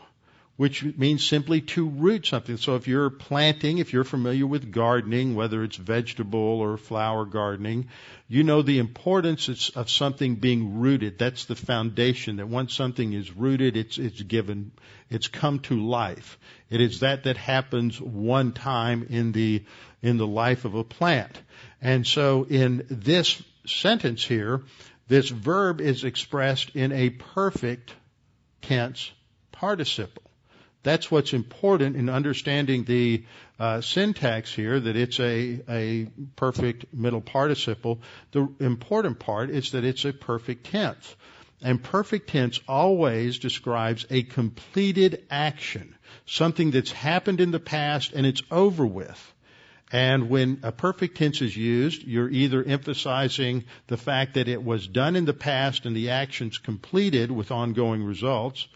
which 0.56 0.84
means 0.84 1.26
simply 1.26 1.62
to 1.62 1.88
root 1.88 2.26
something. 2.26 2.56
So 2.56 2.76
if 2.76 2.86
you're 2.86 3.10
planting, 3.10 3.78
if 3.78 3.92
you're 3.92 4.04
familiar 4.04 4.46
with 4.46 4.70
gardening, 4.70 5.34
whether 5.34 5.64
it's 5.64 5.76
vegetable 5.76 6.60
or 6.60 6.76
flower 6.76 7.24
gardening, 7.24 7.88
you 8.28 8.44
know 8.44 8.62
the 8.62 8.78
importance 8.78 9.70
of 9.74 9.90
something 9.90 10.34
being 10.36 10.80
rooted. 10.80 11.18
That's 11.18 11.46
the 11.46 11.56
foundation 11.56 12.36
that 12.36 12.48
once 12.48 12.74
something 12.74 13.12
is 13.12 13.34
rooted, 13.34 13.76
it's, 13.76 13.98
it's 13.98 14.22
given, 14.22 14.72
it's 15.08 15.28
come 15.28 15.60
to 15.60 15.80
life. 15.80 16.38
It 16.68 16.80
is 16.80 17.00
that 17.00 17.24
that 17.24 17.36
happens 17.36 18.00
one 18.00 18.52
time 18.52 19.06
in 19.08 19.32
the, 19.32 19.64
in 20.02 20.16
the 20.18 20.26
life 20.26 20.64
of 20.64 20.74
a 20.74 20.84
plant. 20.84 21.40
And 21.80 22.06
so 22.06 22.44
in 22.48 22.86
this 22.88 23.42
sentence 23.66 24.24
here, 24.24 24.62
this 25.08 25.28
verb 25.28 25.80
is 25.80 26.04
expressed 26.04 26.76
in 26.76 26.92
a 26.92 27.10
perfect 27.10 27.92
tense 28.62 29.12
participle. 29.50 30.22
That's 30.82 31.10
what's 31.10 31.32
important 31.32 31.96
in 31.96 32.08
understanding 32.08 32.84
the 32.84 33.24
uh, 33.58 33.80
syntax 33.80 34.52
here, 34.52 34.80
that 34.80 34.96
it's 34.96 35.20
a, 35.20 35.60
a 35.68 36.06
perfect 36.34 36.92
middle 36.92 37.20
participle. 37.20 38.00
The 38.32 38.48
important 38.58 39.20
part 39.20 39.50
is 39.50 39.72
that 39.72 39.84
it's 39.84 40.04
a 40.04 40.12
perfect 40.12 40.66
tense. 40.66 41.14
And 41.62 41.80
perfect 41.80 42.30
tense 42.30 42.58
always 42.66 43.38
describes 43.38 44.04
a 44.10 44.24
completed 44.24 45.24
action, 45.30 45.94
something 46.26 46.72
that's 46.72 46.90
happened 46.90 47.40
in 47.40 47.52
the 47.52 47.60
past 47.60 48.12
and 48.12 48.26
it's 48.26 48.42
over 48.50 48.84
with. 48.84 49.31
And 49.92 50.30
when 50.30 50.60
a 50.62 50.72
perfect 50.72 51.18
tense 51.18 51.42
is 51.42 51.54
used, 51.54 52.04
you're 52.04 52.30
either 52.30 52.64
emphasizing 52.64 53.64
the 53.88 53.98
fact 53.98 54.34
that 54.34 54.48
it 54.48 54.64
was 54.64 54.88
done 54.88 55.16
in 55.16 55.26
the 55.26 55.34
past 55.34 55.84
and 55.84 55.94
the 55.94 56.10
action's 56.10 56.56
completed 56.56 57.30
with 57.30 57.50
ongoing 57.50 58.02
results, 58.02 58.66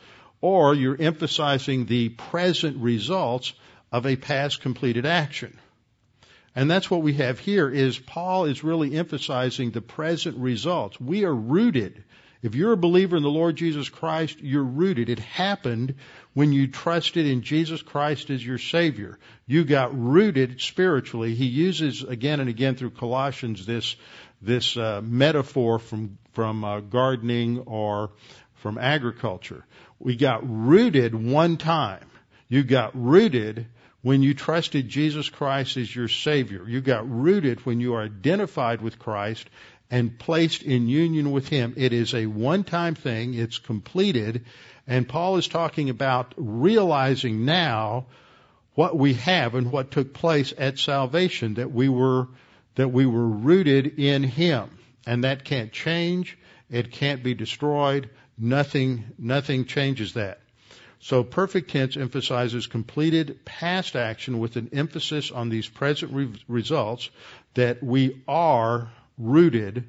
or 0.43 0.75
you're 0.75 1.01
emphasizing 1.01 1.87
the 1.87 2.11
present 2.11 2.77
results 2.77 3.55
of 3.91 4.07
a 4.07 4.17
past 4.17 4.61
completed 4.61 5.07
action. 5.07 5.59
And 6.55 6.71
that's 6.71 6.91
what 6.91 7.03
we 7.03 7.15
have 7.15 7.39
here 7.39 7.71
is 7.71 7.99
Paul 7.99 8.45
is 8.45 8.63
really 8.63 8.95
emphasizing 8.95 9.71
the 9.71 9.81
present 9.81 10.37
results. 10.37 11.01
We 11.01 11.25
are 11.25 11.35
rooted. 11.35 12.05
If 12.43 12.55
you're 12.55 12.73
a 12.73 12.77
believer 12.77 13.17
in 13.17 13.23
the 13.23 13.31
Lord 13.31 13.57
Jesus 13.57 13.89
Christ, 13.89 14.39
you're 14.41 14.63
rooted. 14.63 15.09
It 15.09 15.19
happened 15.19 15.95
when 16.35 16.53
you 16.53 16.67
trusted 16.67 17.27
in 17.27 17.43
Jesus 17.43 17.83
Christ 17.83 18.31
as 18.31 18.45
your 18.45 18.59
Savior. 18.59 19.19
You 19.47 19.65
got 19.65 19.99
rooted 19.99 20.61
spiritually. 20.61 21.35
He 21.35 21.47
uses 21.47 22.03
again 22.03 22.41
and 22.41 22.49
again 22.49 22.77
through 22.77 22.91
Colossians 22.91 23.65
this 23.65 23.97
this 24.43 24.77
uh, 24.77 25.01
metaphor 25.03 25.79
from 25.79 26.19
from 26.33 26.65
uh, 26.65 26.81
gardening 26.81 27.61
or 27.61 28.11
from 28.57 28.79
agriculture. 28.79 29.65
We 29.99 30.17
got 30.17 30.43
rooted 30.45 31.15
one 31.15 31.57
time. 31.57 32.05
You 32.49 32.63
got 32.63 32.93
rooted 32.95 33.67
when 34.03 34.23
you 34.23 34.35
trusted 34.35 34.89
Jesus 34.89 35.29
Christ 35.29 35.77
as 35.77 35.95
your 35.95 36.09
Savior. 36.09 36.65
You 36.69 36.81
got 36.81 37.11
rooted 37.11 37.67
when 37.67 37.81
you 37.81 37.95
are 37.95 38.03
identified 38.03 38.81
with 38.81 38.99
Christ 38.99 39.49
and 39.91 40.19
placed 40.19 40.63
in 40.63 40.89
union 40.89 41.31
with 41.31 41.49
Him. 41.49 41.75
It 41.77 41.93
is 41.93 42.15
a 42.15 42.27
one-time 42.27 42.95
thing. 42.95 43.35
It's 43.35 43.59
completed. 43.59 44.45
And 44.87 45.09
Paul 45.09 45.37
is 45.37 45.49
talking 45.49 45.91
about 45.91 46.35
realizing 46.37 47.45
now 47.45 48.07
what 48.75 48.97
we 48.97 49.15
have 49.15 49.55
and 49.55 49.73
what 49.73 49.91
took 49.91 50.13
place 50.13 50.53
at 50.57 50.79
salvation, 50.79 51.55
that 51.55 51.73
we 51.73 51.89
were, 51.89 52.29
that 52.75 52.89
we 52.89 53.07
were 53.07 53.27
rooted 53.27 53.99
in 53.99 54.23
Him. 54.23 54.71
And 55.07 55.25
that 55.25 55.45
can't 55.45 55.73
change. 55.73 56.37
It 56.71 56.91
can't 56.91 57.23
be 57.23 57.35
destroyed. 57.35 58.11
Nothing, 58.39 59.05
nothing 59.19 59.65
changes 59.65 60.15
that. 60.15 60.41
So 60.99 61.23
perfect 61.23 61.71
tense 61.71 61.97
emphasizes 61.97 62.67
completed 62.67 63.45
past 63.45 63.97
action 63.97 64.39
with 64.39 64.57
an 64.57 64.71
emphasis 64.73 65.31
on 65.31 65.49
these 65.49 65.69
present 65.69 66.13
re- 66.13 66.33
results 66.49 67.09
that 67.55 67.83
we 67.83 68.23
are 68.27 68.91
rooted 69.19 69.85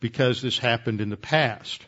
because 0.00 0.42
this 0.42 0.58
happened 0.58 1.00
in 1.00 1.10
the 1.10 1.16
past. 1.16 1.84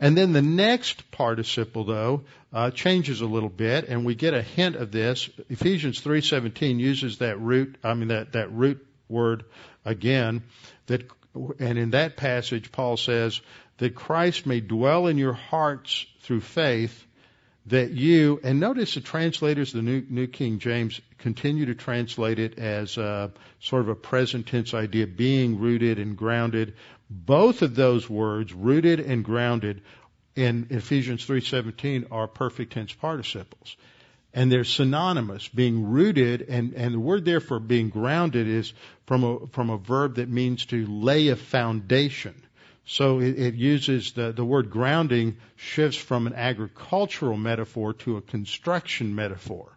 And 0.00 0.16
then 0.16 0.32
the 0.32 0.42
next 0.42 1.10
participle, 1.10 1.84
though, 1.84 2.24
uh, 2.52 2.70
changes 2.70 3.20
a 3.20 3.26
little 3.26 3.48
bit, 3.48 3.88
and 3.88 4.04
we 4.04 4.14
get 4.14 4.34
a 4.34 4.42
hint 4.42 4.76
of 4.76 4.90
this. 4.90 5.28
Ephesians 5.48 6.00
3:17 6.00 6.78
uses 6.78 7.18
that 7.18 7.40
root, 7.40 7.76
I 7.82 7.94
mean 7.94 8.08
that 8.08 8.32
that 8.32 8.52
root 8.52 8.84
word 9.08 9.44
again. 9.84 10.42
That, 10.86 11.08
and 11.58 11.78
in 11.78 11.90
that 11.90 12.16
passage, 12.16 12.72
Paul 12.72 12.96
says, 12.96 13.40
that 13.78 13.94
Christ 13.94 14.46
may 14.46 14.60
dwell 14.60 15.06
in 15.06 15.18
your 15.18 15.32
hearts 15.32 16.06
through 16.20 16.40
faith, 16.42 17.06
that 17.66 17.92
you, 17.92 18.40
and 18.44 18.60
notice 18.60 18.94
the 18.94 19.00
translators, 19.00 19.72
the 19.72 19.82
New, 19.82 20.04
New 20.08 20.26
King 20.26 20.58
James, 20.58 21.00
continue 21.18 21.66
to 21.66 21.74
translate 21.74 22.38
it 22.38 22.58
as 22.58 22.98
a, 22.98 23.32
sort 23.60 23.82
of 23.82 23.88
a 23.88 23.94
present 23.94 24.46
tense 24.46 24.74
idea, 24.74 25.06
being 25.06 25.58
rooted 25.58 25.98
and 25.98 26.16
grounded. 26.16 26.74
Both 27.08 27.62
of 27.62 27.74
those 27.74 28.08
words, 28.08 28.52
rooted 28.52 29.00
and 29.00 29.24
grounded, 29.24 29.82
in 30.36 30.66
Ephesians 30.70 31.24
3:17 31.26 32.06
are 32.10 32.26
perfect 32.26 32.72
tense 32.72 32.92
participles. 32.92 33.76
and 34.36 34.50
they're 34.50 34.64
synonymous, 34.64 35.46
being 35.48 35.84
rooted, 35.84 36.42
and, 36.42 36.74
and 36.74 36.92
the 36.92 36.98
word 36.98 37.24
there 37.24 37.38
for 37.38 37.60
being 37.60 37.88
grounded 37.88 38.48
is 38.48 38.72
from 39.06 39.22
a, 39.22 39.46
from 39.52 39.70
a 39.70 39.78
verb 39.78 40.16
that 40.16 40.28
means 40.28 40.66
to 40.66 40.84
lay 40.86 41.28
a 41.28 41.36
foundation. 41.36 42.34
So 42.86 43.20
it, 43.20 43.38
it 43.38 43.54
uses 43.54 44.12
the, 44.12 44.32
the 44.32 44.44
word 44.44 44.70
grounding 44.70 45.36
shifts 45.56 45.96
from 45.96 46.26
an 46.26 46.34
agricultural 46.34 47.36
metaphor 47.36 47.94
to 47.94 48.16
a 48.16 48.22
construction 48.22 49.14
metaphor. 49.14 49.76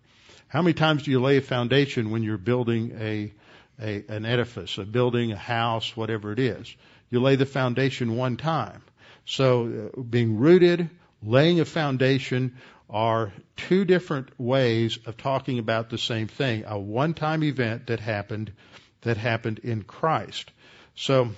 How 0.49 0.61
many 0.61 0.73
times 0.73 1.03
do 1.03 1.11
you 1.11 1.21
lay 1.21 1.37
a 1.37 1.41
foundation 1.41 2.09
when 2.09 2.23
you're 2.23 2.37
building 2.37 2.97
a, 2.99 3.33
a 3.81 4.03
an 4.09 4.25
edifice, 4.25 4.77
a 4.77 4.85
building, 4.85 5.31
a 5.31 5.37
house, 5.37 5.95
whatever 5.95 6.31
it 6.31 6.39
is? 6.39 6.73
You 7.09 7.21
lay 7.21 7.35
the 7.35 7.45
foundation 7.45 8.17
one 8.17 8.37
time. 8.37 8.81
So 9.25 9.91
uh, 9.97 10.01
being 10.01 10.37
rooted, 10.37 10.89
laying 11.21 11.59
a 11.59 11.65
foundation 11.65 12.57
are 12.89 13.33
two 13.57 13.83
different 13.85 14.29
ways 14.39 14.97
of 15.05 15.17
talking 15.17 15.59
about 15.59 15.89
the 15.89 15.97
same 15.97 16.27
thing. 16.27 16.63
A 16.65 16.79
one-time 16.79 17.43
event 17.43 17.87
that 17.87 17.99
happened, 17.99 18.51
that 19.01 19.17
happened 19.17 19.59
in 19.59 19.83
Christ. 19.83 20.51
So 20.95 21.31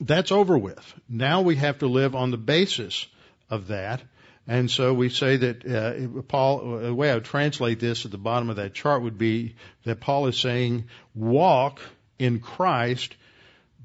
that's 0.00 0.32
over 0.32 0.56
with. 0.56 0.94
Now 1.08 1.42
we 1.42 1.56
have 1.56 1.78
to 1.78 1.86
live 1.86 2.14
on 2.14 2.30
the 2.30 2.38
basis 2.38 3.06
of 3.48 3.68
that. 3.68 4.02
And 4.46 4.70
so 4.70 4.94
we 4.94 5.10
say 5.10 5.36
that 5.36 5.66
uh, 5.66 6.22
Paul, 6.22 6.78
the 6.78 6.94
way 6.94 7.10
I 7.10 7.14
would 7.14 7.24
translate 7.24 7.78
this 7.78 8.04
at 8.04 8.10
the 8.10 8.18
bottom 8.18 8.50
of 8.50 8.56
that 8.56 8.74
chart 8.74 9.02
would 9.02 9.18
be 9.18 9.54
that 9.84 10.00
Paul 10.00 10.26
is 10.26 10.38
saying, 10.38 10.86
walk 11.14 11.80
in 12.18 12.40
Christ 12.40 13.14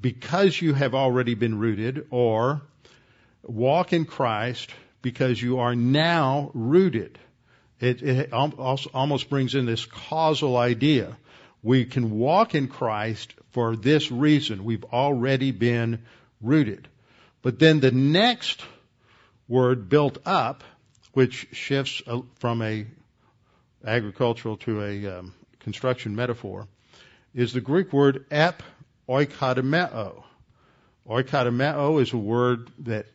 because 0.02 0.60
you 0.60 0.74
have 0.74 0.94
already 0.94 1.36
been 1.36 1.58
rooted, 1.58 2.08
or 2.10 2.62
walk 3.44 3.94
in 3.94 4.06
Christ 4.06 4.70
because 5.02 5.42
you 5.42 5.60
are 5.60 5.76
now 5.76 6.52
rooted. 6.54 7.18
It, 7.80 8.02
it 8.02 8.34
almost 8.34 9.30
brings 9.30 9.56
in 9.56 9.66
this 9.66 9.86
causal 9.86 10.58
idea. 10.58 11.18
We 11.64 11.86
can 11.86 12.12
walk 12.12 12.56
in 12.56 12.68
Christ 12.68 13.34
for 13.56 13.78
this 13.78 14.12
reason. 14.12 14.66
We've 14.66 14.84
already 14.84 15.52
been 15.52 16.04
rooted. 16.42 16.90
But 17.42 17.58
then 17.58 17.80
the 17.80 17.90
next 17.90 18.62
word, 19.48 19.88
built 19.88 20.18
up, 20.26 20.66
which 21.14 21.48
shifts 21.54 22.02
from 22.40 22.62
a 22.62 22.86
agricultural 23.88 24.58
to 24.58 24.84
a 24.84 25.20
um, 25.20 25.34
construction 25.62 26.18
metaphor, 26.18 26.68
is 27.34 27.54
the 27.54 27.62
Greek 27.62 27.94
word 27.94 28.26
ep 28.30 28.62
oikodomeo. 29.08 30.24
Oikodomeo 31.08 32.02
is 32.02 32.12
a 32.12 32.18
word 32.18 32.70
that 32.80 33.06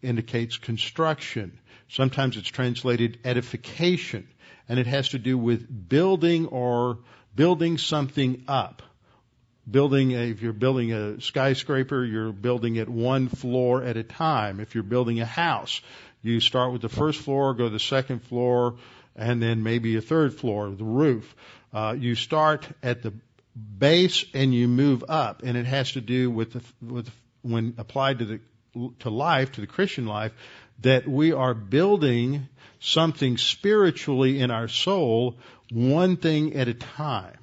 indicates 0.00 0.56
construction. 0.56 1.58
Sometimes 1.90 2.38
it's 2.38 2.48
translated 2.48 3.18
edification, 3.22 4.26
and 4.66 4.78
it 4.78 4.86
has 4.86 5.10
to 5.10 5.18
do 5.18 5.36
with 5.36 5.90
building 5.90 6.46
or 6.46 7.00
building 7.36 7.76
something 7.76 8.44
up. 8.48 8.82
Building, 9.70 10.12
a, 10.12 10.30
if 10.30 10.42
you're 10.42 10.52
building 10.52 10.92
a 10.92 11.20
skyscraper, 11.20 12.04
you're 12.04 12.32
building 12.32 12.76
it 12.76 12.88
one 12.88 13.28
floor 13.28 13.82
at 13.82 13.96
a 13.96 14.02
time. 14.02 14.60
If 14.60 14.74
you're 14.74 14.82
building 14.84 15.20
a 15.20 15.26
house, 15.26 15.80
you 16.22 16.40
start 16.40 16.72
with 16.72 16.82
the 16.82 16.88
first 16.88 17.20
floor, 17.20 17.54
go 17.54 17.64
to 17.64 17.70
the 17.70 17.78
second 17.78 18.20
floor, 18.24 18.76
and 19.16 19.42
then 19.42 19.62
maybe 19.62 19.96
a 19.96 20.00
third 20.00 20.34
floor, 20.34 20.70
the 20.70 20.84
roof. 20.84 21.34
Uh, 21.72 21.94
you 21.98 22.14
start 22.14 22.66
at 22.82 23.02
the 23.02 23.12
base 23.78 24.24
and 24.34 24.54
you 24.54 24.68
move 24.68 25.04
up, 25.08 25.42
and 25.44 25.56
it 25.56 25.66
has 25.66 25.92
to 25.92 26.00
do 26.00 26.30
with 26.30 26.52
the, 26.52 26.62
with 26.82 27.10
when 27.42 27.74
applied 27.78 28.18
to 28.18 28.24
the 28.24 28.40
to 29.00 29.10
life, 29.10 29.52
to 29.52 29.60
the 29.60 29.66
Christian 29.66 30.06
life, 30.06 30.32
that 30.82 31.06
we 31.08 31.32
are 31.32 31.54
building 31.54 32.48
something 32.78 33.36
spiritually 33.36 34.40
in 34.40 34.50
our 34.50 34.68
soul, 34.68 35.36
one 35.70 36.16
thing 36.16 36.54
at 36.54 36.68
a 36.68 36.74
time. 36.74 37.36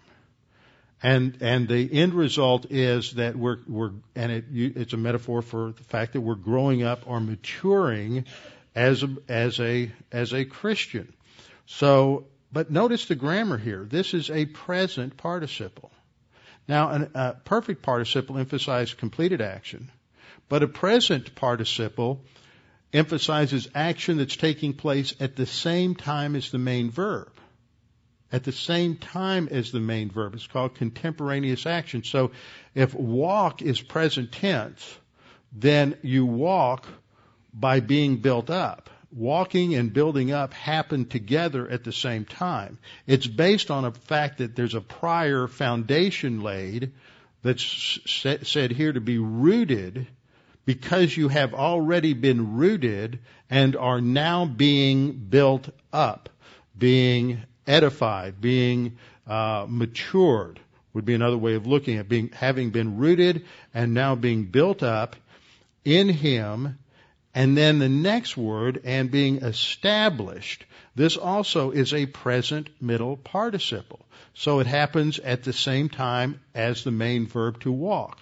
And, 1.04 1.38
and 1.41 1.68
the 1.68 1.89
end 1.91 2.14
result 2.16 2.72
is 2.72 3.14
that 3.14 3.36
we're, 3.36 3.60
we're, 3.68 3.91
and 4.16 4.32
it, 4.32 4.45
it's 4.52 4.93
a 4.93 4.98
metaphor 4.98 5.41
for 5.41 5.74
the 5.74 5.84
fact 5.84 6.14
that 6.14 6.22
we're 6.22 6.36
growing 6.36 6.84
up 6.84 7.04
or 7.06 7.20
maturing 7.20 8.26
as 8.74 9.04
a, 9.04 9.16
as 9.28 9.60
a, 9.60 9.91
as 10.12 10.34
a 10.34 10.45
Christian. 10.45 11.14
So, 11.68 12.26
but 12.52 12.72
notice 12.72 13.06
the 13.06 13.16
grammar 13.16 13.58
here. 13.58 13.86
This 13.88 14.14
is 14.14 14.32
a 14.32 14.45
present 14.45 15.18
participle. 15.18 15.91
Now, 16.68 17.08
a 17.14 17.34
perfect 17.45 17.82
participle 17.82 18.38
emphasizes 18.38 18.93
completed 18.93 19.41
action. 19.41 19.91
But 20.50 20.64
a 20.64 20.68
present 20.68 21.36
participle 21.36 22.24
emphasizes 22.93 23.68
action 23.76 24.18
that's 24.18 24.36
taking 24.36 24.74
place 24.74 25.14
at 25.20 25.36
the 25.36 25.45
same 25.45 25.95
time 25.95 26.36
as 26.36 26.52
the 26.52 26.58
main 26.58 26.89
verb. 26.89 27.32
At 28.32 28.43
the 28.43 28.51
same 28.51 28.97
time 28.97 29.47
as 29.49 29.71
the 29.71 29.80
main 29.80 30.11
verb. 30.11 30.34
It's 30.34 30.47
called 30.47 30.75
contemporaneous 30.75 31.65
action. 31.65 32.03
So 32.03 32.32
if 32.75 32.93
walk 32.93 33.61
is 33.61 33.80
present 33.80 34.32
tense, 34.32 34.97
then 35.53 35.97
you 36.01 36.25
walk 36.25 36.86
by 37.53 37.80
being 37.80 38.17
built 38.17 38.49
up. 38.49 38.89
Walking 39.11 39.75
and 39.75 39.93
building 39.93 40.34
up 40.34 40.53
happen 40.53 41.05
together 41.05 41.67
at 41.67 41.86
the 41.86 41.93
same 41.93 42.25
time. 42.25 42.78
It's 43.05 43.25
based 43.25 43.71
on 43.71 43.86
a 43.86 43.91
fact 43.91 44.39
that 44.39 44.55
there's 44.55 44.75
a 44.75 44.82
prior 44.82 45.47
foundation 45.47 46.41
laid 46.41 46.91
that's 47.41 47.99
said 48.05 48.71
here 48.71 48.91
to 48.91 48.99
be 48.99 49.17
rooted 49.17 50.07
because 50.65 51.15
you 51.15 51.30
have 51.30 51.53
already 51.53 52.13
been 52.13 52.57
rooted 52.57 53.19
and 53.49 53.78
are 53.78 54.01
now 54.01 54.45
being 54.45 55.13
built 55.13 55.69
up, 55.93 56.28
being 56.78 57.41
edified, 57.68 58.39
being 58.41 58.97
uh, 59.28 59.65
matured 59.68 60.59
would 60.93 61.05
be 61.05 61.13
another 61.13 61.38
way 61.38 61.53
of 61.53 61.68
looking 61.68 61.97
at 61.97 62.09
being 62.09 62.30
having 62.34 62.72
been 62.72 62.97
rooted 62.97 63.45
and 63.74 63.93
now 63.93 64.15
being 64.15 64.45
built 64.45 64.82
up 64.82 65.15
in 65.86 66.09
him. 66.09 66.80
And 67.36 67.55
then 67.55 67.78
the 67.78 67.89
next 67.89 68.36
word 68.36 68.82
and 68.84 69.11
being 69.11 69.43
established. 69.43 70.65
This 70.95 71.15
also 71.15 71.70
is 71.70 71.93
a 71.93 72.07
present 72.07 72.70
middle 72.82 73.15
participle. 73.15 74.03
So 74.34 74.59
it 74.59 74.65
happens 74.65 75.20
at 75.20 75.43
the 75.43 75.53
same 75.53 75.89
time 75.89 76.39
as 76.55 76.84
the 76.84 76.91
main 76.91 77.28
verb 77.28 77.59
to 77.59 77.72
walk. 77.72 78.18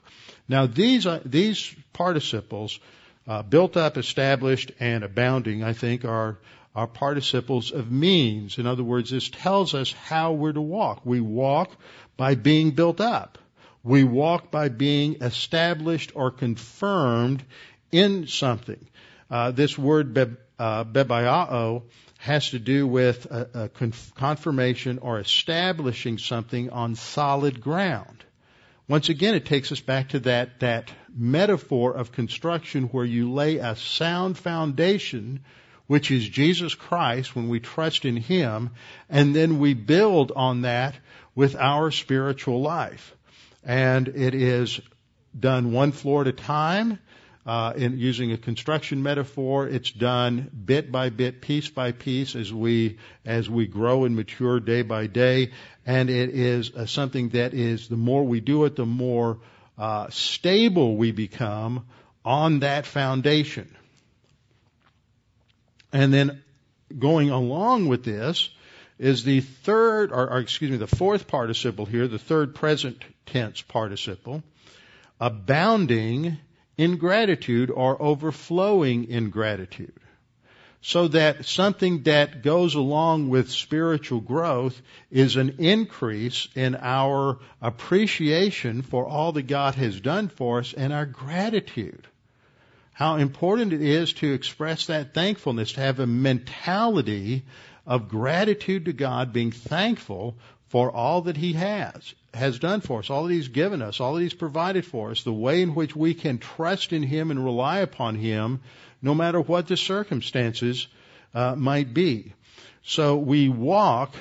Now 0.49 0.65
these 0.65 1.07
uh, 1.07 1.21
these 1.23 1.73
participles, 1.93 2.79
uh, 3.27 3.41
built 3.43 3.77
up, 3.77 3.97
established, 3.97 4.71
and 4.79 5.03
abounding, 5.03 5.63
I 5.63 5.73
think 5.73 6.03
are 6.03 6.37
are 6.75 6.87
participles 6.87 7.71
of 7.71 7.91
means. 7.91 8.57
In 8.57 8.67
other 8.67 8.83
words, 8.83 9.09
this 9.09 9.29
tells 9.29 9.73
us 9.73 9.91
how 9.91 10.33
we're 10.33 10.51
to 10.51 10.61
walk. 10.61 11.05
We 11.05 11.21
walk 11.21 11.71
by 12.17 12.35
being 12.35 12.71
built 12.71 12.99
up. 12.99 13.37
We 13.83 14.03
walk 14.03 14.51
by 14.51 14.69
being 14.69 15.21
established 15.21 16.11
or 16.15 16.31
confirmed 16.31 17.43
in 17.91 18.27
something. 18.27 18.87
Uh, 19.29 19.51
this 19.51 19.77
word 19.77 20.13
be, 20.13 20.25
uh, 20.59 20.83
bebaioo 20.83 21.83
has 22.17 22.49
to 22.49 22.59
do 22.59 22.87
with 22.87 23.25
a, 23.27 23.65
a 23.65 23.69
conf- 23.69 24.13
confirmation 24.15 24.99
or 24.99 25.19
establishing 25.19 26.17
something 26.17 26.71
on 26.71 26.95
solid 26.95 27.61
ground. 27.61 28.23
Once 28.87 29.09
again, 29.09 29.33
it 29.33 29.45
takes 29.45 29.71
us 29.71 29.79
back 29.79 30.09
to 30.09 30.19
that, 30.19 30.59
that 30.59 30.91
metaphor 31.15 31.93
of 31.93 32.11
construction 32.11 32.83
where 32.85 33.05
you 33.05 33.31
lay 33.31 33.57
a 33.57 33.75
sound 33.75 34.37
foundation, 34.37 35.43
which 35.87 36.11
is 36.11 36.27
Jesus 36.27 36.75
Christ 36.75 37.35
when 37.35 37.49
we 37.49 37.59
trust 37.59 38.05
in 38.05 38.17
Him, 38.17 38.71
and 39.09 39.35
then 39.35 39.59
we 39.59 39.73
build 39.73 40.31
on 40.35 40.61
that 40.61 40.95
with 41.35 41.55
our 41.55 41.91
spiritual 41.91 42.61
life. 42.61 43.15
And 43.63 44.07
it 44.07 44.35
is 44.35 44.79
done 45.37 45.71
one 45.71 45.91
floor 45.91 46.21
at 46.21 46.27
a 46.27 46.31
time, 46.31 46.99
uh, 47.45 47.73
in 47.75 47.99
using 47.99 48.31
a 48.31 48.37
construction 48.37 49.03
metaphor, 49.03 49.67
it's 49.67 49.91
done 49.91 50.49
bit 50.65 50.91
by 50.91 51.09
bit, 51.09 51.41
piece 51.41 51.69
by 51.69 51.91
piece, 51.91 52.35
as 52.35 52.51
we 52.51 52.97
as 53.23 53.47
we 53.47 53.67
grow 53.67 54.05
and 54.05 54.15
mature 54.15 54.59
day 54.59 54.81
by 54.81 55.05
day. 55.05 55.51
And 55.85 56.09
it 56.09 56.29
is 56.29 56.71
uh, 56.73 56.87
something 56.87 57.29
that 57.29 57.53
is 57.53 57.87
the 57.87 57.97
more 57.97 58.23
we 58.23 58.39
do 58.39 58.65
it, 58.65 58.75
the 58.75 58.87
more 58.87 59.37
uh, 59.77 60.09
stable 60.09 60.97
we 60.97 61.11
become 61.11 61.85
on 62.23 62.61
that 62.61 62.87
foundation. 62.87 63.75
And 65.95 66.13
then 66.13 66.43
going 66.99 67.29
along 67.29 67.87
with 67.87 68.03
this 68.03 68.49
is 68.99 69.23
the 69.23 69.39
third, 69.39 70.11
or, 70.11 70.29
or 70.29 70.39
excuse 70.39 70.69
me, 70.69 70.75
the 70.75 70.87
fourth 70.87 71.25
participle 71.25 71.85
here, 71.85 72.09
the 72.09 72.19
third 72.19 72.53
present 72.53 73.01
tense 73.25 73.61
participle, 73.61 74.43
abounding 75.21 76.37
in 76.77 76.97
gratitude 76.97 77.71
or 77.71 78.01
overflowing 78.01 79.05
in 79.05 79.29
gratitude. 79.29 79.93
So 80.81 81.07
that 81.07 81.45
something 81.45 82.03
that 82.03 82.43
goes 82.43 82.75
along 82.75 83.29
with 83.29 83.49
spiritual 83.49 84.19
growth 84.19 84.79
is 85.09 85.37
an 85.37 85.55
increase 85.59 86.49
in 86.55 86.75
our 86.75 87.39
appreciation 87.61 88.81
for 88.81 89.07
all 89.07 89.31
that 89.31 89.43
God 89.43 89.75
has 89.75 90.01
done 90.01 90.27
for 90.27 90.59
us 90.59 90.73
and 90.73 90.91
our 90.91 91.05
gratitude. 91.05 92.05
How 92.95 93.17
important 93.17 93.73
it 93.73 93.81
is 93.81 94.13
to 94.13 94.31
express 94.31 94.85
that 94.85 95.13
thankfulness, 95.13 95.73
to 95.73 95.81
have 95.81 95.99
a 95.99 96.07
mentality 96.07 97.43
of 97.85 98.07
gratitude 98.07 98.85
to 98.85 98.93
God, 98.93 99.33
being 99.33 99.51
thankful 99.51 100.37
for 100.69 100.89
all 100.89 101.23
that 101.23 101.35
He 101.35 101.51
has 101.53 102.13
has 102.33 102.57
done 102.57 102.79
for 102.79 102.99
us, 102.99 103.09
all 103.09 103.25
that 103.25 103.33
He's 103.33 103.49
given 103.49 103.81
us, 103.81 103.99
all 103.99 104.13
that 104.13 104.21
He's 104.21 104.33
provided 104.33 104.85
for 104.85 105.11
us, 105.11 105.23
the 105.23 105.33
way 105.33 105.61
in 105.61 105.75
which 105.75 105.93
we 105.93 106.13
can 106.13 106.37
trust 106.37 106.93
in 106.93 107.03
Him 107.03 107.31
and 107.31 107.43
rely 107.43 107.79
upon 107.79 108.15
Him, 108.15 108.61
no 109.01 109.13
matter 109.13 109.41
what 109.41 109.67
the 109.67 109.75
circumstances 109.75 110.87
uh, 111.33 111.53
might 111.53 111.93
be. 111.93 112.31
So 112.81 113.17
we 113.17 113.49
walk 113.49 114.15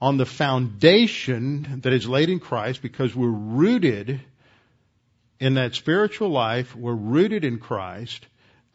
on 0.00 0.16
the 0.16 0.24
foundation 0.24 1.80
that 1.82 1.92
is 1.92 2.08
laid 2.08 2.30
in 2.30 2.40
Christ 2.40 2.80
because 2.80 3.14
we're 3.14 3.28
rooted 3.28 4.22
in 5.42 5.54
that 5.54 5.74
spiritual 5.74 6.28
life. 6.28 6.76
We're 6.76 6.94
rooted 6.94 7.44
in 7.44 7.58
Christ. 7.58 8.24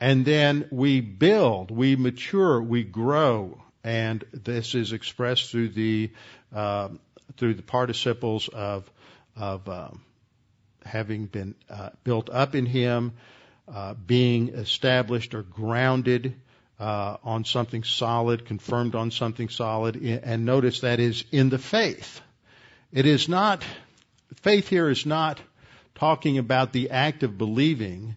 And 0.01 0.25
then 0.25 0.67
we 0.69 0.99
build, 0.99 1.71
we 1.71 1.95
mature, 1.95 2.61
we 2.61 2.83
grow. 2.83 3.63
And 3.85 4.25
this 4.33 4.75
is 4.75 4.91
expressed 4.91 5.49
through 5.49 5.69
the, 5.69 6.11
uh, 6.53 6.89
through 7.37 7.53
the 7.53 7.63
participles 7.63 8.49
of, 8.49 8.91
of, 9.37 9.69
um, 9.69 10.01
having 10.83 11.27
been 11.27 11.55
uh, 11.69 11.91
built 12.03 12.29
up 12.29 12.53
in 12.53 12.65
Him, 12.65 13.13
uh, 13.73 13.93
being 13.93 14.49
established 14.49 15.35
or 15.35 15.43
grounded 15.43 16.35
uh, 16.81 17.15
on 17.23 17.45
something 17.45 17.85
solid, 17.85 18.45
confirmed 18.45 18.93
on 18.93 19.11
something 19.11 19.47
solid, 19.47 19.95
and 19.95 20.45
notice 20.45 20.81
that 20.81 20.99
is 20.99 21.23
in 21.31 21.47
the 21.47 21.57
faith. 21.57 22.19
It 22.91 23.05
is 23.05 23.29
not, 23.29 23.63
faith 24.41 24.67
here 24.67 24.89
is 24.89 25.05
not 25.05 25.39
talking 25.97 26.37
about 26.37 26.73
the 26.73 26.91
act 26.91 27.23
of 27.23 27.37
believing. 27.37 28.15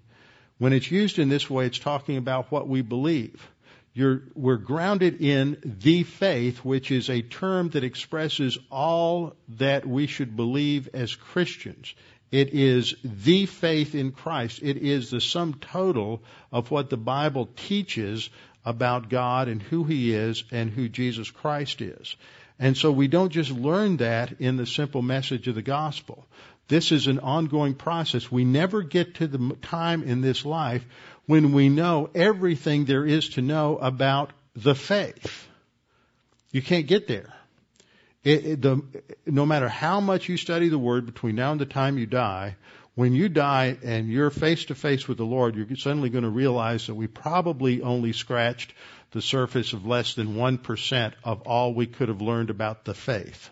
When 0.58 0.72
it's 0.72 0.90
used 0.90 1.18
in 1.18 1.28
this 1.28 1.48
way, 1.48 1.66
it's 1.66 1.78
talking 1.78 2.16
about 2.16 2.52
what 2.52 2.68
we 2.68 2.82
believe. 2.82 3.48
You're, 3.92 4.22
we're 4.34 4.56
grounded 4.56 5.20
in 5.20 5.56
the 5.64 6.04
faith, 6.04 6.58
which 6.64 6.90
is 6.90 7.10
a 7.10 7.22
term 7.22 7.70
that 7.70 7.82
expresses 7.82 8.58
all 8.70 9.34
that 9.58 9.86
we 9.86 10.06
should 10.06 10.36
believe 10.36 10.88
as 10.94 11.14
Christians. 11.14 11.94
It 12.30 12.50
is 12.54 12.94
the 13.02 13.46
faith 13.46 13.94
in 13.94 14.12
Christ. 14.12 14.60
It 14.62 14.76
is 14.76 15.10
the 15.10 15.20
sum 15.20 15.54
total 15.54 16.22
of 16.52 16.70
what 16.70 16.88
the 16.88 16.96
Bible 16.96 17.48
teaches 17.56 18.30
about 18.64 19.08
God 19.08 19.48
and 19.48 19.60
who 19.60 19.84
He 19.84 20.14
is 20.14 20.44
and 20.52 20.70
who 20.70 20.88
Jesus 20.88 21.30
Christ 21.30 21.80
is. 21.80 22.14
And 22.60 22.76
so 22.76 22.92
we 22.92 23.08
don't 23.08 23.32
just 23.32 23.50
learn 23.50 23.96
that 23.96 24.38
in 24.38 24.56
the 24.56 24.66
simple 24.66 25.00
message 25.00 25.48
of 25.48 25.54
the 25.54 25.62
gospel. 25.62 26.26
This 26.70 26.92
is 26.92 27.08
an 27.08 27.18
ongoing 27.18 27.74
process. 27.74 28.30
We 28.30 28.44
never 28.44 28.82
get 28.82 29.16
to 29.16 29.26
the 29.26 29.56
time 29.60 30.04
in 30.04 30.20
this 30.20 30.44
life 30.44 30.86
when 31.26 31.52
we 31.52 31.68
know 31.68 32.08
everything 32.14 32.84
there 32.84 33.04
is 33.04 33.30
to 33.30 33.42
know 33.42 33.76
about 33.76 34.32
the 34.54 34.76
faith. 34.76 35.48
You 36.52 36.62
can't 36.62 36.86
get 36.86 37.08
there. 37.08 37.34
It, 38.22 38.46
it, 38.46 38.62
the, 38.62 38.82
no 39.26 39.44
matter 39.46 39.68
how 39.68 39.98
much 39.98 40.28
you 40.28 40.36
study 40.36 40.68
the 40.68 40.78
Word 40.78 41.06
between 41.06 41.34
now 41.34 41.50
and 41.50 41.60
the 41.60 41.66
time 41.66 41.98
you 41.98 42.06
die, 42.06 42.54
when 42.94 43.14
you 43.14 43.28
die 43.28 43.76
and 43.82 44.08
you're 44.08 44.30
face 44.30 44.66
to 44.66 44.76
face 44.76 45.08
with 45.08 45.18
the 45.18 45.24
Lord, 45.24 45.56
you're 45.56 45.76
suddenly 45.76 46.08
going 46.08 46.22
to 46.22 46.30
realize 46.30 46.86
that 46.86 46.94
we 46.94 47.08
probably 47.08 47.82
only 47.82 48.12
scratched 48.12 48.72
the 49.10 49.22
surface 49.22 49.72
of 49.72 49.86
less 49.86 50.14
than 50.14 50.36
1% 50.36 51.12
of 51.24 51.42
all 51.42 51.74
we 51.74 51.88
could 51.88 52.08
have 52.08 52.22
learned 52.22 52.50
about 52.50 52.84
the 52.84 52.94
faith. 52.94 53.50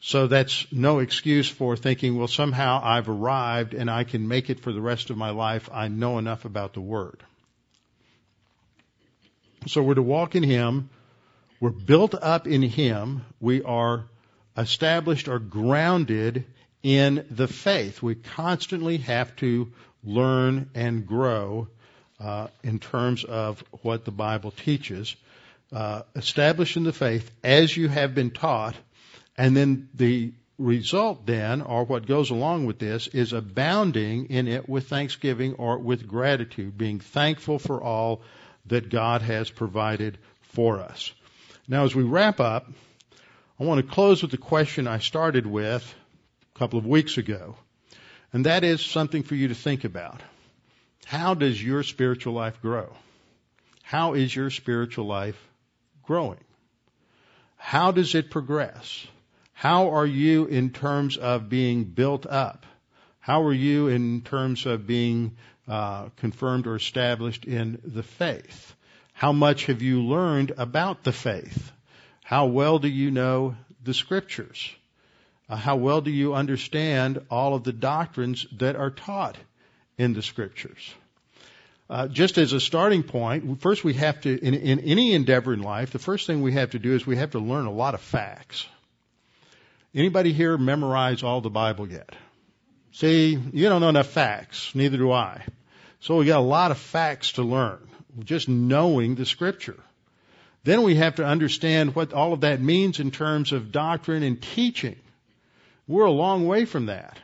So 0.00 0.28
that's 0.28 0.66
no 0.70 1.00
excuse 1.00 1.48
for 1.48 1.76
thinking, 1.76 2.16
well, 2.16 2.28
somehow 2.28 2.80
I've 2.82 3.08
arrived 3.08 3.74
and 3.74 3.90
I 3.90 4.04
can 4.04 4.28
make 4.28 4.48
it 4.48 4.60
for 4.60 4.72
the 4.72 4.80
rest 4.80 5.10
of 5.10 5.16
my 5.16 5.30
life. 5.30 5.68
I 5.72 5.88
know 5.88 6.18
enough 6.18 6.44
about 6.44 6.72
the 6.74 6.80
Word. 6.80 7.22
So 9.66 9.82
we're 9.82 9.94
to 9.94 10.02
walk 10.02 10.36
in 10.36 10.44
Him. 10.44 10.88
We're 11.60 11.70
built 11.70 12.14
up 12.14 12.46
in 12.46 12.62
Him. 12.62 13.24
We 13.40 13.62
are 13.64 14.04
established 14.56 15.26
or 15.26 15.40
grounded 15.40 16.44
in 16.82 17.26
the 17.30 17.48
faith. 17.48 18.00
We 18.00 18.14
constantly 18.14 18.98
have 18.98 19.34
to 19.36 19.72
learn 20.04 20.70
and 20.74 21.06
grow 21.06 21.68
uh, 22.20 22.48
in 22.62 22.78
terms 22.78 23.24
of 23.24 23.64
what 23.82 24.04
the 24.04 24.12
Bible 24.12 24.52
teaches. 24.52 25.16
Uh, 25.72 26.02
establish 26.16 26.76
in 26.76 26.84
the 26.84 26.92
faith 26.92 27.30
as 27.44 27.76
you 27.76 27.88
have 27.88 28.14
been 28.14 28.30
taught, 28.30 28.74
and 29.38 29.56
then 29.56 29.88
the 29.94 30.32
result 30.58 31.24
then, 31.24 31.62
or 31.62 31.84
what 31.84 32.06
goes 32.06 32.30
along 32.30 32.66
with 32.66 32.80
this, 32.80 33.06
is 33.06 33.32
abounding 33.32 34.26
in 34.26 34.48
it 34.48 34.68
with 34.68 34.88
thanksgiving 34.88 35.54
or 35.54 35.78
with 35.78 36.08
gratitude, 36.08 36.76
being 36.76 36.98
thankful 36.98 37.60
for 37.60 37.80
all 37.80 38.20
that 38.66 38.90
God 38.90 39.22
has 39.22 39.48
provided 39.48 40.18
for 40.42 40.80
us. 40.80 41.12
Now, 41.68 41.84
as 41.84 41.94
we 41.94 42.02
wrap 42.02 42.40
up, 42.40 42.68
I 43.60 43.64
want 43.64 43.84
to 43.84 43.92
close 43.92 44.22
with 44.22 44.32
the 44.32 44.38
question 44.38 44.88
I 44.88 44.98
started 44.98 45.46
with 45.46 45.94
a 46.54 46.58
couple 46.58 46.78
of 46.78 46.86
weeks 46.86 47.16
ago. 47.16 47.56
And 48.32 48.46
that 48.46 48.64
is 48.64 48.84
something 48.84 49.22
for 49.22 49.36
you 49.36 49.48
to 49.48 49.54
think 49.54 49.84
about. 49.84 50.20
How 51.04 51.34
does 51.34 51.62
your 51.62 51.82
spiritual 51.82 52.34
life 52.34 52.60
grow? 52.60 52.92
How 53.82 54.14
is 54.14 54.34
your 54.34 54.50
spiritual 54.50 55.06
life 55.06 55.40
growing? 56.02 56.44
How 57.56 57.92
does 57.92 58.14
it 58.14 58.30
progress? 58.30 59.06
How 59.58 59.90
are 59.90 60.06
you 60.06 60.44
in 60.44 60.70
terms 60.70 61.16
of 61.16 61.48
being 61.48 61.82
built 61.82 62.26
up? 62.26 62.64
How 63.18 63.42
are 63.42 63.52
you 63.52 63.88
in 63.88 64.20
terms 64.20 64.66
of 64.66 64.86
being 64.86 65.36
uh, 65.66 66.10
confirmed 66.18 66.68
or 66.68 66.76
established 66.76 67.44
in 67.44 67.80
the 67.84 68.04
faith? 68.04 68.76
How 69.14 69.32
much 69.32 69.66
have 69.66 69.82
you 69.82 70.02
learned 70.02 70.52
about 70.56 71.02
the 71.02 71.10
faith? 71.10 71.72
How 72.22 72.46
well 72.46 72.78
do 72.78 72.86
you 72.86 73.10
know 73.10 73.56
the 73.82 73.94
scriptures? 73.94 74.70
Uh, 75.48 75.56
how 75.56 75.74
well 75.74 76.02
do 76.02 76.12
you 76.12 76.34
understand 76.34 77.20
all 77.28 77.56
of 77.56 77.64
the 77.64 77.72
doctrines 77.72 78.46
that 78.58 78.76
are 78.76 78.90
taught 78.90 79.36
in 79.96 80.12
the 80.12 80.22
scriptures? 80.22 80.94
Uh, 81.90 82.06
just 82.06 82.38
as 82.38 82.52
a 82.52 82.60
starting 82.60 83.02
point, 83.02 83.60
first 83.60 83.82
we 83.82 83.94
have 83.94 84.20
to, 84.20 84.38
in, 84.38 84.54
in 84.54 84.78
any 84.78 85.14
endeavor 85.14 85.52
in 85.52 85.62
life, 85.62 85.90
the 85.90 85.98
first 85.98 86.28
thing 86.28 86.42
we 86.42 86.52
have 86.52 86.70
to 86.70 86.78
do 86.78 86.94
is 86.94 87.04
we 87.04 87.16
have 87.16 87.32
to 87.32 87.40
learn 87.40 87.66
a 87.66 87.72
lot 87.72 87.94
of 87.94 88.00
facts. 88.00 88.64
Anybody 89.98 90.32
here 90.32 90.56
memorize 90.56 91.24
all 91.24 91.40
the 91.40 91.50
Bible 91.50 91.90
yet? 91.90 92.14
See, 92.92 93.36
you 93.52 93.68
don't 93.68 93.80
know 93.80 93.88
enough 93.88 94.06
facts, 94.06 94.72
neither 94.72 94.96
do 94.96 95.10
I. 95.10 95.42
So 95.98 96.18
we 96.18 96.26
got 96.26 96.38
a 96.38 96.40
lot 96.40 96.70
of 96.70 96.78
facts 96.78 97.32
to 97.32 97.42
learn, 97.42 97.80
just 98.22 98.48
knowing 98.48 99.16
the 99.16 99.26
scripture. 99.26 99.74
Then 100.62 100.84
we 100.84 100.94
have 100.94 101.16
to 101.16 101.24
understand 101.24 101.96
what 101.96 102.12
all 102.12 102.32
of 102.32 102.42
that 102.42 102.60
means 102.60 103.00
in 103.00 103.10
terms 103.10 103.50
of 103.50 103.72
doctrine 103.72 104.22
and 104.22 104.40
teaching. 104.40 104.94
We're 105.88 106.04
a 106.04 106.12
long 106.12 106.46
way 106.46 106.64
from 106.64 106.86
that. 106.86 107.18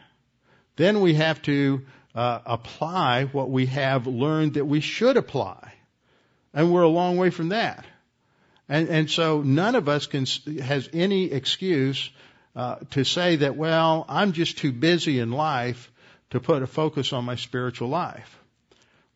Then 0.74 1.00
we 1.00 1.14
have 1.14 1.40
to 1.42 1.82
uh, 2.12 2.40
apply 2.44 3.26
what 3.26 3.50
we 3.50 3.66
have 3.66 4.08
learned 4.08 4.54
that 4.54 4.64
we 4.64 4.80
should 4.80 5.16
apply. 5.16 5.72
And 6.52 6.72
we're 6.72 6.82
a 6.82 6.88
long 6.88 7.18
way 7.18 7.30
from 7.30 7.50
that. 7.50 7.84
And, 8.68 8.88
and 8.88 9.08
so 9.08 9.42
none 9.42 9.76
of 9.76 9.88
us 9.88 10.08
can, 10.08 10.26
has 10.60 10.88
any 10.92 11.30
excuse 11.30 12.10
uh, 12.56 12.76
to 12.90 13.04
say 13.04 13.36
that, 13.36 13.56
well, 13.56 14.04
I'm 14.08 14.32
just 14.32 14.58
too 14.58 14.72
busy 14.72 15.18
in 15.18 15.30
life 15.32 15.90
to 16.30 16.40
put 16.40 16.62
a 16.62 16.66
focus 16.66 17.12
on 17.12 17.24
my 17.24 17.36
spiritual 17.36 17.88
life. 17.88 18.38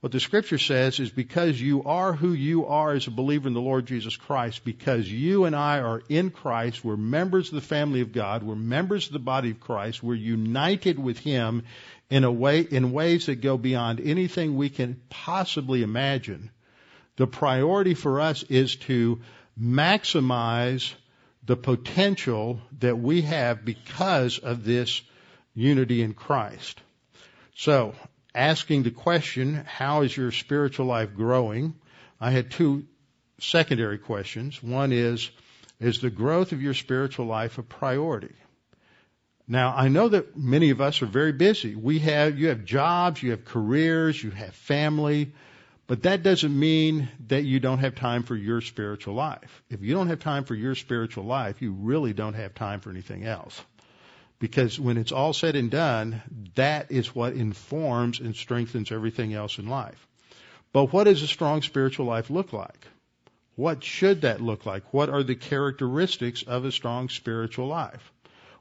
What 0.01 0.13
the 0.13 0.21
scripture 0.21 0.59
says 0.59 1.01
is 1.01 1.11
because 1.11 1.61
you 1.61 1.83
are 1.83 2.13
who 2.13 2.33
you 2.33 2.67
are 2.67 2.93
as 2.93 3.09
a 3.09 3.11
believer 3.11 3.49
in 3.49 3.55
the 3.55 3.61
Lord 3.61 3.87
Jesus 3.87 4.15
Christ, 4.15 4.65
because 4.65 5.11
you 5.11 5.45
and 5.45 5.57
I 5.57 5.81
are 5.81 6.03
in 6.09 6.31
Christ, 6.31 6.85
we're 6.85 6.97
members 6.97 7.49
of 7.49 7.57
the 7.57 7.61
family 7.61 8.01
of 8.01 8.13
God, 8.13 8.45
we're 8.45 8.55
members 8.55 9.09
of 9.09 9.13
the 9.13 9.19
body 9.19 9.51
of 9.51 9.59
Christ, 9.59 10.01
we're 10.01 10.15
united 10.15 11.01
with 11.01 11.19
Him 11.19 11.65
in 12.11 12.23
a 12.23 12.31
way, 12.31 12.61
in 12.61 12.93
ways 12.93 13.27
that 13.27 13.41
go 13.41 13.59
beyond 13.59 13.99
anything 13.99 14.57
we 14.57 14.71
can 14.71 15.01
possibly 15.11 15.83
imagine. 15.83 16.51
The 17.17 17.27
priority 17.27 17.95
for 17.95 18.21
us 18.21 18.45
is 18.45 18.77
to 18.77 19.21
maximize 19.61 20.95
the 21.49 21.57
potential 21.57 22.61
that 22.79 22.99
we 22.99 23.23
have 23.23 23.65
because 23.65 24.37
of 24.39 24.65
this 24.65 25.01
unity 25.55 26.03
in 26.03 26.13
Christ. 26.13 26.79
So, 27.57 27.95
asking 28.35 28.83
the 28.83 28.91
question, 28.91 29.65
how 29.67 30.03
is 30.03 30.15
your 30.15 30.31
spiritual 30.31 30.85
life 30.85 31.15
growing? 31.15 31.75
I 32.21 32.33
had 32.33 32.51
two 32.51 32.85
secondary 33.41 33.97
questions. 33.97 34.63
One 34.63 34.93
is, 34.93 35.31
is 35.81 36.03
the 36.03 36.11
growth 36.11 36.53
of 36.53 36.61
your 36.61 36.75
spiritual 36.75 37.25
life 37.25 37.57
a 37.57 37.63
priority? 37.63 38.35
Now, 39.49 39.73
I 39.75 39.89
know 39.89 40.11
that 40.11 40.37
many 40.37 40.69
of 40.69 40.83
us 40.83 41.01
are 41.01 41.07
very 41.07 41.33
busy. 41.33 41.75
We 41.75 42.01
have, 42.01 42.39
you 42.39 42.49
have 42.49 42.67
jobs, 42.67 43.23
you 43.23 43.31
have 43.31 43.47
careers, 43.47 44.23
you 44.23 44.33
have 44.33 44.55
family, 44.55 45.33
but 45.89 46.03
that 46.03 46.23
doesn't 46.23 46.57
mean 46.57 47.09
that 47.29 47.45
you 47.45 47.61
don't 47.61 47.79
have 47.79 47.95
time 47.95 48.23
for 48.23 48.37
your 48.37 48.61
spiritual 48.61 49.15
life. 49.15 49.63
If 49.71 49.81
you 49.81 49.95
don't 49.95 50.09
have 50.09 50.21
time 50.21 50.45
for 50.45 50.55
your 50.55 50.75
spiritual 50.75 51.25
life, 51.25 51.63
you 51.63 51.73
really 51.73 52.13
don't 52.13 52.35
have 52.35 52.55
time 52.55 52.81
for 52.81 52.91
anything 52.91 53.25
else. 53.25 53.61
Because 54.39 54.79
when 54.79 54.99
it's 54.99 55.13
all 55.13 55.33
said 55.33 55.57
and 55.57 55.71
done, 55.71 56.23
that 56.55 56.93
is 56.93 57.15
what 57.15 57.33
informs 57.33 58.21
and 58.21 58.37
strengthens 58.37 58.93
everything 58.93 59.33
else 59.33 59.59
in 59.59 59.67
life. 59.67 60.07
But 60.75 60.93
what 60.93 61.05
does 61.05 61.23
a 61.23 61.27
strong 61.27 61.63
spiritual 61.63 62.05
life 62.05 62.29
look 62.29 62.53
like? 62.53 62.87
What 63.57 63.83
should 63.83 64.21
that 64.21 64.43
look 64.43 64.67
like? 64.67 64.93
What 64.93 65.09
are 65.09 65.23
the 65.23 65.35
characteristics 65.35 66.43
of 66.43 66.67
a 66.67 66.71
strong 66.71 67.09
spiritual 67.09 67.67
life? 67.67 68.13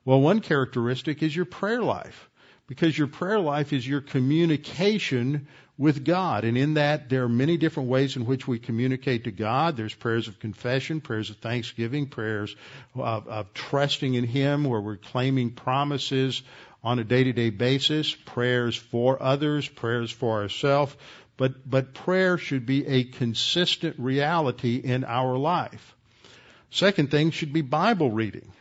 Well, 0.06 0.22
one 0.22 0.40
characteristic 0.40 1.22
is 1.22 1.36
your 1.36 1.46
prayer 1.46 1.84
life 1.84 2.30
because 2.68 2.98
your 2.98 3.08
prayer 3.08 3.40
life 3.40 3.74
is 3.74 3.86
your 3.86 4.02
communication 4.02 5.48
with 5.78 6.04
God. 6.04 6.44
And 6.44 6.58
in 6.58 6.76
that, 6.76 7.10
there 7.10 7.24
are 7.24 7.30
many 7.30 7.58
different 7.58 7.90
ways 7.90 8.16
in 8.16 8.26
which 8.26 8.48
we 8.48 8.58
communicate 8.60 9.26
to 9.26 9.32
God. 9.32 9.78
There's 9.78 9.94
prayers 9.94 10.28
of 10.28 10.40
confession, 10.40 11.02
prayers 11.02 11.30
of 11.30 11.38
thanksgiving, 11.38 12.08
prayers 12.08 12.56
of, 12.96 13.28
of 13.28 13.54
trusting 13.54 14.14
in 14.16 14.24
Him 14.24 14.64
where 14.64 14.82
we're 14.82 14.98
claiming 14.98 15.52
promises 15.52 16.42
on 16.84 17.00
a 17.00 17.04
day-to-day 17.04 17.52
basis, 17.52 18.14
prayers 18.14 18.76
for 18.76 19.22
others, 19.22 19.68
prayers 19.68 20.12
for 20.12 20.42
ourselves. 20.42 20.96
But, 21.36 21.70
but 21.70 21.94
prayer 21.94 22.40
should 22.40 22.66
be 22.66 22.88
a 22.88 23.04
consistent 23.04 24.00
reality 24.00 24.78
in 24.78 25.04
our 25.04 25.38
life. 25.38 25.96
Second 26.72 27.12
thing 27.12 27.32
should 27.32 27.54
be 27.54 27.62
Bible 27.62 28.10
reading. 28.10 28.52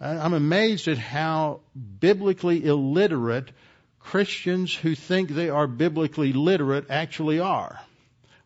I'm 0.00 0.34
amazed 0.34 0.88
at 0.88 0.98
how 0.98 1.60
biblically 2.00 2.64
illiterate 2.64 3.50
Christians 4.04 4.74
who 4.74 4.94
think 4.94 5.30
they 5.30 5.48
are 5.48 5.66
biblically 5.66 6.32
literate 6.32 6.90
actually 6.90 7.40
are. 7.40 7.80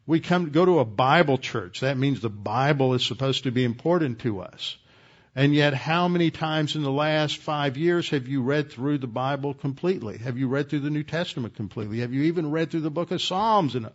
We 0.07 0.21
come 0.21 0.51
go 0.51 0.65
to 0.65 0.79
a 0.79 0.85
Bible 0.85 1.37
church. 1.37 1.81
That 1.81 1.99
means 1.99 2.21
the 2.21 2.31
Bible 2.31 2.95
is 2.95 3.05
supposed 3.05 3.43
to 3.43 3.51
be 3.51 3.65
important 3.65 4.21
to 4.21 4.41
us. 4.41 4.79
And 5.35 5.55
yet, 5.55 5.75
how 5.75 6.09
many 6.09 6.31
times 6.31 6.75
in 6.75 6.83
the 6.83 6.91
last 6.91 7.37
five 7.37 7.77
years 7.77 8.09
have 8.11 8.27
you 8.27 8.43
read 8.43 8.71
through 8.71 8.99
the 8.99 9.07
Bible 9.07 9.53
completely? 9.53 10.19
Have 10.19 10.39
you 10.39 10.49
read 10.49 10.71
through 10.71 10.81
the 10.81 10.91
New 10.91 11.03
Testament 11.03 11.55
completely? 11.55 12.01
Have 12.01 12.15
you 12.15 12.23
even 12.23 12.51
read 12.51 12.71
through 12.71 12.81
the 12.81 12.91
book 12.91 13.11
of 13.11 13.21
Psalms 13.21 13.75
in, 13.75 13.89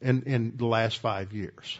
in, 0.00 0.22
in 0.24 0.56
the 0.56 0.66
last 0.66 0.98
five 0.98 1.32
years? 1.32 1.78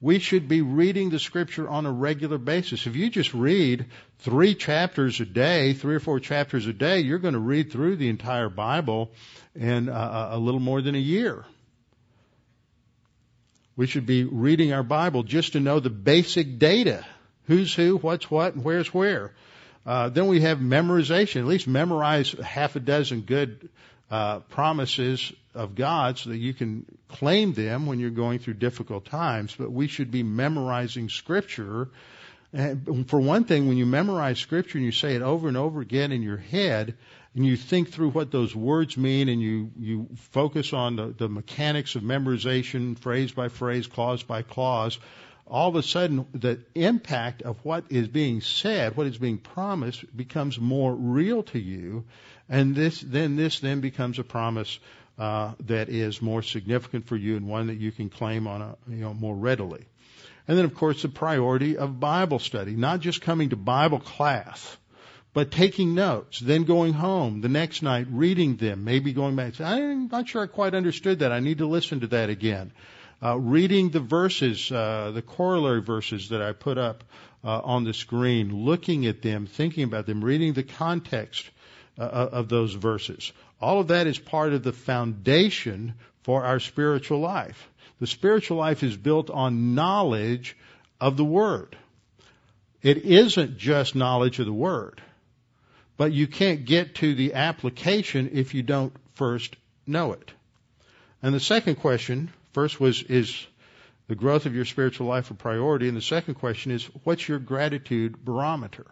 We 0.00 0.18
should 0.18 0.48
be 0.48 0.62
reading 0.62 1.10
the 1.10 1.18
scripture 1.18 1.68
on 1.68 1.84
a 1.84 1.92
regular 1.92 2.38
basis. 2.38 2.86
If 2.86 2.96
you 2.96 3.10
just 3.10 3.34
read 3.34 3.86
three 4.20 4.54
chapters 4.54 5.20
a 5.20 5.26
day, 5.26 5.74
three 5.74 5.94
or 5.94 6.00
four 6.00 6.20
chapters 6.20 6.66
a 6.66 6.72
day, 6.72 7.00
you're 7.00 7.18
going 7.18 7.34
to 7.34 7.40
read 7.40 7.70
through 7.70 7.96
the 7.96 8.08
entire 8.08 8.48
Bible 8.48 9.10
in 9.54 9.90
a, 9.90 10.38
little 10.38 10.60
more 10.60 10.80
than 10.80 10.94
a 10.94 10.98
year. 10.98 11.44
We 13.76 13.86
should 13.86 14.06
be 14.06 14.24
reading 14.24 14.72
our 14.72 14.82
Bible 14.82 15.22
just 15.22 15.52
to 15.52 15.60
know 15.60 15.80
the 15.80 15.90
basic 15.90 16.58
data. 16.58 17.04
Who's 17.44 17.74
who, 17.74 17.98
what's 17.98 18.30
what, 18.30 18.54
and 18.54 18.64
where's 18.64 18.92
where. 18.94 19.32
Uh, 19.84 20.08
then 20.08 20.28
we 20.28 20.40
have 20.40 20.58
memorization. 20.58 21.40
At 21.40 21.46
least 21.46 21.66
memorize 21.66 22.32
half 22.32 22.76
a 22.76 22.80
dozen 22.80 23.22
good 23.22 23.68
uh, 24.10 24.40
promises 24.40 25.32
of 25.54 25.74
God 25.74 26.18
so 26.18 26.30
that 26.30 26.38
you 26.38 26.54
can 26.54 26.84
claim 27.08 27.52
them 27.52 27.86
when 27.86 27.98
you're 27.98 28.10
going 28.10 28.38
through 28.38 28.54
difficult 28.54 29.04
times. 29.06 29.54
But 29.56 29.70
we 29.70 29.86
should 29.86 30.10
be 30.10 30.22
memorizing 30.22 31.08
Scripture. 31.08 31.88
And 32.52 33.08
for 33.08 33.20
one 33.20 33.44
thing, 33.44 33.68
when 33.68 33.76
you 33.76 33.86
memorize 33.86 34.38
Scripture 34.38 34.78
and 34.78 34.84
you 34.84 34.92
say 34.92 35.14
it 35.14 35.22
over 35.22 35.48
and 35.48 35.56
over 35.56 35.80
again 35.80 36.12
in 36.12 36.22
your 36.22 36.36
head, 36.36 36.96
and 37.34 37.46
you 37.46 37.56
think 37.56 37.90
through 37.90 38.10
what 38.10 38.32
those 38.32 38.56
words 38.56 38.96
mean, 38.96 39.28
and 39.28 39.40
you 39.40 39.70
you 39.78 40.08
focus 40.32 40.72
on 40.72 40.96
the, 40.96 41.14
the 41.16 41.28
mechanics 41.28 41.94
of 41.94 42.02
memorization, 42.02 42.98
phrase 42.98 43.30
by 43.30 43.48
phrase, 43.48 43.86
clause 43.86 44.24
by 44.24 44.42
clause, 44.42 44.98
all 45.46 45.68
of 45.68 45.76
a 45.76 45.82
sudden 45.82 46.26
the 46.32 46.60
impact 46.74 47.42
of 47.42 47.56
what 47.64 47.84
is 47.90 48.08
being 48.08 48.40
said, 48.40 48.96
what 48.96 49.06
is 49.06 49.18
being 49.18 49.38
promised, 49.38 50.04
becomes 50.16 50.58
more 50.58 50.92
real 50.92 51.44
to 51.44 51.58
you, 51.58 52.04
and 52.50 52.74
this 52.74 53.00
then 53.00 53.36
this 53.36 53.60
then 53.60 53.80
becomes 53.80 54.18
a 54.18 54.24
promise 54.24 54.78
uh, 55.18 55.52
that 55.66 55.88
is 55.88 56.20
more 56.20 56.42
significant 56.42 57.06
for 57.06 57.16
you 57.16 57.36
and 57.36 57.46
one 57.46 57.68
that 57.68 57.78
you 57.78 57.92
can 57.92 58.10
claim 58.10 58.46
on 58.46 58.60
a 58.60 58.76
you 58.88 58.96
know 58.96 59.14
more 59.14 59.34
readily. 59.34 59.86
And 60.48 60.58
then 60.58 60.64
of 60.64 60.74
course 60.74 61.02
the 61.02 61.08
priority 61.08 61.78
of 61.78 62.00
Bible 62.00 62.40
study, 62.40 62.72
not 62.72 63.00
just 63.00 63.20
coming 63.20 63.50
to 63.50 63.56
Bible 63.56 64.00
class, 64.00 64.76
but 65.32 65.52
taking 65.52 65.94
notes, 65.94 66.40
then 66.40 66.64
going 66.64 66.92
home 66.92 67.40
the 67.40 67.48
next 67.48 67.82
night, 67.82 68.08
reading 68.10 68.56
them, 68.56 68.84
maybe 68.84 69.12
going 69.12 69.36
back. 69.36 69.60
I'm 69.60 70.08
not 70.08 70.28
sure 70.28 70.42
I 70.42 70.46
quite 70.46 70.74
understood 70.74 71.20
that. 71.20 71.30
I 71.30 71.38
need 71.38 71.58
to 71.58 71.66
listen 71.66 72.00
to 72.00 72.08
that 72.08 72.30
again. 72.30 72.72
Uh, 73.22 73.38
reading 73.38 73.90
the 73.90 74.00
verses, 74.00 74.72
uh, 74.72 75.12
the 75.14 75.22
corollary 75.22 75.82
verses 75.82 76.30
that 76.30 76.42
I 76.42 76.52
put 76.52 76.78
up 76.78 77.04
uh, 77.44 77.60
on 77.60 77.84
the 77.84 77.94
screen, 77.94 78.64
looking 78.64 79.06
at 79.06 79.22
them, 79.22 79.46
thinking 79.46 79.84
about 79.84 80.06
them, 80.06 80.24
reading 80.24 80.54
the 80.54 80.62
context 80.62 81.48
uh, 82.00 82.02
uh, 82.02 82.28
of 82.32 82.48
those 82.48 82.72
verses. 82.72 83.30
All 83.60 83.80
of 83.80 83.88
that 83.88 84.06
is 84.06 84.18
part 84.18 84.54
of 84.54 84.62
the 84.62 84.72
foundation 84.72 85.94
for 86.22 86.44
our 86.44 86.58
spiritual 86.58 87.20
life. 87.20 87.68
The 88.00 88.06
spiritual 88.06 88.56
life 88.56 88.82
is 88.82 88.96
built 88.96 89.28
on 89.28 89.74
knowledge 89.74 90.56
of 90.98 91.18
the 91.18 91.24
Word. 91.26 91.76
It 92.80 93.04
isn't 93.04 93.58
just 93.58 93.94
knowledge 93.94 94.38
of 94.38 94.46
the 94.46 94.52
Word, 94.52 95.02
but 95.98 96.12
you 96.12 96.26
can't 96.26 96.64
get 96.64 96.94
to 96.96 97.14
the 97.14 97.34
application 97.34 98.30
if 98.32 98.54
you 98.54 98.62
don't 98.62 98.94
first 99.16 99.54
know 99.86 100.12
it. 100.12 100.32
And 101.22 101.34
the 101.34 101.40
second 101.40 101.74
question, 101.74 102.30
first 102.54 102.80
was, 102.80 103.02
is 103.02 103.46
the 104.08 104.14
growth 104.14 104.46
of 104.46 104.54
your 104.54 104.64
spiritual 104.64 105.06
life 105.06 105.30
a 105.30 105.34
priority? 105.34 105.86
And 105.86 105.96
the 105.98 106.00
second 106.00 106.36
question 106.36 106.72
is, 106.72 106.84
what's 107.04 107.28
your 107.28 107.38
gratitude 107.38 108.24
barometer? 108.24 108.86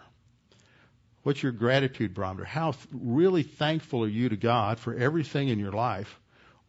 What's 1.28 1.42
your 1.42 1.52
gratitude 1.52 2.14
barometer? 2.14 2.46
How 2.46 2.72
really 2.90 3.42
thankful 3.42 4.02
are 4.04 4.08
you 4.08 4.30
to 4.30 4.36
God 4.38 4.78
for 4.78 4.94
everything 4.94 5.48
in 5.48 5.58
your 5.58 5.72
life 5.72 6.18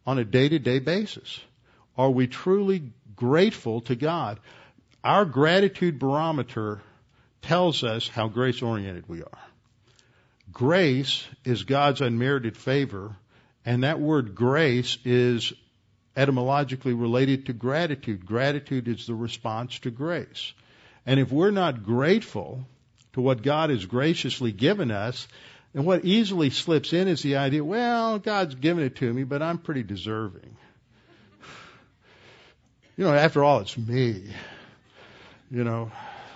on 0.06 0.18
a 0.18 0.24
day 0.26 0.50
to 0.50 0.58
day 0.58 0.80
basis? 0.80 1.40
Are 1.96 2.10
we 2.10 2.26
truly 2.26 2.82
grateful 3.16 3.80
to 3.80 3.96
God? 3.96 4.38
Our 5.02 5.24
gratitude 5.24 5.98
barometer 5.98 6.82
tells 7.40 7.82
us 7.84 8.06
how 8.06 8.28
grace 8.28 8.60
oriented 8.60 9.08
we 9.08 9.22
are. 9.22 9.38
Grace 10.52 11.26
is 11.42 11.62
God's 11.62 12.02
unmerited 12.02 12.54
favor, 12.54 13.16
and 13.64 13.82
that 13.82 13.98
word 13.98 14.34
grace 14.34 14.98
is 15.06 15.54
etymologically 16.14 16.92
related 16.92 17.46
to 17.46 17.54
gratitude. 17.54 18.26
Gratitude 18.26 18.88
is 18.88 19.06
the 19.06 19.14
response 19.14 19.78
to 19.78 19.90
grace. 19.90 20.52
And 21.06 21.18
if 21.18 21.32
we're 21.32 21.50
not 21.50 21.82
grateful, 21.82 22.66
to 23.12 23.20
what 23.20 23.42
God 23.42 23.70
has 23.70 23.84
graciously 23.86 24.52
given 24.52 24.90
us. 24.90 25.26
And 25.74 25.84
what 25.84 26.04
easily 26.04 26.50
slips 26.50 26.92
in 26.92 27.08
is 27.08 27.22
the 27.22 27.36
idea, 27.36 27.64
well, 27.64 28.18
God's 28.18 28.54
given 28.56 28.82
it 28.84 28.96
to 28.96 29.12
me, 29.12 29.24
but 29.24 29.42
I'm 29.42 29.58
pretty 29.58 29.82
deserving. 29.82 30.56
You 32.96 33.06
know, 33.06 33.14
after 33.14 33.42
all, 33.42 33.60
it's 33.60 33.78
me. 33.78 34.24
You 35.50 35.64
know, 35.64 35.90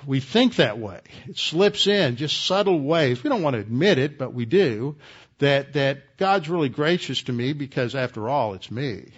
we 0.07 0.21
think 0.21 0.57
that 0.57 0.79
way. 0.79 1.01
It 1.29 1.37
slips 1.37 1.87
in 1.87 2.17
just 2.17 2.47
subtle 2.47 2.81
ways. 2.81 3.23
We 3.23 3.29
don't 3.29 3.43
want 3.43 3.53
to 3.53 3.61
admit 3.61 3.99
it, 3.99 4.17
but 4.17 4.33
we 4.33 4.47
do. 4.47 4.97
That, 5.41 5.75
that 5.75 6.17
God's 6.17 6.49
really 6.49 6.71
gracious 6.71 7.25
to 7.25 7.35
me 7.35 7.53
because 7.53 7.95
after 7.95 8.31
all, 8.31 8.55
it's 8.55 8.71
me. 8.71 9.11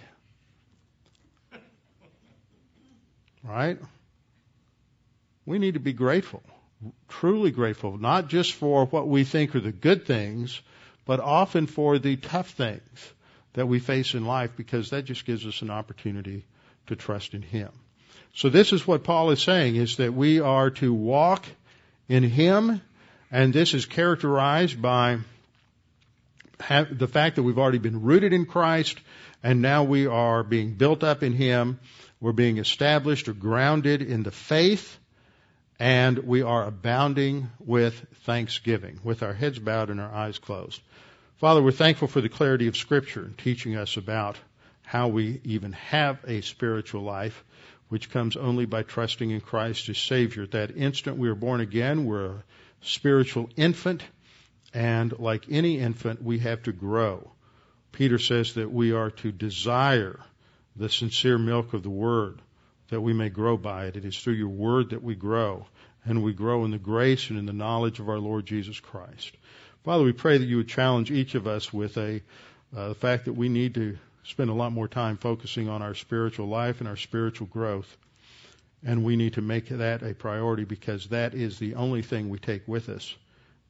Right? 3.45 3.79
We 5.45 5.57
need 5.57 5.75
to 5.75 5.79
be 5.79 5.93
grateful 5.93 6.43
truly 7.07 7.51
grateful, 7.51 7.97
not 7.97 8.27
just 8.27 8.53
for 8.53 8.85
what 8.85 9.07
we 9.07 9.23
think 9.23 9.55
are 9.55 9.59
the 9.59 9.71
good 9.71 10.05
things, 10.05 10.61
but 11.05 11.19
often 11.19 11.67
for 11.67 11.97
the 11.97 12.15
tough 12.17 12.51
things 12.51 13.13
that 13.53 13.67
we 13.67 13.79
face 13.79 14.13
in 14.13 14.25
life 14.25 14.51
because 14.55 14.91
that 14.91 15.05
just 15.05 15.25
gives 15.25 15.45
us 15.45 15.61
an 15.61 15.71
opportunity 15.71 16.45
to 16.87 16.95
trust 16.95 17.33
in 17.33 17.41
Him. 17.41 17.69
So 18.35 18.49
this 18.49 18.71
is 18.71 18.85
what 18.85 19.03
Paul 19.03 19.31
is 19.31 19.41
saying 19.41 19.77
is 19.77 19.97
that 19.97 20.13
we 20.13 20.39
are 20.39 20.69
to 20.71 20.93
walk 20.93 21.45
in 22.07 22.23
Him 22.23 22.81
and 23.31 23.53
this 23.53 23.73
is 23.73 23.85
characterized 23.85 24.81
by 24.81 25.17
the 26.91 27.07
fact 27.07 27.35
that 27.35 27.43
we've 27.43 27.57
already 27.57 27.77
been 27.77 28.03
rooted 28.03 28.33
in 28.33 28.45
Christ 28.45 28.99
and 29.43 29.61
now 29.61 29.83
we 29.83 30.07
are 30.07 30.43
being 30.43 30.73
built 30.73 31.03
up 31.03 31.23
in 31.23 31.33
Him. 31.33 31.79
We're 32.19 32.31
being 32.31 32.57
established 32.57 33.27
or 33.27 33.33
grounded 33.33 34.01
in 34.01 34.23
the 34.23 34.31
faith 34.31 34.97
and 35.79 36.19
we 36.19 36.41
are 36.41 36.65
abounding 36.65 37.49
with 37.59 38.05
thanksgiving, 38.23 38.99
with 39.03 39.21
our 39.21 39.33
heads 39.33 39.59
bowed 39.59 39.89
and 39.89 40.01
our 40.01 40.11
eyes 40.11 40.39
closed. 40.39 40.81
Father, 41.37 41.61
we're 41.61 41.71
thankful 41.71 42.07
for 42.07 42.21
the 42.21 42.29
clarity 42.29 42.67
of 42.67 42.75
Scripture 42.75 43.31
teaching 43.37 43.75
us 43.75 43.97
about 43.97 44.37
how 44.81 45.07
we 45.07 45.39
even 45.43 45.73
have 45.73 46.17
a 46.25 46.41
spiritual 46.41 47.03
life, 47.03 47.43
which 47.89 48.09
comes 48.09 48.35
only 48.35 48.65
by 48.65 48.81
trusting 48.81 49.29
in 49.29 49.41
Christ 49.41 49.89
as 49.89 49.97
Savior. 49.97 50.43
At 50.43 50.51
that 50.51 50.75
instant 50.75 51.17
we 51.17 51.29
are 51.29 51.35
born 51.35 51.61
again, 51.61 52.05
we're 52.05 52.25
a 52.25 52.43
spiritual 52.81 53.49
infant, 53.55 54.03
and 54.73 55.17
like 55.19 55.45
any 55.49 55.79
infant, 55.79 56.23
we 56.23 56.39
have 56.39 56.63
to 56.63 56.71
grow. 56.71 57.31
Peter 57.91 58.17
says 58.17 58.55
that 58.55 58.71
we 58.71 58.93
are 58.93 59.11
to 59.11 59.31
desire 59.31 60.19
the 60.75 60.89
sincere 60.89 61.37
milk 61.37 61.73
of 61.73 61.83
the 61.83 61.89
Word 61.89 62.41
that 62.89 63.01
we 63.01 63.13
may 63.13 63.29
grow 63.29 63.57
by 63.57 63.85
it. 63.85 63.95
It 63.95 64.05
is 64.05 64.17
through 64.17 64.33
your 64.33 64.49
word 64.49 64.91
that 64.91 65.03
we 65.03 65.15
grow, 65.15 65.65
and 66.05 66.23
we 66.23 66.33
grow 66.33 66.65
in 66.65 66.71
the 66.71 66.77
grace 66.77 67.29
and 67.29 67.37
in 67.37 67.45
the 67.45 67.53
knowledge 67.53 67.99
of 67.99 68.09
our 68.09 68.19
Lord 68.19 68.45
Jesus 68.45 68.79
Christ. 68.79 69.35
Father, 69.83 70.03
we 70.03 70.13
pray 70.13 70.37
that 70.37 70.45
you 70.45 70.57
would 70.57 70.67
challenge 70.67 71.11
each 71.11 71.35
of 71.35 71.47
us 71.47 71.71
with 71.71 71.97
a 71.97 72.21
uh, 72.75 72.89
the 72.89 72.95
fact 72.95 73.25
that 73.25 73.33
we 73.33 73.47
need 73.47 73.75
to 73.75 73.97
spend 74.23 74.49
a 74.49 74.53
lot 74.53 74.73
more 74.73 74.87
time 74.89 75.17
focusing 75.17 75.69
on 75.69 75.81
our 75.81 75.93
spiritual 75.93 76.47
life 76.47 76.79
and 76.79 76.87
our 76.87 76.97
spiritual 76.97 77.47
growth. 77.47 77.95
And 78.83 79.03
we 79.03 79.15
need 79.15 79.33
to 79.33 79.41
make 79.41 79.69
that 79.69 80.03
a 80.03 80.13
priority 80.13 80.65
because 80.65 81.07
that 81.07 81.33
is 81.33 81.57
the 81.57 81.75
only 81.75 82.01
thing 82.01 82.29
we 82.29 82.37
take 82.37 82.67
with 82.67 82.89
us 82.89 83.15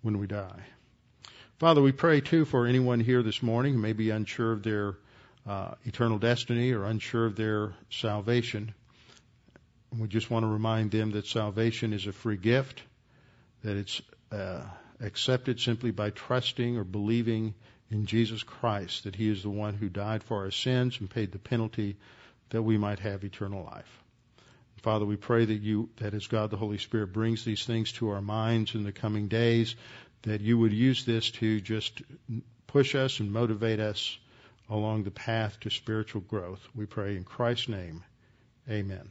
when 0.01 0.17
we 0.17 0.27
die. 0.27 0.63
Father, 1.59 1.81
we 1.81 1.91
pray 1.91 2.21
too 2.21 2.45
for 2.45 2.65
anyone 2.65 2.99
here 2.99 3.23
this 3.23 3.41
morning 3.41 3.73
who 3.73 3.79
may 3.79 3.93
be 3.93 4.09
unsure 4.09 4.51
of 4.51 4.63
their 4.63 4.95
uh, 5.47 5.75
eternal 5.85 6.17
destiny 6.17 6.71
or 6.71 6.85
unsure 6.85 7.25
of 7.25 7.35
their 7.35 7.73
salvation. 7.89 8.73
We 9.95 10.07
just 10.07 10.29
want 10.29 10.43
to 10.43 10.47
remind 10.47 10.91
them 10.91 11.11
that 11.11 11.27
salvation 11.27 11.93
is 11.93 12.07
a 12.07 12.11
free 12.11 12.37
gift, 12.37 12.81
that 13.63 13.77
it's 13.77 14.01
uh, 14.31 14.63
accepted 14.99 15.59
simply 15.59 15.91
by 15.91 16.09
trusting 16.09 16.77
or 16.77 16.83
believing 16.83 17.53
in 17.89 18.05
Jesus 18.05 18.43
Christ, 18.43 19.05
that 19.05 19.15
He 19.15 19.29
is 19.29 19.43
the 19.43 19.49
one 19.49 19.75
who 19.75 19.89
died 19.89 20.23
for 20.23 20.43
our 20.43 20.51
sins 20.51 20.99
and 20.99 21.09
paid 21.09 21.31
the 21.31 21.39
penalty 21.39 21.97
that 22.49 22.61
we 22.61 22.77
might 22.77 22.99
have 22.99 23.23
eternal 23.23 23.63
life. 23.63 24.03
Father, 24.81 25.05
we 25.05 25.15
pray 25.15 25.45
that 25.45 25.61
you, 25.61 25.89
that 25.97 26.13
as 26.13 26.27
God 26.27 26.49
the 26.49 26.57
Holy 26.57 26.77
Spirit 26.77 27.13
brings 27.13 27.43
these 27.43 27.65
things 27.65 27.91
to 27.93 28.09
our 28.09 28.21
minds 28.21 28.75
in 28.75 28.83
the 28.83 28.91
coming 28.91 29.27
days, 29.27 29.75
that 30.23 30.41
you 30.41 30.57
would 30.57 30.73
use 30.73 31.05
this 31.05 31.31
to 31.31 31.59
just 31.61 32.01
push 32.67 32.95
us 32.95 33.19
and 33.19 33.31
motivate 33.31 33.79
us 33.79 34.17
along 34.69 35.03
the 35.03 35.11
path 35.11 35.59
to 35.61 35.69
spiritual 35.69 36.21
growth. 36.21 36.59
We 36.75 36.85
pray 36.85 37.15
in 37.15 37.23
Christ's 37.23 37.69
name. 37.69 38.03
Amen. 38.69 39.09